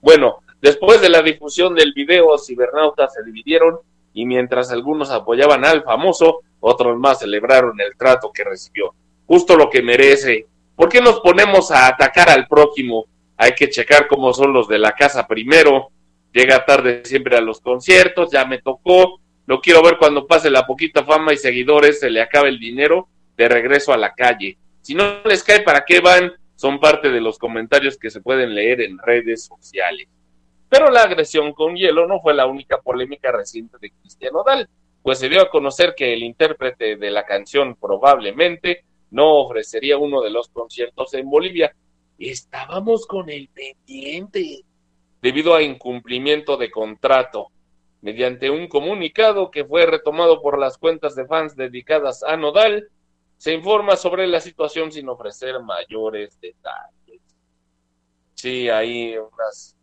[0.00, 3.78] Bueno, después de la difusión del video, cibernautas se dividieron
[4.12, 8.94] y mientras algunos apoyaban al famoso, otros más celebraron el trato que recibió.
[9.26, 10.46] Justo lo que merece.
[10.74, 13.06] ¿Por qué nos ponemos a atacar al prójimo?
[13.36, 15.90] Hay que checar cómo son los de la casa primero.
[16.32, 19.20] Llega tarde siempre a los conciertos, ya me tocó.
[19.46, 23.08] Lo quiero ver cuando pase la poquita fama y seguidores, se le acabe el dinero,
[23.36, 24.58] de regreso a la calle.
[24.80, 26.32] Si no les cae, ¿para qué van?
[26.60, 30.06] Son parte de los comentarios que se pueden leer en redes sociales.
[30.68, 34.68] Pero la agresión con hielo no fue la única polémica reciente de Cristian Nodal,
[35.02, 40.20] pues se dio a conocer que el intérprete de la canción probablemente no ofrecería uno
[40.20, 41.74] de los conciertos en Bolivia.
[42.18, 44.62] Estábamos con el pendiente
[45.22, 47.46] debido a incumplimiento de contrato.
[48.02, 52.90] Mediante un comunicado que fue retomado por las cuentas de fans dedicadas a Nodal,
[53.40, 57.22] se informa sobre la situación sin ofrecer mayores detalles.
[58.34, 59.74] Sí, hay unas,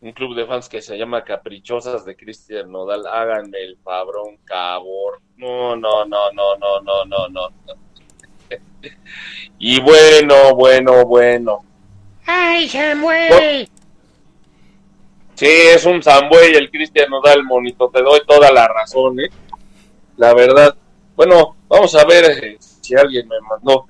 [0.00, 3.04] un club de fans que se llama Caprichosas de Cristian Nodal.
[3.08, 5.20] Háganme el fabrón, cabor.
[5.36, 7.48] No, no, no, no, no, no, no, no.
[9.58, 11.64] Y bueno, bueno, bueno.
[12.24, 13.68] ¡Ay, Samuel!
[15.34, 17.90] Sí, es un Sambuey el Cristian Nodal, monito.
[17.92, 19.28] Te doy toda la razón, ¿eh?
[20.18, 20.76] La verdad.
[21.16, 22.58] Bueno, vamos a ver eh,
[22.94, 23.86] alguien me mandó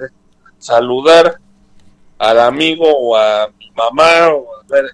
[0.58, 1.38] saludar
[2.18, 4.92] al amigo o a mi mamá o a ver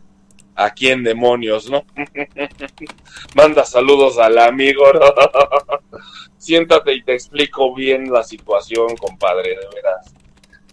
[0.58, 1.84] a quién demonios, ¿no?
[3.36, 4.84] Manda saludos al amigo.
[4.92, 5.00] ¿no?
[6.36, 10.14] Siéntate y te explico bien la situación, compadre, de veras.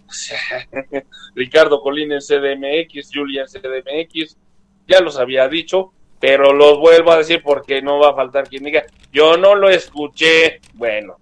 [1.34, 4.36] Ricardo Colín en CDMX, Julia en CDMX,
[4.88, 8.64] ya los había dicho, pero los vuelvo a decir porque no va a faltar quien
[8.64, 10.60] diga, yo no lo escuché.
[10.74, 11.18] Bueno,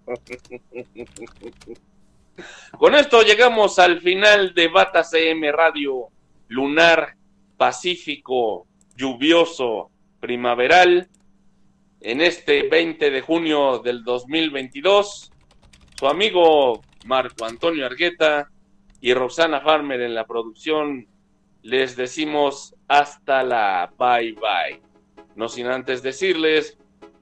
[2.78, 6.08] con esto llegamos al final de Bata CM Radio
[6.48, 7.14] Lunar,
[7.56, 8.66] Pacífico,
[8.96, 9.90] lluvioso,
[10.20, 11.08] primaveral.
[12.00, 15.32] En este 20 de junio del 2022,
[15.98, 18.50] su amigo Marco Antonio Argueta
[19.00, 21.06] y Roxana Farmer en la producción
[21.64, 24.80] les decimos hasta la bye bye.
[25.34, 26.78] No sin antes decirles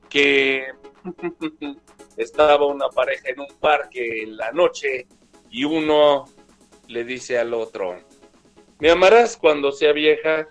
[0.09, 0.67] que
[2.17, 5.07] estaba una pareja en un parque en la noche
[5.51, 6.27] y uno
[6.89, 7.97] le dice al otro,
[8.79, 10.49] ¿me amarás cuando sea vieja?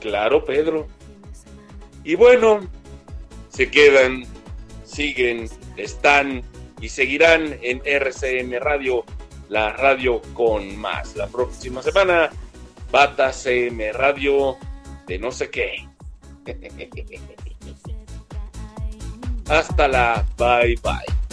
[0.00, 0.86] Claro, Pedro.
[2.04, 2.60] Y bueno,
[3.48, 4.24] se quedan,
[4.84, 6.42] siguen, están
[6.80, 9.04] y seguirán en RCM Radio,
[9.48, 11.16] la radio con más.
[11.16, 12.30] La próxima semana
[12.90, 14.56] Bata CM Radio
[15.06, 15.88] de no sé qué.
[19.48, 21.25] Hasta la bye bye.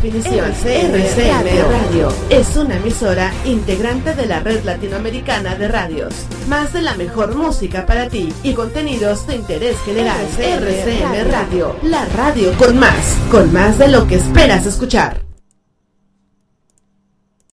[0.00, 0.50] Definición.
[0.50, 6.14] RCM Radio es una emisora integrante de la red latinoamericana de radios.
[6.48, 10.20] Más de la mejor música para ti y contenidos de interés general.
[10.38, 15.27] RCM Radio, la radio con más, con más de lo que esperas escuchar.